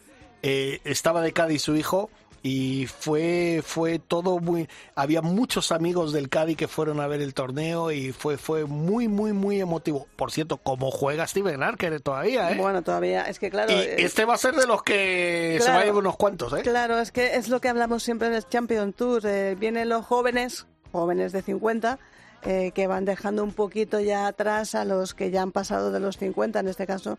Eh, 0.43 0.79
estaba 0.83 1.21
de 1.21 1.33
Cádiz 1.33 1.61
su 1.63 1.75
hijo 1.75 2.09
y 2.43 2.85
fue 2.85 3.61
fue 3.65 3.97
todo 3.97 4.39
muy 4.39 4.69
había 4.93 5.23
muchos 5.23 5.71
amigos 5.71 6.13
del 6.13 6.29
Cádiz 6.29 6.55
que 6.55 6.67
fueron 6.67 6.99
a 6.99 7.07
ver 7.07 7.19
el 7.21 7.33
torneo 7.33 7.91
y 7.91 8.11
fue 8.13 8.37
fue 8.37 8.65
muy 8.65 9.07
muy 9.07 9.33
muy 9.33 9.59
emotivo 9.59 10.05
por 10.15 10.31
cierto 10.31 10.57
como 10.57 10.91
juega 10.91 11.25
Steven 11.25 11.63
Arker 11.63 11.99
todavía 11.99 12.51
¿eh? 12.51 12.57
Bueno, 12.57 12.83
todavía, 12.83 13.23
es 13.23 13.39
que 13.39 13.49
claro. 13.49 13.73
y 13.73 13.75
este 14.03 14.23
va 14.23 14.35
a 14.35 14.37
ser 14.37 14.53
de 14.53 14.67
los 14.67 14.83
que 14.83 15.55
se 15.59 15.63
Claro. 15.65 15.73
va 15.77 15.81
a 15.81 15.85
llevar 15.85 15.99
unos 15.99 16.15
cuantos 16.15 16.53
¿eh? 16.53 16.61
Claro, 16.61 16.99
es 16.99 17.11
que 17.11 17.35
es 17.35 17.49
lo 17.49 17.59
que 17.59 17.69
hablamos 17.69 18.03
siempre 18.03 18.27
en 18.27 18.35
el 18.35 18.47
Champion 18.47 18.93
Tour. 18.93 19.23
eh, 19.25 19.55
vienen 19.59 19.89
los 19.89 20.05
jóvenes, 20.05 20.67
jóvenes 20.91 21.31
de 21.31 21.41
50, 21.41 21.97
eh, 22.43 22.71
que 22.73 22.85
van 22.85 23.03
dejando 23.03 23.43
un 23.43 23.51
poquito 23.53 23.99
ya 23.99 24.27
atrás 24.27 24.75
a 24.75 24.85
los 24.85 25.15
que 25.15 25.31
ya 25.31 25.41
han 25.41 25.51
pasado 25.51 25.91
de 25.91 25.99
los 25.99 26.17
50, 26.17 26.59
en 26.59 26.67
este 26.67 26.85
caso, 26.85 27.17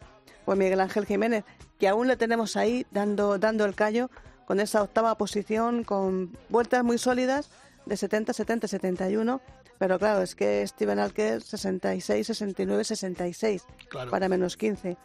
pues 0.48 0.58
Miguel 0.58 0.80
Ángel 0.80 1.04
Jiménez, 1.04 1.44
que 1.78 1.88
aún 1.88 2.08
le 2.08 2.16
tenemos 2.16 2.56
ahí 2.56 2.86
dando, 2.90 3.38
dando 3.38 3.66
el 3.66 3.74
callo 3.74 4.08
con 4.46 4.60
esa 4.60 4.82
octava 4.82 5.14
posición, 5.18 5.84
con 5.84 6.34
vueltas 6.48 6.82
muy 6.82 6.96
sólidas 6.96 7.50
de 7.84 7.98
70, 7.98 8.32
70, 8.32 8.66
71. 8.66 9.42
Pero 9.78 9.98
claro, 9.98 10.22
es 10.22 10.34
que 10.34 10.66
Steven 10.66 11.00
Alker 11.00 11.42
66, 11.42 12.26
69, 12.28 12.82
66 12.82 13.62
Claro. 13.90 14.10
para 14.10 14.26
menos 14.30 14.56
15. 14.56 14.96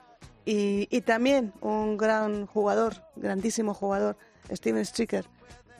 Y, 0.45 0.87
y 0.89 1.01
también 1.01 1.51
un 1.59 1.97
gran 1.97 2.45
jugador, 2.45 3.03
grandísimo 3.17 3.73
jugador, 3.73 4.15
Steven 4.49 4.85
Stricker, 4.85 5.25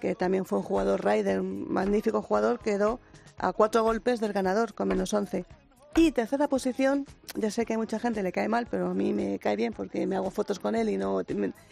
que 0.01 0.13
también 0.13 0.43
fue 0.43 0.57
un 0.57 0.65
jugador 0.65 1.05
rider, 1.05 1.39
un 1.39 1.71
magnífico 1.71 2.21
jugador, 2.21 2.59
quedó 2.59 2.99
a 3.37 3.53
cuatro 3.53 3.81
golpes 3.83 4.19
del 4.19 4.33
ganador 4.33 4.73
con 4.73 4.89
menos 4.89 5.13
11. 5.13 5.45
Y 5.95 6.11
tercera 6.11 6.47
posición, 6.47 7.05
ya 7.35 7.51
sé 7.51 7.65
que 7.65 7.73
a 7.75 7.77
mucha 7.77 7.99
gente 7.99 8.23
le 8.23 8.31
cae 8.31 8.47
mal, 8.47 8.67
pero 8.69 8.87
a 8.87 8.93
mí 8.93 9.13
me 9.13 9.37
cae 9.39 9.55
bien 9.55 9.73
porque 9.73 10.07
me 10.07 10.15
hago 10.15 10.31
fotos 10.31 10.59
con 10.59 10.75
él 10.75 10.89
y 10.89 10.97
no, 10.97 11.21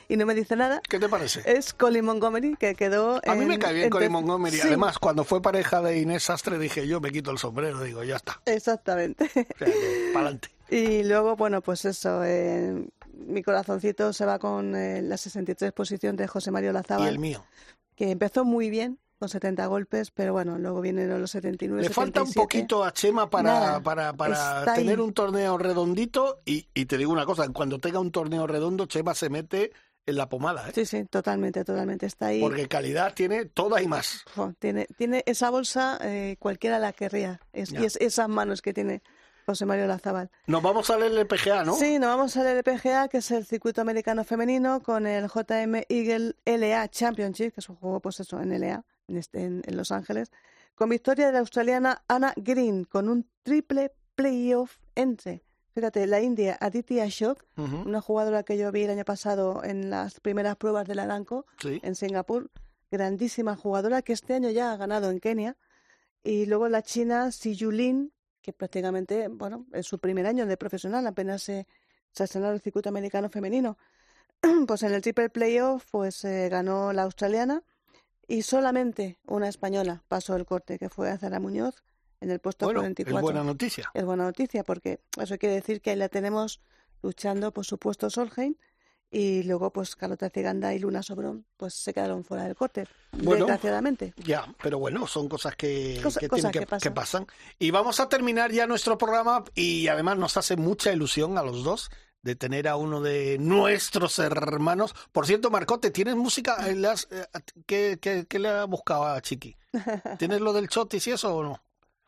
y 0.07 0.15
no 0.17 0.25
me 0.25 0.35
dice 0.35 0.55
nada. 0.55 0.81
¿qué 0.87 0.99
te 0.99 1.09
parece? 1.09 1.41
Es 1.45 1.73
Colin 1.73 2.05
Montgomery, 2.05 2.55
que 2.55 2.75
quedó... 2.75 3.19
a 3.25 3.35
mí 3.35 3.45
me 3.45 3.55
en- 3.55 3.59
cae 3.61 3.73
bien 3.73 3.85
en 3.85 3.89
Colin 3.89 4.11
Montgomery 4.11 4.57
Sí, 4.57 4.67
además 4.67 4.99
cuando 4.99 5.23
fue 5.23 5.41
pareja 5.41 5.81
de 5.81 5.99
Inés 5.99 6.23
Sastre 6.23 6.57
dije 6.59 6.87
yo 6.87 6.99
me 7.01 7.11
quito 7.11 7.31
el 7.31 7.37
sombrero 7.37 7.81
digo 7.81 8.03
ya 8.03 8.17
está 8.17 8.41
Exactamente. 8.45 9.29
para 9.57 9.71
adelante 10.27 10.49
Y 10.69 11.03
luego, 11.03 11.35
bueno, 11.35 11.61
pues 11.61 11.83
eso, 11.83 12.23
eh, 12.23 12.87
mi 13.27 13.43
corazoncito 13.43 14.13
se 14.13 14.25
va 14.25 14.39
con 14.39 14.73
eh, 14.75 15.01
la 15.01 15.17
63 15.17 15.73
posición 15.73 16.15
de 16.15 16.27
José 16.27 16.49
Mario 16.51 16.69
y 16.69 16.73
Lazábal, 16.73 17.07
el 17.09 17.19
mío 17.19 17.43
que 17.95 18.11
empezó 18.11 18.45
muy 18.45 18.69
bien 18.69 18.97
con 19.21 19.29
70 19.29 19.67
golpes, 19.67 20.09
pero 20.09 20.33
bueno, 20.33 20.57
luego 20.57 20.81
vienen 20.81 21.07
los 21.21 21.29
79, 21.29 21.83
Le 21.83 21.89
falta 21.89 22.21
un 22.21 22.27
77. 22.27 22.41
poquito 22.41 22.83
a 22.83 22.91
Chema 22.91 23.29
para, 23.29 23.43
Nada, 23.53 23.79
para, 23.83 24.13
para 24.13 24.73
tener 24.73 24.97
ahí. 24.97 25.05
un 25.05 25.13
torneo 25.13 25.59
redondito 25.59 26.41
y, 26.43 26.67
y 26.73 26.87
te 26.87 26.97
digo 26.97 27.11
una 27.11 27.27
cosa, 27.27 27.47
cuando 27.49 27.77
tenga 27.77 27.99
un 27.99 28.11
torneo 28.11 28.47
redondo 28.47 28.87
Chema 28.87 29.13
se 29.13 29.29
mete 29.29 29.73
en 30.07 30.15
la 30.15 30.27
pomada, 30.27 30.67
¿eh? 30.69 30.71
Sí, 30.73 30.87
sí, 30.87 31.05
totalmente, 31.05 31.63
totalmente. 31.63 32.07
Está 32.07 32.25
ahí. 32.27 32.41
porque 32.41 32.67
calidad 32.67 33.13
tiene 33.13 33.45
toda 33.45 33.79
y 33.83 33.87
más. 33.87 34.25
Tiene, 34.57 34.87
tiene 34.97 35.21
esa 35.27 35.51
bolsa, 35.51 35.99
eh, 36.01 36.37
cualquiera 36.39 36.79
la 36.79 36.91
querría. 36.91 37.39
Es, 37.53 37.71
y 37.71 37.85
es 37.85 37.95
esas 37.97 38.27
manos 38.27 38.63
que 38.63 38.73
tiene 38.73 39.03
José 39.45 39.67
Mario 39.67 39.85
Lazábal. 39.85 40.31
Nos 40.47 40.63
vamos 40.63 40.89
al 40.89 41.03
LPGA, 41.03 41.63
¿no? 41.63 41.75
Sí, 41.75 41.99
nos 41.99 42.09
vamos 42.09 42.35
al 42.37 42.47
LPGA, 42.47 43.09
que 43.09 43.17
es 43.19 43.29
el 43.29 43.45
circuito 43.45 43.81
americano 43.81 44.23
femenino, 44.23 44.81
con 44.81 45.05
el 45.05 45.27
JM 45.27 45.83
Eagle 45.87 46.33
LA 46.45 46.87
Championship, 46.89 47.53
que 47.53 47.59
es 47.59 47.69
un 47.69 47.75
juego, 47.75 47.99
pues 47.99 48.19
eso, 48.19 48.39
en 48.41 48.59
LA, 48.59 48.83
en, 49.11 49.17
este- 49.17 49.43
en- 49.43 49.61
en 49.65 49.77
Los 49.77 49.91
Ángeles, 49.91 50.31
con 50.75 50.89
victoria 50.89 51.27
de 51.27 51.33
la 51.33 51.39
australiana 51.39 52.03
Anna 52.07 52.33
Green, 52.35 52.85
con 52.85 53.07
un 53.09 53.29
triple 53.43 53.91
playoff 54.15 54.77
entre, 54.95 55.43
fíjate, 55.73 56.05
la 56.07 56.19
india 56.21 56.57
Aditi 56.59 56.99
Ashok, 56.99 57.43
Ujú, 57.57 57.77
una 57.87 58.01
jugadora 58.01 58.43
que 58.43 58.57
yo 58.57 58.71
vi 58.71 58.83
el 58.83 58.91
año 58.91 59.05
pasado 59.05 59.63
en 59.63 59.89
las 59.89 60.19
primeras 60.19 60.55
pruebas 60.55 60.87
del 60.87 60.99
Aranco, 60.99 61.45
sí. 61.61 61.79
en 61.83 61.95
Singapur, 61.95 62.49
grandísima 62.89 63.55
jugadora 63.55 64.01
que 64.01 64.13
este 64.13 64.33
año 64.33 64.49
ya 64.49 64.71
ha 64.71 64.77
ganado 64.77 65.11
en 65.11 65.19
Kenia. 65.19 65.55
Y 66.23 66.45
luego 66.45 66.67
la 66.69 66.81
china 66.83 67.31
Si 67.31 67.55
Yulin, 67.55 68.11
que 68.41 68.53
prácticamente, 68.53 69.27
bueno, 69.27 69.65
es 69.71 69.87
su 69.87 69.97
primer 69.99 70.25
año 70.27 70.45
de 70.45 70.57
profesional, 70.57 71.07
apenas 71.07 71.41
se, 71.43 71.67
se 72.11 72.23
ha 72.23 72.25
estrenado 72.25 72.53
el 72.53 72.61
circuito 72.61 72.89
americano 72.89 73.29
femenino. 73.29 73.77
Pues 74.67 74.83
en 74.83 74.93
el 74.93 75.01
triple 75.01 75.29
playoff, 75.29 75.85
pues 75.91 76.23
eh, 76.25 76.47
ganó 76.49 76.91
la 76.93 77.03
australiana 77.03 77.63
y 78.37 78.41
solamente 78.43 79.17
una 79.27 79.47
española 79.49 80.03
pasó 80.07 80.35
el 80.35 80.45
corte, 80.45 80.77
que 80.79 80.89
fue 80.89 81.09
Azara 81.09 81.39
Muñoz, 81.39 81.83
en 82.21 82.29
el 82.31 82.39
puesto 82.39 82.65
Bueno, 82.65 82.81
44. 82.81 83.17
es 83.17 83.21
buena 83.21 83.43
noticia. 83.43 83.89
Es 83.93 84.05
buena 84.05 84.23
noticia 84.25 84.63
porque 84.63 84.99
eso 85.19 85.37
quiere 85.37 85.55
decir 85.55 85.81
que 85.81 85.89
ahí 85.91 85.95
la 85.95 86.07
tenemos 86.09 86.61
luchando 87.01 87.51
por 87.51 87.65
su 87.65 87.77
puesto 87.77 88.09
Solheim 88.09 88.55
y 89.09 89.43
luego 89.43 89.73
pues 89.73 89.95
Carlota 89.95 90.29
Ciganda 90.29 90.73
y 90.73 90.79
Luna 90.79 91.03
Sobrón 91.03 91.45
pues 91.57 91.73
se 91.73 91.93
quedaron 91.93 92.23
fuera 92.23 92.43
del 92.45 92.55
corte, 92.55 92.85
Bueno. 93.11 93.45
desgraciadamente. 93.45 94.13
Ya, 94.17 94.45
pero 94.61 94.79
bueno, 94.79 95.07
son 95.07 95.27
cosas 95.27 95.55
que, 95.55 95.99
Cosa- 96.01 96.19
que, 96.19 96.27
cosas 96.29 96.51
tienen 96.51 96.53
que, 96.53 96.59
que 96.59 96.65
pasan. 96.67 96.79
que 96.79 96.91
pasan. 96.95 97.27
Y 97.59 97.71
vamos 97.71 97.99
a 97.99 98.07
terminar 98.07 98.51
ya 98.51 98.67
nuestro 98.67 98.97
programa 98.97 99.43
y 99.55 99.87
además 99.87 100.17
nos 100.17 100.37
hace 100.37 100.55
mucha 100.55 100.93
ilusión 100.93 101.37
a 101.37 101.43
los 101.43 101.63
dos 101.63 101.89
de 102.23 102.35
tener 102.35 102.67
a 102.67 102.75
uno 102.75 103.01
de 103.01 103.37
nuestros 103.39 104.19
hermanos. 104.19 104.93
Por 105.11 105.25
cierto, 105.25 105.49
Marcote, 105.49 105.91
¿tienes 105.91 106.15
música? 106.15 106.67
Eh, 106.69 106.75
¿Le 106.75 106.87
has- 106.87 107.07
eh, 107.11 107.25
¿Qué, 107.65 107.97
qué, 108.01 108.25
qué 108.29 108.39
le 108.39 108.49
ha 108.49 108.65
buscado 108.65 109.05
a 109.05 109.21
Chiqui? 109.21 109.55
¿Tienes 110.19 110.41
lo 110.41 110.53
del 110.53 110.67
chotis 110.69 111.07
y 111.07 111.11
eso 111.11 111.35
o 111.35 111.43
no? 111.43 111.61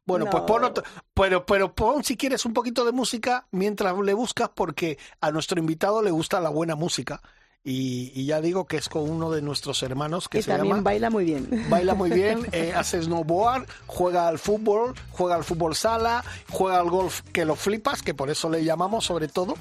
Bueno, 0.06 0.26
pues 0.30 0.44
pon 0.44 0.64
otro- 0.66 0.84
pero, 1.14 1.46
pero 1.46 1.74
pon 1.74 2.04
si 2.04 2.18
quieres 2.18 2.46
un 2.46 2.54
poquito 2.54 2.84
de 2.86 2.92
música 2.92 3.48
mientras 3.52 3.98
le 3.98 4.14
buscas 4.14 4.50
porque 4.54 4.98
a 5.22 5.32
nuestro 5.32 5.60
invitado 5.60 6.02
le 6.02 6.12
gusta 6.12 6.42
la 6.42 6.50
buena 6.50 6.76
música. 6.76 7.22
Y, 7.66 8.12
y 8.14 8.26
ya 8.26 8.42
digo 8.42 8.66
que 8.66 8.76
es 8.76 8.90
con 8.90 9.10
uno 9.10 9.32
de 9.32 9.42
nuestros 9.42 9.82
hermanos 9.84 10.28
que 10.28 10.40
y 10.40 10.42
se 10.42 10.52
también 10.52 10.74
llama 10.76 10.84
baila 10.84 11.10
muy 11.10 11.24
bien. 11.24 11.48
baila 11.70 11.94
muy 11.96 12.10
bien, 12.12 12.46
eh, 12.52 12.74
hace 12.76 13.02
snowboard, 13.02 13.66
juega 13.88 14.28
al 14.28 14.38
fútbol, 14.38 14.94
juega 15.12 15.36
al 15.36 15.46
fútbol 15.46 15.74
sala, 15.74 16.26
juega 16.50 16.82
al 16.82 16.90
golf 16.90 17.22
que 17.32 17.46
lo 17.46 17.56
flipas, 17.56 18.02
que 18.04 18.14
por 18.14 18.30
eso 18.30 18.50
le 18.50 18.66
llamamos 18.66 19.06
sobre 19.06 19.30
todo. 19.30 19.56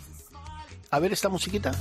A 0.92 0.98
ver 1.00 1.12
esta 1.12 1.28
musiquita. 1.28 1.72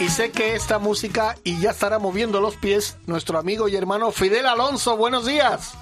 Y 0.00 0.08
sé 0.08 0.30
que 0.30 0.54
esta 0.54 0.78
música, 0.78 1.34
y 1.42 1.60
ya 1.60 1.70
estará 1.70 1.98
moviendo 1.98 2.40
los 2.40 2.56
pies, 2.56 2.96
nuestro 3.06 3.38
amigo 3.38 3.68
y 3.68 3.74
hermano 3.76 4.12
Fidel 4.12 4.46
Alonso. 4.46 4.96
Buenos 4.96 5.26
días. 5.26 5.74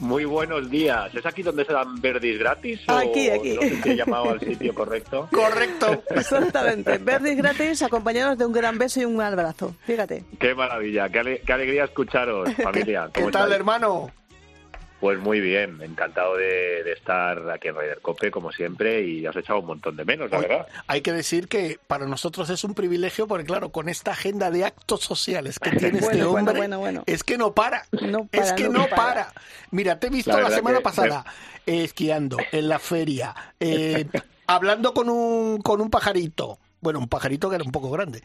Muy 0.00 0.24
buenos 0.24 0.68
días. 0.70 1.14
¿Es 1.14 1.24
aquí 1.24 1.42
donde 1.42 1.64
se 1.64 1.72
dan 1.72 2.00
verdis 2.00 2.38
gratis? 2.38 2.80
o 2.88 2.92
Aquí, 2.92 3.30
aquí. 3.30 3.54
No 3.54 3.60
sé 3.62 3.82
si 3.82 3.90
he 3.90 3.96
llamado 3.96 4.30
al 4.30 4.40
sitio 4.40 4.74
correcto. 4.74 5.28
Correcto. 5.32 6.02
Exactamente. 6.10 6.98
Verdis 6.98 7.36
gratis 7.36 7.82
acompañados 7.82 8.36
de 8.38 8.46
un 8.46 8.52
gran 8.52 8.76
beso 8.78 9.00
y 9.00 9.04
un 9.04 9.16
gran 9.16 9.32
abrazo. 9.34 9.74
Fíjate. 9.86 10.24
Qué 10.40 10.54
maravilla, 10.54 11.08
qué, 11.08 11.18
ale- 11.20 11.42
qué 11.46 11.52
alegría 11.52 11.84
escucharos, 11.84 12.50
familia. 12.62 13.08
¿Qué 13.12 13.20
¿Cómo 13.20 13.30
tal, 13.30 13.42
estáis? 13.44 13.56
hermano? 13.60 14.10
Pues 15.00 15.18
muy 15.18 15.40
bien, 15.40 15.82
encantado 15.82 16.36
de, 16.38 16.82
de 16.82 16.92
estar 16.92 17.50
aquí 17.50 17.68
en 17.68 17.74
Raider 17.74 18.00
Cope, 18.00 18.30
como 18.30 18.50
siempre, 18.50 19.02
y 19.02 19.26
he 19.26 19.28
echado 19.28 19.58
un 19.60 19.66
montón 19.66 19.94
de 19.94 20.06
menos, 20.06 20.30
la 20.30 20.38
Oye, 20.38 20.48
verdad. 20.48 20.66
Hay 20.86 21.02
que 21.02 21.12
decir 21.12 21.48
que 21.48 21.78
para 21.86 22.06
nosotros 22.06 22.48
es 22.48 22.64
un 22.64 22.72
privilegio 22.72 23.26
porque, 23.26 23.44
claro, 23.44 23.70
con 23.70 23.90
esta 23.90 24.12
agenda 24.12 24.50
de 24.50 24.64
actos 24.64 25.00
sociales 25.02 25.58
que 25.58 25.70
tiene 25.76 25.98
este 25.98 26.24
Bueno, 26.24 26.30
hombre, 26.32 26.56
bueno, 26.56 26.78
bueno. 26.78 27.02
es 27.04 27.24
que 27.24 27.36
no 27.36 27.52
para. 27.52 27.84
No 27.92 28.26
es 28.32 28.52
que 28.54 28.64
no 28.70 28.78
no 28.80 28.88
para. 28.88 28.96
para. 28.96 29.32
Mira, 29.70 30.00
te 30.00 30.06
he 30.06 30.10
visto 30.10 30.40
La 30.40 30.48
semana 30.50 30.78
que- 30.78 30.84
pasada 30.84 31.24
eh, 31.66 31.84
esquiando 31.84 32.38
en 32.50 32.66
la 32.68 32.78
feria, 32.78 33.34
eh, 33.60 34.06
hablando 34.46 34.94
con 34.94 35.10
un, 35.10 35.60
con 35.60 35.82
un 35.82 35.90
pajarito. 35.90 36.58
Bueno, 36.80 36.98
un 36.98 37.08
pajarito 37.08 37.48
que 37.48 37.56
era 37.56 37.64
un 37.64 37.72
poco 37.72 37.90
grande, 37.90 38.22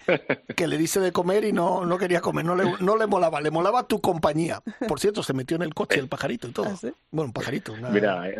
que 0.55 0.67
le 0.67 0.77
dice 0.77 0.99
de 0.99 1.11
comer 1.11 1.45
y 1.45 1.53
no, 1.53 1.85
no 1.85 1.97
quería 1.97 2.19
comer, 2.21 2.45
no 2.45 2.55
le, 2.55 2.65
no 2.81 2.97
le 2.97 3.07
molaba, 3.07 3.39
le 3.41 3.49
molaba 3.49 3.87
tu 3.87 4.01
compañía. 4.01 4.61
Por 4.87 4.99
cierto, 4.99 5.23
se 5.23 5.33
metió 5.33 5.55
en 5.55 5.63
el 5.63 5.73
coche 5.73 5.99
el 5.99 6.07
pajarito 6.07 6.47
y 6.47 6.51
todo. 6.51 6.67
¿Ah, 6.67 6.75
sí? 6.75 6.89
Bueno, 7.11 7.27
un 7.27 7.33
pajarito. 7.33 7.73
una- 7.73 7.89
Mira, 7.89 8.29
eh, 8.29 8.35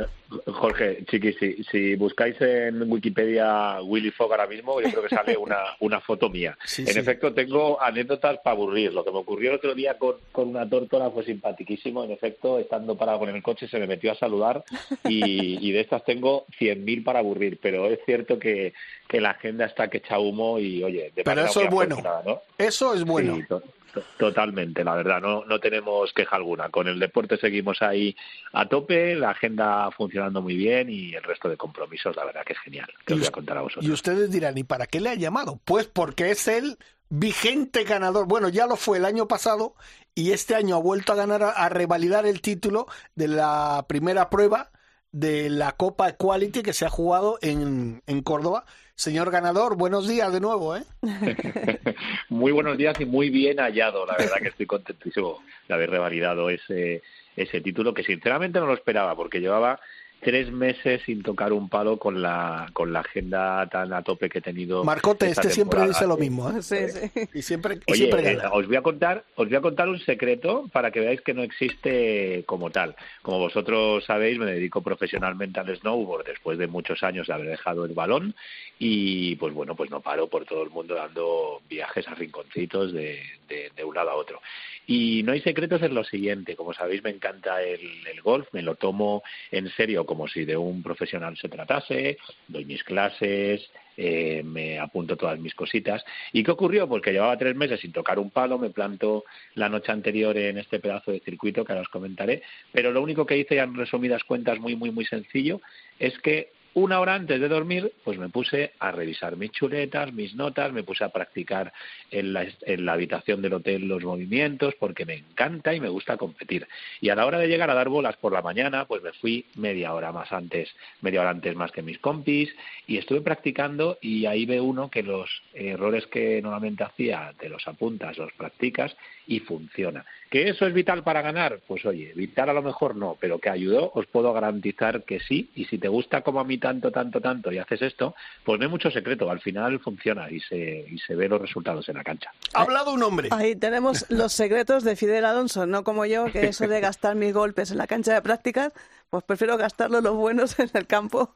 Jorge, 0.48 1.06
chiqui, 1.10 1.34
si, 1.34 1.64
si 1.64 1.96
buscáis 1.96 2.36
en 2.42 2.90
Wikipedia 2.92 3.82
Willy 3.82 4.12
Fogg 4.12 4.32
ahora 4.32 4.48
mismo, 4.48 4.80
yo 4.82 4.90
creo 4.92 5.04
que 5.04 5.10
sale 5.16 5.38
una, 5.38 5.58
una 5.80 6.00
foto 6.02 6.30
mía. 6.30 6.58
Sí, 6.66 6.84
en 6.84 6.88
sí. 6.94 7.00
efecto, 7.00 7.34
tengo 7.34 7.82
anécdotas 7.82 8.38
para 8.44 8.56
aburrir. 8.56 8.94
Lo 8.94 9.04
que 9.04 9.12
me 9.12 9.18
ocurrió 9.18 9.52
el 9.52 9.58
otro 9.58 9.74
día 9.76 9.98
con, 9.98 10.16
con 10.32 10.50
una 10.50 10.70
tórtola 10.70 11.10
fue 11.12 11.24
simpaticísimo. 11.26 12.04
En 12.04 12.12
efecto, 12.12 12.60
estando 12.60 12.96
parado 12.98 13.20
con 13.20 13.30
el 13.30 13.42
coche, 13.44 13.68
se 13.68 13.80
me 13.80 13.88
metió 13.88 14.12
a 14.12 14.16
saludar 14.16 14.64
y, 15.06 15.68
y 15.68 15.72
de 15.72 15.82
estas 15.82 16.04
tengo 16.06 16.46
100.000 16.60 17.04
para 17.04 17.20
aburrir. 17.20 17.60
Pero 17.62 17.88
es 17.88 18.00
cierto 18.06 18.40
que, 18.40 18.74
que 19.12 19.20
la 19.20 19.32
agenda 19.32 19.66
está 19.66 19.90
que 19.90 19.98
echa 19.98 20.18
humo 20.20 20.58
y 20.58 20.82
oye, 20.82 21.12
de 21.14 21.24
Pero 21.26 21.42
eso 21.44 21.62
es 21.62 21.70
bueno. 21.70 21.98
¿no? 22.26 22.42
Eso 22.58 22.94
es 22.94 23.04
bueno. 23.04 23.36
Sí, 23.36 23.44
to- 23.50 23.62
to- 23.94 24.04
totalmente, 24.18 24.86
la 24.86 24.96
verdad, 24.96 25.20
no, 25.20 25.44
no 25.44 25.60
tenemos 25.60 26.14
queja 26.14 26.38
alguna. 26.38 26.70
Con 26.70 26.88
el 26.88 26.98
deporte 26.98 27.36
seguimos 27.36 27.82
ahí 27.82 28.16
a 28.54 28.70
tope, 28.70 29.16
la 29.16 29.32
agenda 29.32 29.92
funcionando 29.92 30.42
muy 30.42 30.56
bien 30.56 30.90
y 30.90 31.14
el 31.14 31.24
resto 31.24 31.50
de 31.50 31.58
compromisos, 31.58 32.16
la 32.16 32.24
verdad 32.24 32.44
que 32.46 32.54
es 32.54 32.60
genial. 32.60 32.90
Que 33.06 33.16
os 33.16 33.20
voy 33.20 33.28
a 33.28 33.32
contar 33.32 33.58
a 33.58 33.62
vosotros. 33.64 33.86
Y 33.86 33.92
ustedes 33.92 34.32
dirán, 34.32 34.58
¿y 34.58 34.64
para 34.64 34.88
qué 34.88 35.02
le 35.02 35.10
ha 35.10 35.16
llamado? 35.16 35.60
Pues 35.66 35.88
porque 35.88 36.32
es 36.32 36.48
el 36.48 36.78
vigente 37.10 37.84
ganador. 37.84 38.28
Bueno, 38.28 38.48
ya 38.48 38.66
lo 38.66 38.78
fue 38.78 38.98
el 38.98 39.04
año 39.04 39.28
pasado 39.28 39.76
y 40.16 40.32
este 40.32 40.56
año 40.56 40.78
ha 40.78 40.80
vuelto 40.80 41.12
a 41.12 41.18
ganar, 41.18 41.44
a, 41.44 41.50
a 41.50 41.68
revalidar 41.68 42.26
el 42.26 42.40
título 42.40 42.88
de 43.16 43.28
la 43.28 43.84
primera 43.90 44.30
prueba 44.30 44.72
de 45.12 45.50
la 45.50 45.74
Copa 45.74 46.08
Equality 46.08 46.64
que 46.64 46.72
se 46.72 46.86
ha 46.86 46.90
jugado 46.90 47.38
en, 47.42 48.02
en 48.08 48.22
Córdoba. 48.22 48.64
Señor 49.02 49.32
ganador, 49.32 49.78
buenos 49.78 50.08
días 50.08 50.32
de 50.32 50.40
nuevo, 50.40 50.78
¿eh? 50.78 50.84
muy 52.30 52.52
buenos 52.52 52.78
días 52.78 53.02
y 53.02 53.06
muy 53.06 53.32
bien 53.32 53.58
hallado. 53.58 54.06
La 54.06 54.16
verdad 54.16 54.38
que 54.40 54.50
estoy 54.50 54.68
contentísimo 54.68 55.42
de 55.68 55.74
haber 55.74 55.90
revalidado 55.90 56.52
ese, 56.52 57.02
ese 57.36 57.62
título 57.62 57.96
que 57.96 58.04
sinceramente 58.04 58.60
no 58.60 58.68
lo 58.68 58.76
esperaba 58.76 59.16
porque 59.16 59.40
llevaba 59.40 59.80
tres 60.22 60.52
meses 60.52 61.02
sin 61.06 61.24
tocar 61.24 61.52
un 61.52 61.68
palo 61.68 61.98
con 61.98 62.22
la, 62.22 62.70
con 62.74 62.94
la 62.94 63.00
agenda 63.00 63.68
tan 63.70 63.92
a 63.92 64.04
tope 64.04 64.30
que 64.30 64.38
he 64.38 64.42
tenido. 64.42 64.84
Marcote, 64.84 65.28
este 65.28 65.50
siempre 65.50 65.80
temporada. 65.80 65.88
dice 65.88 66.08
lo 66.08 66.18
mismo, 66.18 66.50
¿eh? 66.50 66.62
Sí, 66.62 66.78
sí. 66.90 67.28
Y 67.34 67.42
siempre, 67.42 67.80
y 67.88 67.92
Oye, 67.92 67.98
siempre 68.06 68.32
eh, 68.32 68.36
gana. 68.36 68.52
os 68.54 68.68
voy 68.68 68.76
a 68.76 68.82
contar, 68.82 69.24
os 69.36 69.48
voy 69.48 69.58
a 69.58 69.62
contar 69.62 69.90
un 69.90 70.00
secreto 70.00 70.70
para 70.72 70.92
que 70.92 71.00
veáis 71.00 71.22
que 71.22 71.34
no 71.34 71.44
existe 71.44 72.44
como 72.46 72.70
tal. 72.70 72.96
Como 73.24 73.40
vosotros 73.40 74.06
sabéis, 74.06 74.38
me 74.38 74.46
dedico 74.46 74.82
profesionalmente 74.82 75.60
al 75.60 75.76
snowboard 75.76 76.26
después 76.26 76.58
de 76.58 76.68
muchos 76.68 77.02
años 77.04 77.28
de 77.28 77.34
haber 77.34 77.48
dejado 77.48 77.86
el 77.86 77.94
balón 77.94 78.36
y 78.80 79.36
pues 79.38 79.54
bueno, 79.54 79.76
pues 79.76 79.90
no 79.90 80.02
paro 80.02 80.28
por 80.28 80.46
todo 80.46 80.64
el 80.64 80.70
mundo 80.70 80.96
dando 80.96 81.62
viajes 81.70 82.08
a 82.08 82.16
rinconcitos 82.16 82.94
de, 82.94 83.22
de, 83.48 83.72
de 83.76 83.84
un 83.84 83.96
lado 83.96 84.12
a 84.12 84.16
otro. 84.16 84.40
Y 84.88 85.22
no 85.24 85.32
hay 85.32 85.42
secretos 85.42 85.82
en 85.84 85.94
lo 85.94 86.04
siguiente, 86.04 86.56
como 86.56 86.74
sabéis 86.74 87.04
me 87.04 87.12
encanta 87.12 87.62
el, 87.62 88.06
el 88.08 88.22
golf, 88.22 88.48
me 88.52 88.62
lo 88.64 88.76
tomo 88.76 89.24
en 89.52 89.70
serio 89.70 90.06
como 90.12 90.28
si 90.28 90.44
de 90.44 90.58
un 90.58 90.84
profesional 90.84 91.38
se 91.38 91.48
tratase, 91.48 92.18
doy 92.50 92.66
mis 92.66 92.84
clases, 92.84 93.72
eh, 93.96 94.44
me 94.44 94.78
apunto 94.78 95.16
todas 95.16 95.40
mis 95.40 95.56
cositas. 95.56 96.04
¿Y 96.34 96.44
qué 96.44 96.52
ocurrió? 96.52 96.86
Pues 96.86 97.02
que 97.02 97.14
llevaba 97.14 97.38
tres 97.38 97.56
meses 97.56 97.80
sin 97.80 97.94
tocar 97.94 98.20
un 98.20 98.30
palo, 98.30 98.60
me 98.60 98.72
planto 98.72 99.24
la 99.56 99.70
noche 99.70 99.94
anterior 99.94 100.38
en 100.38 100.58
este 100.58 100.82
pedazo 100.82 101.12
de 101.14 101.22
circuito 101.22 101.64
que 101.64 101.72
ahora 101.72 101.84
os 101.84 101.88
comentaré, 101.88 102.44
pero 102.74 102.92
lo 102.92 103.02
único 103.02 103.26
que 103.26 103.38
hice 103.38 103.56
ya 103.56 103.64
en 103.64 103.74
resumidas 103.74 104.26
cuentas 104.26 104.60
muy, 104.60 104.76
muy, 104.76 104.92
muy 104.92 105.06
sencillo 105.06 105.62
es 105.98 106.20
que 106.20 106.50
una 106.74 107.00
hora 107.00 107.16
antes 107.16 107.40
de 107.40 107.48
dormir, 107.48 107.92
pues 108.04 108.18
me 108.18 108.30
puse 108.30 108.72
a 108.80 108.92
revisar 108.92 109.36
mis 109.36 109.52
chuletas, 109.52 110.14
mis 110.14 110.36
notas, 110.36 110.72
me 110.72 110.84
puse 110.84 111.04
a 111.04 111.10
practicar 111.10 111.74
en 112.10 112.34
la, 112.34 112.48
en 112.62 112.86
la 112.86 112.94
habitación 112.94 113.42
del 113.42 113.54
hotel 113.54 113.88
los 113.88 114.04
movimientos, 114.04 114.76
porque 114.80 115.06
me 115.06 115.16
encanta 115.16 115.74
y 115.74 115.80
me 115.80 115.90
gusta 115.90 116.18
competir. 116.18 116.68
Y 117.02 117.10
a 117.10 117.16
la 117.16 117.26
hora 117.26 117.40
de 117.40 117.48
llegar 117.48 117.70
a 117.70 117.74
dar 117.74 117.90
bolas 117.90 118.18
por 118.18 118.32
la 118.34 118.42
mañana, 118.42 118.86
pues 118.86 119.02
me 119.02 119.14
fui 119.14 119.46
media 119.56 119.94
hora 119.94 120.12
más 120.12 120.32
antes, 120.32 120.70
media 121.02 121.22
hora 121.22 121.32
antes 121.32 121.56
más 121.56 121.72
que 121.72 121.82
mis 121.82 122.00
compis, 122.00 122.54
y 122.88 122.98
estuve 122.98 123.22
practicando 123.22 123.98
y 124.02 124.26
ahí 124.26 124.46
ve 124.46 124.62
uno 124.62 124.90
que 124.90 125.04
los 125.04 125.30
errores 125.54 126.08
que 126.08 126.42
normalmente 126.42 126.84
hacía 126.84 127.34
te 127.40 127.50
los 127.50 127.68
apuntas, 127.68 128.18
los 128.18 128.32
practicas 128.34 128.96
y 129.32 129.40
funciona. 129.40 130.06
¿Que 130.30 130.50
eso 130.50 130.66
es 130.66 130.74
vital 130.74 131.04
para 131.04 131.22
ganar? 131.22 131.62
Pues 131.66 131.86
oye, 131.86 132.12
vital 132.14 132.50
a 132.50 132.54
lo 132.54 132.62
mejor 132.62 132.98
no, 132.98 133.18
pero 133.18 133.40
que 133.40 133.50
ayudó, 133.50 133.92
os 133.96 134.06
puedo 134.08 134.34
garantizar 134.34 135.04
que 135.04 135.22
sí. 135.22 135.50
Y 135.56 135.66
si 135.66 135.78
te 135.78 135.88
gusta 135.88 136.22
como 136.22 136.42
a 136.42 136.44
mí 136.44 136.58
tanto, 136.58 136.92
tanto, 136.92 137.22
tanto 137.22 137.50
y 137.50 137.58
haces 137.58 137.82
esto, 137.82 138.14
pues 138.44 138.60
no 138.60 138.66
hay 138.66 138.70
mucho 138.70 138.92
secreto. 138.92 139.32
Al 139.32 139.40
final 139.40 139.80
funciona 139.80 140.30
y 140.30 140.42
se, 140.42 140.86
y 140.90 140.98
se 141.00 141.16
ve 141.16 141.30
los 141.30 141.42
resultados 141.42 141.88
en 141.88 141.96
la 141.96 142.04
cancha. 142.04 142.30
Ha 142.54 142.62
hablado 142.62 142.94
un 142.94 143.04
hombre. 143.04 143.30
Ahí 143.32 143.56
tenemos 143.56 144.06
los 144.10 144.34
secretos 144.34 144.84
de 144.84 144.98
Fidel 144.98 145.24
Alonso, 145.24 145.66
no 145.66 145.86
como 145.86 146.06
yo, 146.06 146.26
que 146.26 146.48
eso 146.48 146.68
de 146.68 146.80
gastar 146.82 147.16
mis 147.16 147.34
golpes 147.34 147.72
en 147.72 147.78
la 147.78 147.88
cancha 147.88 148.14
de 148.14 148.22
prácticas, 148.22 148.74
pues 149.12 149.24
prefiero 149.26 149.58
gastarlos 149.58 150.02
los 150.02 150.16
buenos 150.16 150.58
en 150.58 150.70
el 150.74 150.88
campo 150.88 151.34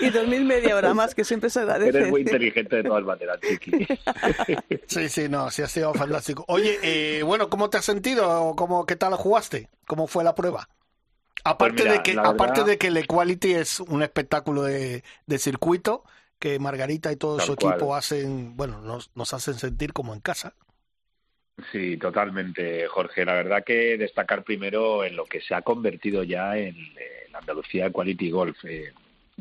y 0.00 0.08
dormir 0.10 0.44
media 0.44 0.76
hora 0.76 0.94
más, 0.94 1.14
que 1.16 1.24
siempre 1.24 1.50
se 1.50 1.60
agradece. 1.60 1.98
Eres 1.98 2.08
muy 2.10 2.20
inteligente 2.22 2.76
de 2.76 2.84
todas 2.84 3.04
maneras, 3.04 3.38
Chiqui. 3.40 3.86
Sí, 4.86 5.08
sí, 5.08 5.28
no, 5.28 5.50
sí 5.50 5.60
ha 5.62 5.66
sido 5.68 5.92
fantástico. 5.94 6.44
Oye, 6.48 6.78
eh, 6.82 7.22
bueno, 7.24 7.50
¿cómo 7.50 7.68
te 7.70 7.76
has 7.76 7.84
sentido? 7.84 8.54
¿Cómo, 8.56 8.86
¿Qué 8.86 8.96
tal 8.96 9.14
jugaste? 9.16 9.68
¿Cómo 9.86 10.06
fue 10.06 10.22
la 10.24 10.34
prueba? 10.34 10.68
Aparte, 11.44 11.74
Pues 11.74 11.84
mira, 11.84 11.96
de 11.98 12.02
que, 12.02 12.14
la 12.14 12.22
aparte 12.22 12.60
verdad- 12.60 12.66
de 12.66 12.78
que 12.78 12.86
el 12.86 12.96
Equality 12.98 13.54
es 13.54 13.80
un 13.80 14.02
espectáculo 14.02 14.62
de, 14.62 15.02
de 15.26 15.38
circuito 15.38 16.04
que 16.38 16.58
Margarita 16.60 17.10
y 17.10 17.16
todo 17.16 17.36
Tal 17.38 17.46
su 17.46 17.56
cual. 17.56 17.74
equipo 17.74 17.96
hacen, 17.96 18.56
bueno, 18.56 18.80
nos, 18.80 19.10
nos 19.16 19.34
hacen 19.34 19.54
sentir 19.54 19.92
como 19.92 20.14
en 20.14 20.20
casa. 20.20 20.54
Sí, 21.72 21.96
totalmente, 21.96 22.86
Jorge. 22.86 23.24
La 23.24 23.34
verdad 23.34 23.64
que 23.64 23.98
destacar 23.98 24.44
primero 24.44 25.04
en 25.04 25.16
lo 25.16 25.24
que 25.24 25.40
se 25.40 25.54
ha 25.54 25.62
convertido 25.62 26.22
ya 26.22 26.56
en 26.56 26.76
la 27.32 27.38
Andalucía 27.40 27.90
Quality 27.90 28.30
Golf. 28.30 28.56
Eh, 28.64 28.92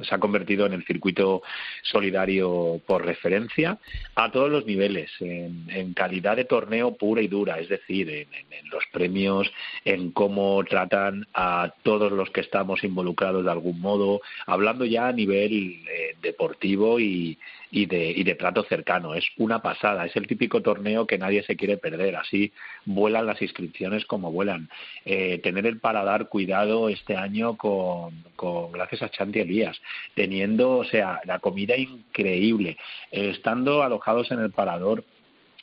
se 0.01 0.13
ha 0.13 0.19
convertido 0.19 0.67
en 0.67 0.73
el 0.73 0.85
circuito 0.85 1.41
solidario 1.81 2.79
por 2.85 3.03
referencia 3.03 3.79
a 4.13 4.31
todos 4.31 4.51
los 4.51 4.63
niveles, 4.67 5.09
en, 5.19 5.65
en 5.69 5.93
calidad 5.93 6.35
de 6.35 6.45
torneo 6.45 6.95
pura 6.95 7.21
y 7.21 7.27
dura, 7.27 7.59
es 7.59 7.67
decir, 7.67 8.07
en, 8.09 8.31
en- 8.33 8.53
en 8.53 8.69
los 8.69 8.83
premios, 8.91 9.51
en 9.85 10.11
cómo 10.11 10.63
tratan 10.65 11.25
a 11.33 11.73
todos 11.81 12.11
los 12.11 12.29
que 12.29 12.41
estamos 12.41 12.83
involucrados 12.83 13.43
de 13.43 13.49
algún 13.51 13.79
modo, 13.81 14.21
hablando 14.45 14.85
ya 14.85 15.07
a 15.07 15.13
nivel 15.13 15.83
eh, 15.91 16.15
deportivo 16.21 16.99
y, 16.99 17.39
y 17.69 17.85
de, 17.85 18.11
y 18.11 18.23
de 18.23 18.35
trato 18.35 18.63
cercano. 18.63 19.13
Es 19.13 19.25
una 19.37 19.61
pasada, 19.61 20.05
es 20.05 20.15
el 20.15 20.25
típico 20.27 20.61
torneo 20.61 21.05
que 21.05 21.17
nadie 21.17 21.43
se 21.43 21.55
quiere 21.55 21.77
perder. 21.77 22.15
Así 22.15 22.51
vuelan 22.85 23.25
las 23.25 23.41
inscripciones 23.41 24.05
como 24.05 24.31
vuelan. 24.31 24.69
Eh, 25.05 25.39
tener 25.43 25.65
el 25.65 25.79
paladar 25.79 26.29
cuidado 26.29 26.87
este 26.89 27.15
año 27.17 27.57
con, 27.57 28.23
con 28.35 28.71
gracias 28.71 29.01
a 29.03 29.09
Chanti 29.09 29.39
Elías, 29.39 29.79
teniendo, 30.15 30.77
o 30.77 30.85
sea, 30.85 31.19
la 31.25 31.39
comida 31.39 31.75
increíble, 31.75 32.77
eh, 33.11 33.29
estando 33.31 33.83
alojados 33.83 34.31
en 34.31 34.39
el 34.39 34.51
parador 34.51 35.03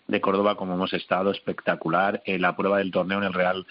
de 0.06 0.20
Córdoba 0.20 0.56
como 0.56 0.74
hemos 0.74 0.92
estado, 0.92 1.30
espectacular. 1.30 2.22
Eh, 2.26 2.38
la 2.38 2.54
prueba 2.54 2.78
del 2.78 2.90
torneo 2.90 3.18
en 3.18 3.24
el 3.24 3.32
Real 3.32 3.66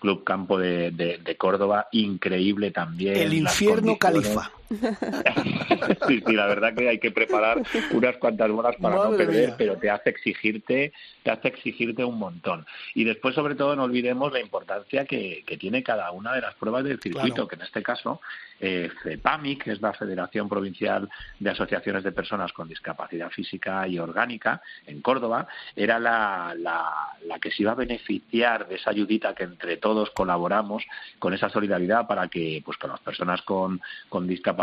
Club 0.00 0.22
Campo 0.22 0.58
de, 0.58 0.90
de- 0.90 1.18
de 1.18 1.36
Córdoba, 1.36 1.88
increíble 1.92 2.70
también. 2.70 3.16
El 3.16 3.32
infierno 3.32 3.96
califa. 3.98 4.52
sí, 6.08 6.22
sí, 6.26 6.32
la 6.34 6.46
verdad 6.46 6.74
que 6.74 6.88
hay 6.88 6.98
que 6.98 7.10
preparar 7.10 7.62
unas 7.92 8.16
cuantas 8.18 8.50
horas 8.50 8.76
para 8.80 8.96
no 8.96 9.16
perder, 9.16 9.48
mía. 9.48 9.54
pero 9.58 9.76
te 9.78 9.90
hace 9.90 10.10
exigirte, 10.10 10.92
te 11.22 11.30
hace 11.30 11.48
exigirte 11.48 12.04
un 12.04 12.18
montón. 12.18 12.66
Y 12.94 13.04
después, 13.04 13.34
sobre 13.34 13.54
todo, 13.54 13.74
no 13.76 13.84
olvidemos 13.84 14.32
la 14.32 14.40
importancia 14.40 15.04
que, 15.06 15.42
que 15.46 15.56
tiene 15.56 15.82
cada 15.82 16.10
una 16.12 16.34
de 16.34 16.40
las 16.42 16.54
pruebas 16.54 16.84
del 16.84 17.00
circuito, 17.00 17.34
Claro. 17.34 17.48
que 17.48 17.54
en 17.56 17.62
este 17.62 17.82
caso, 17.82 18.20
eh, 18.60 18.90
FEPAMI, 19.02 19.56
que 19.56 19.72
es 19.72 19.80
la 19.80 19.92
Federación 19.92 20.48
Provincial 20.48 21.08
de 21.38 21.50
Asociaciones 21.50 22.04
de 22.04 22.12
Personas 22.12 22.52
con 22.52 22.68
Discapacidad 22.68 23.30
Física 23.30 23.86
y 23.88 23.98
Orgánica, 23.98 24.60
en 24.86 25.00
Córdoba, 25.00 25.46
era 25.76 25.98
la, 25.98 26.54
la, 26.58 27.14
la 27.26 27.38
que 27.38 27.50
se 27.50 27.62
iba 27.62 27.72
a 27.72 27.76
beneficiar 27.76 28.68
de 28.68 28.74
esa 28.76 28.90
ayudita 28.90 29.34
que 29.34 29.44
entre 29.44 29.76
todos 29.78 30.10
colaboramos 30.10 30.84
con 31.18 31.32
esa 31.32 31.48
solidaridad 31.48 32.06
para 32.06 32.28
que 32.28 32.60
pues 32.64 32.76
con 32.78 32.90
las 32.90 33.00
personas 33.00 33.40
con, 33.42 33.80
con 34.08 34.26
discapacidad 34.26 34.57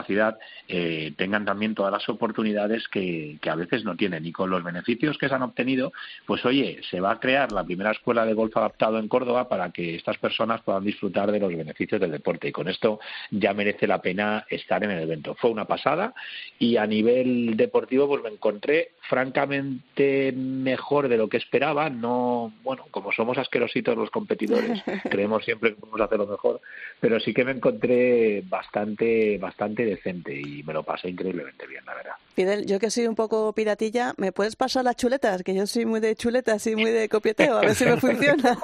eh, 0.67 1.13
tengan 1.17 1.45
también 1.45 1.75
todas 1.75 1.91
las 1.91 2.07
oportunidades 2.09 2.87
que, 2.87 3.37
que 3.41 3.49
a 3.49 3.55
veces 3.55 3.83
no 3.83 3.95
tienen. 3.95 4.25
Y 4.25 4.31
con 4.31 4.49
los 4.49 4.63
beneficios 4.63 5.17
que 5.17 5.29
se 5.29 5.35
han 5.35 5.43
obtenido 5.43 5.91
pues 6.25 6.45
oye 6.45 6.79
se 6.89 6.99
va 6.99 7.11
a 7.11 7.19
crear 7.19 7.51
la 7.51 7.63
primera 7.63 7.91
escuela 7.91 8.25
de 8.25 8.33
golf 8.33 8.55
adaptado 8.57 8.99
en 8.99 9.07
Córdoba 9.07 9.47
para 9.47 9.71
que 9.71 9.95
estas 9.95 10.17
personas 10.17 10.61
puedan 10.61 10.83
disfrutar 10.83 11.31
de 11.31 11.39
los 11.39 11.55
beneficios 11.55 12.01
del 12.01 12.11
deporte. 12.11 12.49
Y 12.49 12.51
con 12.51 12.67
esto 12.67 12.99
ya 13.31 13.53
merece 13.53 13.87
la 13.87 14.01
pena 14.01 14.45
estar 14.49 14.83
en 14.83 14.91
el 14.91 15.03
evento. 15.03 15.35
Fue 15.35 15.49
una 15.49 15.65
pasada 15.65 16.13
y 16.59 16.77
a 16.77 16.85
nivel 16.85 17.55
deportivo 17.57 18.07
pues 18.07 18.23
me 18.23 18.29
encontré 18.29 18.91
francamente 19.01 20.31
mejor 20.33 21.07
de 21.07 21.17
lo 21.17 21.29
que 21.29 21.37
esperaba. 21.37 21.89
No 21.89 22.53
bueno 22.63 22.85
como 22.91 23.11
somos 23.11 23.37
asquerositos 23.37 23.97
los 23.97 24.09
competidores 24.09 24.81
creemos 25.09 25.43
siempre 25.43 25.71
que 25.71 25.79
podemos 25.79 26.01
hacerlo 26.01 26.27
mejor 26.27 26.61
pero 26.99 27.19
sí 27.19 27.33
que 27.33 27.45
me 27.45 27.51
encontré 27.51 28.43
bastante 28.47 29.37
bastante 29.37 29.84
decente 29.85 30.33
y 30.33 30.63
me 30.63 30.73
lo 30.73 30.83
pasé 30.83 31.09
increíblemente 31.09 31.67
bien 31.67 31.85
la 31.85 31.95
verdad 31.95 32.15
Fidel, 32.35 32.65
yo 32.65 32.79
que 32.79 32.89
soy 32.91 33.07
un 33.07 33.15
poco 33.15 33.53
piratilla, 33.53 34.13
¿me 34.17 34.31
puedes 34.33 34.57
pasar 34.57 34.83
las 34.83 34.97
chuletas? 34.97 35.41
Que 35.41 35.55
yo 35.55 35.65
soy 35.65 35.85
muy 35.85 36.01
de 36.01 36.15
chuletas 36.15 36.67
y 36.67 36.75
muy 36.75 36.91
de 36.91 37.07
copieteo, 37.07 37.57
a 37.57 37.61
ver 37.61 37.75
si 37.75 37.85
me 37.85 37.97
funciona. 38.01 38.57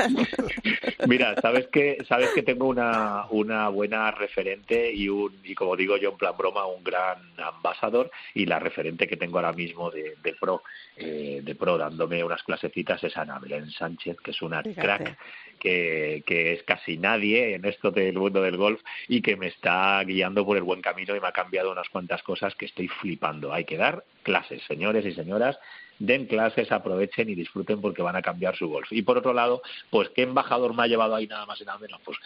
Mira, 1.08 1.36
sabes 1.42 1.68
que 1.68 1.98
sabes 2.08 2.30
que 2.36 2.44
tengo 2.44 2.68
una, 2.68 3.26
una 3.30 3.70
buena 3.70 4.12
referente 4.12 4.94
y 4.94 5.08
un 5.10 5.40
y 5.44 5.56
como 5.56 5.76
digo 5.76 5.98
yo 5.98 6.12
en 6.12 6.18
plan 6.18 6.36
broma 6.38 6.68
un 6.68 6.84
gran 6.84 7.18
ambasador 7.38 8.12
y 8.34 8.46
la 8.46 8.60
referente 8.60 9.08
que 9.08 9.18
tengo 9.18 9.38
ahora 9.38 9.54
mismo 9.54 9.90
de, 9.90 10.16
de 10.22 10.34
pro 10.34 10.64
eh, 10.98 11.42
de 11.44 11.56
pro 11.56 11.78
dándome 11.78 12.24
unas 12.24 12.44
clasecitas 12.44 13.04
es 13.04 13.16
Ana 13.18 13.40
Belén 13.40 13.72
Sánchez 13.72 14.18
que 14.24 14.32
es 14.32 14.42
una 14.42 14.62
Fíjate. 14.62 14.82
crack 14.82 15.18
que, 15.62 16.24
que 16.26 16.54
es 16.54 16.64
casi 16.64 16.98
nadie 16.98 17.56
en 17.56 17.66
esto 17.66 17.92
del 17.92 18.18
mundo 18.18 18.42
del 18.42 18.58
golf 18.58 18.82
y 19.08 19.22
que 19.22 19.36
me 19.38 19.48
está 19.48 20.04
guiando 20.04 20.44
por 20.44 20.58
el 20.58 20.64
buen 20.64 20.82
camino 20.82 21.16
y 21.16 21.20
me 21.20 21.28
ha 21.28 21.32
cambiado 21.32 21.72
unas 21.72 21.88
cuantas 21.90 22.24
cosas 22.24 22.56
que 22.56 22.66
estoy 22.66 22.88
flipando. 22.88 23.54
Hay 23.54 23.61
hay 23.62 23.66
que 23.66 23.78
dar 23.78 24.04
clases, 24.24 24.62
señores 24.68 25.06
y 25.06 25.14
señoras, 25.14 25.58
den 26.02 26.26
clases, 26.26 26.72
aprovechen 26.72 27.30
y 27.30 27.36
disfruten 27.36 27.80
porque 27.80 28.02
van 28.02 28.16
a 28.16 28.24
cambiar 28.24 28.56
su 28.56 28.68
golf. 28.68 28.92
Y 28.92 29.04
por 29.04 29.20
otro 29.20 29.34
lado, 29.34 29.62
pues 29.92 30.10
¿qué 30.10 30.24
embajador 30.24 30.74
me 30.74 30.84
ha 30.84 30.88
llevado 30.88 31.16
ahí 31.16 31.28
nada 31.28 31.46
más 31.46 31.62
y 31.62 31.66
nada 31.66 31.78
menos? 31.78 32.02
Pues 32.04 32.18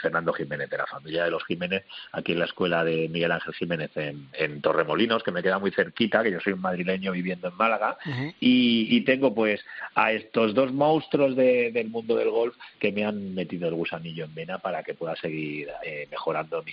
Fernando 0.00 0.32
Jiménez, 0.32 0.70
de 0.70 0.78
la 0.78 0.86
familia 0.86 1.24
de 1.24 1.30
los 1.30 1.44
Jiménez, 1.44 1.84
aquí 2.12 2.32
en 2.32 2.38
la 2.38 2.46
escuela 2.46 2.82
de 2.82 3.08
Miguel 3.10 3.32
Ángel 3.32 3.54
Jiménez 3.54 3.90
en, 3.96 4.60
Torremolinos, 4.62 5.22
que 5.22 5.32
me 5.32 5.42
queda 5.42 5.58
muy 5.58 5.70
cerquita, 5.70 6.22
que 6.22 6.32
yo 6.32 6.40
soy 6.40 6.54
un 6.54 6.62
madrileño 6.62 7.12
viviendo 7.12 7.48
en 7.48 7.56
Málaga, 7.56 7.98
y, 8.40 9.04
tengo 9.04 9.34
pues 9.34 9.62
a 9.94 10.12
estos 10.12 10.54
dos 10.54 10.72
monstruos 10.72 11.36
del 11.36 11.88
mundo 11.90 12.16
del 12.16 12.30
golf 12.30 12.56
que 12.78 12.90
me 12.90 13.04
han 13.04 13.34
metido 13.34 13.68
el 13.68 13.74
gusanillo 13.74 14.24
en 14.24 14.34
vena 14.34 14.58
para 14.58 14.82
que 14.82 14.94
pueda 14.94 15.14
seguir 15.16 15.68
eh, 15.84 16.08
mejorando 16.10 16.62
mi, 16.62 16.72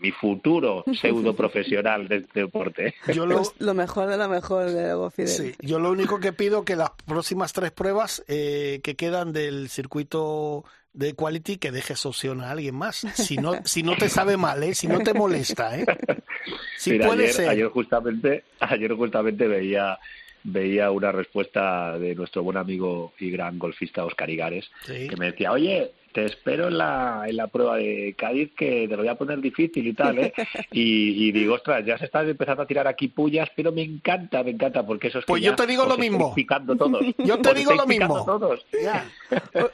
mi, 0.00 0.10
futuro 0.12 0.84
pseudo 1.00 1.34
profesional 1.36 2.08
de 2.08 2.16
este 2.18 2.40
deporte. 2.40 2.94
Yo 3.12 3.26
lo, 3.26 3.36
pues 3.36 3.52
lo 3.58 3.74
mejor 3.74 4.08
de 4.08 4.16
lo 4.16 4.28
mejor 4.28 4.70
de 4.70 5.10
Fidel. 5.10 5.28
Sí, 5.28 5.54
yo 5.60 5.78
lo 5.78 5.90
único 5.90 6.20
que 6.20 6.32
pido 6.32 6.64
que 6.64 6.76
las 6.76 6.90
próximas 7.06 7.52
tres 7.52 7.72
pruebas 7.72 8.24
eh, 8.28 8.80
que 8.82 8.94
quedan 8.94 9.32
del 9.32 9.68
circuito 9.68 10.64
de 10.92 11.14
quality 11.14 11.56
que 11.56 11.72
dejes 11.72 12.06
opción 12.06 12.40
a 12.40 12.52
alguien 12.52 12.76
más. 12.76 12.98
Si 13.14 13.36
no, 13.36 13.54
si 13.64 13.82
no 13.82 13.96
te 13.96 14.08
sabe 14.08 14.36
mal, 14.36 14.62
¿eh? 14.62 14.74
si 14.74 14.86
no 14.86 15.00
te 15.00 15.12
molesta, 15.12 15.78
¿eh? 15.78 15.84
Si 16.76 16.98
puede 16.98 17.24
ayer, 17.24 17.32
ser. 17.32 17.48
Ayer 17.48 17.68
justamente, 17.68 18.44
ayer 18.60 18.92
justamente 18.92 19.48
veía 19.48 19.98
veía 20.46 20.90
una 20.90 21.10
respuesta 21.10 21.98
de 21.98 22.14
nuestro 22.14 22.42
buen 22.42 22.58
amigo 22.58 23.14
y 23.18 23.30
gran 23.30 23.58
golfista 23.58 24.04
Oscar 24.04 24.28
Igares, 24.28 24.70
que 24.84 25.16
me 25.16 25.30
decía, 25.30 25.50
oye, 25.50 25.90
te 26.14 26.26
espero 26.26 26.68
en 26.68 26.78
la, 26.78 27.24
en 27.26 27.36
la 27.36 27.48
prueba 27.48 27.76
de 27.76 28.14
Cádiz 28.16 28.52
que 28.56 28.86
te 28.88 28.96
lo 28.96 28.98
voy 28.98 29.08
a 29.08 29.16
poner 29.16 29.40
difícil 29.40 29.84
y 29.84 29.94
tal, 29.94 30.16
¿eh? 30.20 30.32
Y, 30.70 31.32
digo, 31.32 31.54
ostras, 31.54 31.84
ya 31.84 31.98
se 31.98 32.04
está 32.04 32.22
empezando 32.22 32.62
a 32.62 32.66
tirar 32.66 32.86
aquí 32.86 33.08
pullas, 33.08 33.48
pero 33.56 33.72
me 33.72 33.82
encanta, 33.82 34.44
me 34.44 34.52
encanta, 34.52 34.86
porque 34.86 35.08
eso 35.08 35.18
es 35.18 35.24
Pues 35.24 35.42
yo 35.42 35.56
te 35.56 35.66
digo 35.66 35.84
lo 35.88 35.98
mismo. 35.98 36.32
Picando 36.32 36.76
todos. 36.76 37.04
Yo 37.18 37.38
te 37.40 37.52
digo 37.54 37.74
lo 37.74 37.84
mismo. 37.84 38.24
Todos. 38.24 38.64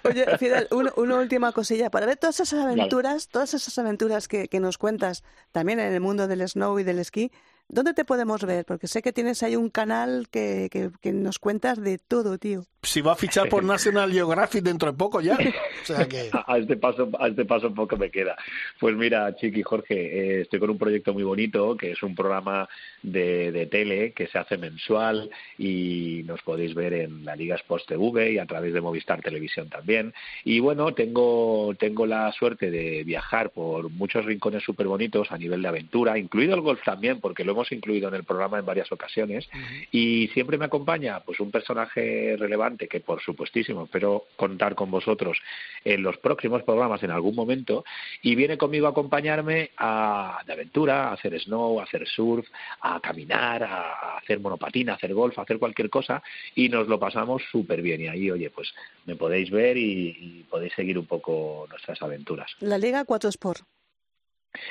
Oye, 0.05 0.39
Fidel, 0.39 0.67
una, 0.71 1.19
última 1.19 1.53
cosilla. 1.53 1.91
Para 1.91 2.07
ver 2.07 2.17
todas 2.17 2.41
esas 2.41 2.65
aventuras, 2.65 3.29
todas 3.29 3.53
esas 3.53 3.79
aventuras 3.79 4.27
que, 4.27 4.49
que 4.49 4.61
nos 4.61 4.79
cuentas 4.79 5.23
también 5.53 5.79
en 5.79 5.93
el 5.93 6.01
mundo 6.01 6.27
del 6.27 6.49
snow 6.49 6.79
y 6.79 6.85
del 6.85 7.01
esquí, 7.01 7.31
¿Dónde 7.73 7.95
te 7.95 8.05
podemos 8.05 8.45
ver? 8.45 8.65
Porque 8.65 8.89
sé 8.89 9.01
que 9.01 9.13
tienes 9.13 9.45
ahí 9.45 9.55
un 9.55 9.71
canal 9.71 10.27
que, 10.29 10.69
que, 10.71 11.13
nos 11.13 11.39
cuentas 11.39 11.81
de 11.81 11.99
todo, 11.99 12.37
tío. 12.37 12.65
Si 12.83 13.01
va 13.01 13.13
a 13.13 13.17
fichar 13.17 13.49
por 13.49 13.63
National 13.63 14.11
Geographic 14.11 14.65
dentro 14.65 14.91
de 14.91 14.99
poco 14.99 15.21
ya. 15.21 15.35
O 15.83 15.85
sea 15.85 16.09
que... 16.09 16.31
a, 16.47 16.59
este 16.59 16.77
paso, 16.77 17.09
a 17.19 17.29
este 17.29 17.45
paso 17.45 17.73
poco 17.73 17.97
me 17.97 18.11
queda. 18.11 18.37
Pues 18.81 18.97
mira, 18.97 19.37
Chiqui, 19.37 19.63
Jorge, 19.63 19.95
eh, 19.95 20.41
estoy 20.41 20.59
con 20.59 20.71
un 20.71 20.79
proyecto 20.79 21.13
muy 21.13 21.23
bonito, 21.23 21.77
que 21.77 21.93
es 21.93 22.03
un 22.03 22.17
programa 22.17 22.69
de, 23.03 23.53
de, 23.53 23.67
tele 23.67 24.13
que 24.13 24.27
se 24.27 24.39
hace 24.39 24.57
mensual 24.59 25.31
y 25.57 26.23
nos 26.25 26.43
podéis 26.43 26.75
ver 26.75 26.95
en 26.95 27.25
la 27.25 27.37
Liga 27.37 27.55
Sports 27.55 27.87
TV 27.87 28.33
y 28.33 28.39
a 28.39 28.47
través 28.47 28.75
de 28.75 28.81
Movistar 28.81 29.21
Televisión 29.21 29.69
también. 29.69 30.13
Y 30.45 30.59
bueno, 30.59 30.93
tengo, 30.93 31.73
tengo 31.79 32.05
la 32.05 32.33
suerte 32.33 32.71
de 32.71 33.05
viajar 33.05 33.51
por 33.51 33.91
muchos 33.91 34.25
rincones 34.25 34.65
súper 34.65 34.89
bonitos 34.89 35.31
a 35.31 35.39
nivel 35.39 35.63
de 35.63 35.69
aventura, 35.69 36.19
incluido 36.19 36.55
el 36.55 36.63
golf 36.63 36.83
también, 36.85 37.21
porque 37.21 37.45
lo 37.45 37.53
hemos 37.53 37.60
incluido 37.73 38.09
en 38.09 38.15
el 38.15 38.25
programa 38.25 38.59
en 38.59 38.67
varias 38.67 38.91
ocasiones 38.93 39.49
y 39.91 40.29
siempre 40.29 40.59
me 40.59 40.67
acompaña 40.67 41.21
pues 41.21 41.41
un 41.41 41.51
personaje 41.51 42.37
relevante 42.39 42.89
que 42.89 43.01
por 43.01 43.21
supuestísimo 43.23 43.85
espero 43.85 44.25
contar 44.37 44.75
con 44.75 44.91
vosotros 44.91 45.39
en 45.85 46.03
los 46.03 46.17
próximos 46.19 46.63
programas 46.63 47.03
en 47.03 47.11
algún 47.11 47.35
momento 47.35 47.85
y 48.23 48.35
viene 48.35 48.59
conmigo 48.59 48.87
a 48.87 48.91
acompañarme 48.91 49.71
a 49.77 50.43
de 50.47 50.53
aventura, 50.53 51.09
a 51.09 51.13
hacer 51.15 51.39
snow, 51.41 51.81
a 51.81 51.85
hacer 51.85 52.07
surf, 52.07 52.47
a 52.81 53.01
caminar, 53.01 53.63
a 53.63 54.19
hacer 54.19 54.41
monopatina, 54.41 54.93
a 54.93 54.97
hacer 54.97 55.15
golf, 55.15 55.39
a 55.39 55.43
hacer 55.43 55.59
cualquier 55.59 55.91
cosa 55.91 56.23
y 56.55 56.69
nos 56.69 56.89
lo 56.89 56.99
pasamos 56.99 57.43
súper 57.51 57.83
bien 57.83 58.01
y 58.01 58.09
ahí 58.09 58.31
oye 58.31 58.51
pues 58.51 58.73
me 59.07 59.17
podéis 59.17 59.51
ver 59.51 59.77
y, 59.77 60.47
podéis 60.51 60.73
seguir 60.75 60.99
un 60.99 61.07
poco 61.07 61.67
nuestras 61.71 62.01
aventuras. 62.03 62.51
La 62.61 62.79
Liga 62.79 63.05
4 63.05 63.29
Sport 63.31 63.61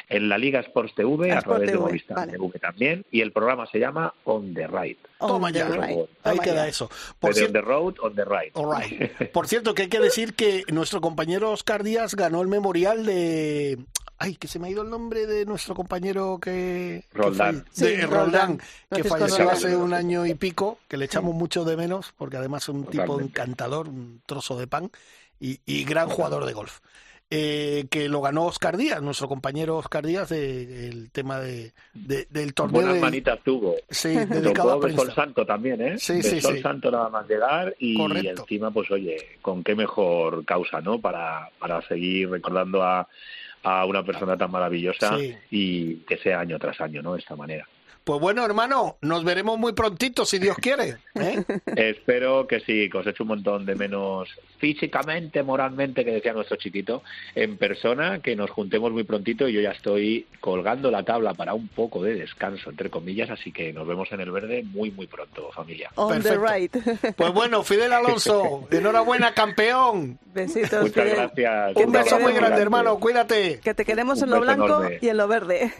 en 0.08 0.30
la 0.30 0.38
Liga 0.38 0.60
Sports 0.62 0.94
TV, 0.96 1.32
a 1.32 1.42
través 1.42 1.72
de 1.72 1.78
Movistar 1.78 2.28
TV 2.28 2.60
también, 2.60 3.06
y 3.12 3.22
el 3.22 3.32
programa 3.32 3.66
se 3.68 3.80
llama 3.80 4.14
On 4.26 4.54
the 4.54 4.68
Ride. 4.68 4.98
Toma 5.20 5.52
ya, 5.52 5.70
ahí 6.24 6.40
queda 6.40 6.68
eso. 6.68 6.90
Por 7.20 7.32
on 7.32 7.54
the 7.54 7.62
road, 7.62 7.96
on 8.02 8.16
the 8.16 8.26
ride. 8.26 9.30
Por 9.34 9.48
cierto, 9.48 9.74
que 9.74 9.84
hay 9.84 9.90
que 9.90 10.00
decir 10.00 10.34
que 10.34 10.64
nuestro 10.72 11.02
compañero 11.02 11.52
Oscar 11.52 11.84
Díaz 11.84 12.16
ganó 12.16 12.42
el 12.42 12.48
memorial 12.48 13.06
de... 13.06 13.78
Ay, 14.22 14.36
que 14.36 14.50
se 14.50 14.60
me 14.60 14.68
ha 14.68 14.72
ido 14.72 14.82
el 14.82 14.90
nombre 14.90 15.26
de 15.26 15.46
nuestro 15.46 15.76
compañero 15.76 16.40
que... 16.42 17.06
Roldán. 17.14 17.66
de 17.76 18.06
Roldán, 18.06 18.60
que 18.94 19.06
falleció 19.06 19.50
hace 19.50 19.78
un 19.78 19.94
año 19.94 20.26
y 20.26 20.34
pico, 20.34 20.80
que 20.90 20.98
le 20.98 21.06
echamos 21.06 21.34
mucho 21.34 21.64
de 21.64 21.78
menos, 21.78 22.14
porque 22.18 22.36
además 22.36 22.64
es 22.64 22.70
un 22.70 22.86
tipo 22.86 23.22
encantador, 23.22 23.88
un 23.88 24.22
trozo 24.26 24.58
de 24.58 24.68
pan, 24.68 24.92
y, 25.40 25.62
y 25.66 25.86
gran 25.86 26.10
jugador 26.10 26.46
de 26.46 26.52
golf 26.52 26.80
eh, 27.30 27.86
que 27.92 28.10
lo 28.10 28.22
ganó 28.22 28.46
Oscar 28.46 28.76
Díaz, 28.76 29.02
nuestro 29.02 29.28
compañero 29.28 29.78
Oscar 29.78 30.06
Díaz, 30.06 30.30
del 30.30 31.12
tema 31.12 31.40
de, 31.40 31.74
del 31.94 32.54
torneo. 32.54 32.82
Buenas 32.82 33.02
manitas 33.02 33.40
tuvo. 33.44 33.76
Sí, 33.90 34.16
dedicado 34.16 34.84
a 34.84 34.92
Sol 34.92 35.14
Santo 35.14 35.46
también, 35.46 35.82
¿eh? 35.82 36.00
Sí, 36.00 36.24
sí, 36.24 36.42
Sol 36.42 36.62
Santo 36.62 36.90
nada 36.90 37.10
más 37.10 37.28
llegar 37.28 37.76
y, 37.80 38.02
encima, 38.28 38.72
pues 38.72 38.90
oye, 38.92 39.18
con 39.42 39.64
qué 39.64 39.76
mejor 39.76 40.44
causa, 40.46 40.82
¿no? 40.82 41.00
Para, 41.00 41.50
para 41.60 41.82
seguir 41.88 42.30
recordando 42.30 42.82
a, 42.84 43.08
a 43.64 43.86
una 43.86 44.04
persona 44.04 44.38
tan 44.38 44.52
maravillosa 44.52 45.18
y 45.52 45.98
que 45.98 46.18
sea 46.18 46.40
año 46.40 46.58
tras 46.58 46.82
año, 46.82 47.02
¿no? 47.02 47.14
De 47.14 47.20
esta 47.20 47.36
manera. 47.36 47.68
Pues 48.10 48.22
bueno, 48.22 48.44
hermano, 48.44 48.98
nos 49.04 49.24
veremos 49.24 49.60
muy 49.60 49.74
prontito, 49.74 50.26
si 50.26 50.40
Dios 50.40 50.58
quiere. 50.58 50.98
¿eh? 51.14 51.44
Espero 51.76 52.48
que 52.48 52.60
sí, 52.62 52.90
que 52.90 52.98
os 52.98 53.06
eche 53.06 53.22
un 53.22 53.30
montón 53.30 53.68
de 53.68 53.76
menos 53.76 54.28
físicamente, 54.58 55.44
moralmente, 55.44 56.04
que 56.04 56.14
decía 56.14 56.34
nuestro 56.34 56.58
chiquito, 56.58 57.04
en 57.36 57.58
persona, 57.58 58.20
que 58.20 58.36
nos 58.36 58.50
juntemos 58.50 58.92
muy 58.92 59.04
prontito 59.04 59.48
y 59.48 59.54
yo 59.54 59.62
ya 59.62 59.74
estoy 59.74 60.26
colgando 60.42 60.90
la 60.90 61.04
tabla 61.04 61.36
para 61.36 61.54
un 61.54 61.68
poco 61.68 62.02
de 62.02 62.16
descanso, 62.16 62.72
entre 62.72 62.90
comillas, 62.90 63.30
así 63.30 63.52
que 63.52 63.72
nos 63.74 63.88
vemos 63.88 64.12
en 64.12 64.22
el 64.22 64.32
verde 64.32 64.64
muy, 64.64 64.90
muy 64.90 65.06
pronto, 65.06 65.52
familia. 65.52 65.92
On 65.94 66.20
the 66.20 66.36
right. 66.36 66.76
Pues 67.16 67.32
bueno, 67.32 67.62
Fidel 67.62 67.94
Alonso, 67.94 68.68
enhorabuena, 68.72 69.36
campeón. 69.36 70.18
Besitos, 70.34 70.82
Muchas 70.82 71.14
gracias. 71.14 71.76
Un 71.76 71.92
beso 71.92 72.20
muy 72.20 72.34
grande, 72.34 72.60
hermano, 72.60 73.00
cuídate. 73.00 73.60
Que 73.60 73.76
te 73.76 73.86
queremos 73.86 74.20
en 74.24 74.32
lo 74.32 74.40
blanco 74.40 74.82
y 75.00 75.10
en 75.10 75.18
lo 75.18 75.28
verde. 75.28 75.72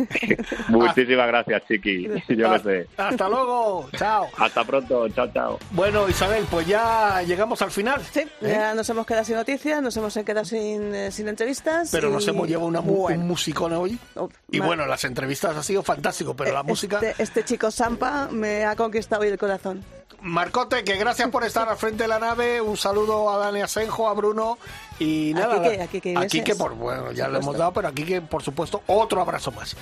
Muchísimas 0.68 1.28
gracias, 1.28 1.64
chiqui. 1.68 2.19
Yo 2.28 2.48
lo 2.48 2.60
sé. 2.60 2.88
Hasta 2.98 3.30
luego, 3.30 3.90
chao. 3.98 4.28
Hasta 4.38 4.64
pronto, 4.64 5.08
chao, 5.10 5.28
chao. 5.34 5.60
Bueno, 5.72 6.08
Isabel, 6.10 6.46
pues 6.50 6.68
ya 6.68 7.22
llegamos 7.24 7.62
al 7.62 7.72
final. 7.72 8.02
Sí, 8.12 8.22
¿Eh? 8.22 8.30
ya 8.42 8.74
nos 8.74 8.90
hemos 8.90 9.06
quedado 9.06 9.26
sin 9.26 9.36
noticias, 9.36 9.82
nos 9.82 9.96
hemos 9.98 10.14
quedado 10.14 10.46
sin, 10.46 10.94
eh, 10.94 11.12
sin 11.12 11.28
entrevistas. 11.28 11.90
Pero 11.92 12.10
nos 12.10 12.28
hemos 12.28 12.48
llevado 12.48 12.68
una, 12.68 12.80
un 12.80 13.28
musicón 13.28 13.74
hoy. 13.74 13.98
Oh, 14.16 14.30
y 14.52 14.60
bueno, 14.60 14.86
las 14.86 15.04
entrevistas 15.04 15.56
ha 15.56 15.64
sido 15.64 15.84
fantástico, 15.84 16.36
pero 16.36 16.52
la 16.52 16.60
este, 16.60 16.70
música... 16.70 17.02
Este 17.18 17.44
chico 17.44 17.72
Sampa 17.72 18.28
me 18.32 18.66
ha 18.66 18.76
conquistado 18.76 19.22
hoy 19.22 19.30
el 19.30 19.38
corazón. 19.38 19.84
Marcote, 20.22 20.84
que 20.84 20.98
gracias 20.98 21.30
por 21.30 21.44
estar 21.44 21.70
al 21.70 21.78
frente 21.78 22.04
de 22.04 22.10
la 22.10 22.20
nave. 22.20 22.62
Un 22.62 22.78
saludo 22.78 23.30
a 23.30 23.38
Dani 23.38 23.62
Asenjo, 23.62 24.10
a 24.10 24.14
Bruno. 24.14 24.58
Y 25.00 25.32
nada, 25.34 25.56
aquí 25.84 26.02
que, 26.02 26.18
aquí 26.18 26.44
que, 26.44 26.56
por 26.56 26.76
bueno, 26.76 27.12
ya 27.12 27.28
lo 27.28 27.40
hemos 27.40 27.58
dado, 27.58 27.72
pero 27.74 27.88
aquí 27.88 28.04
que 28.04 28.22
por 28.22 28.44
supuesto 28.44 28.82
otro 28.88 29.22
abrazo 29.22 29.52
más. 29.52 29.76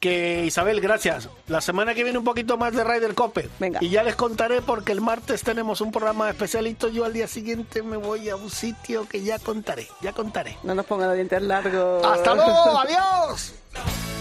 Que 0.00 0.44
Isabel, 0.44 0.80
gracias. 0.80 1.28
La 1.46 1.60
semana 1.60 1.94
que 1.94 2.02
viene 2.02 2.18
un 2.18 2.24
poquito 2.24 2.56
más 2.56 2.74
de 2.74 2.82
Ryder 2.82 3.14
Cope. 3.14 3.48
Venga. 3.60 3.78
Y 3.80 3.90
ya 3.90 4.02
les 4.02 4.16
contaré 4.16 4.60
porque 4.60 4.90
el 4.90 5.00
martes 5.00 5.44
tenemos 5.44 5.80
un 5.80 5.92
programa 5.92 6.28
especialito. 6.28 6.88
Yo 6.88 7.04
al 7.04 7.12
día 7.12 7.28
siguiente 7.28 7.82
me 7.82 7.96
voy 7.96 8.28
a 8.28 8.34
un 8.34 8.50
sitio 8.50 9.06
que 9.06 9.22
ya 9.22 9.38
contaré. 9.38 9.86
Ya 10.00 10.12
contaré. 10.12 10.56
No 10.64 10.74
nos 10.74 10.86
pongan 10.86 11.08
los 11.08 11.16
dientes 11.16 11.40
largos. 11.42 12.04
Hasta 12.04 12.34
luego, 12.34 12.80
adiós. 12.80 13.54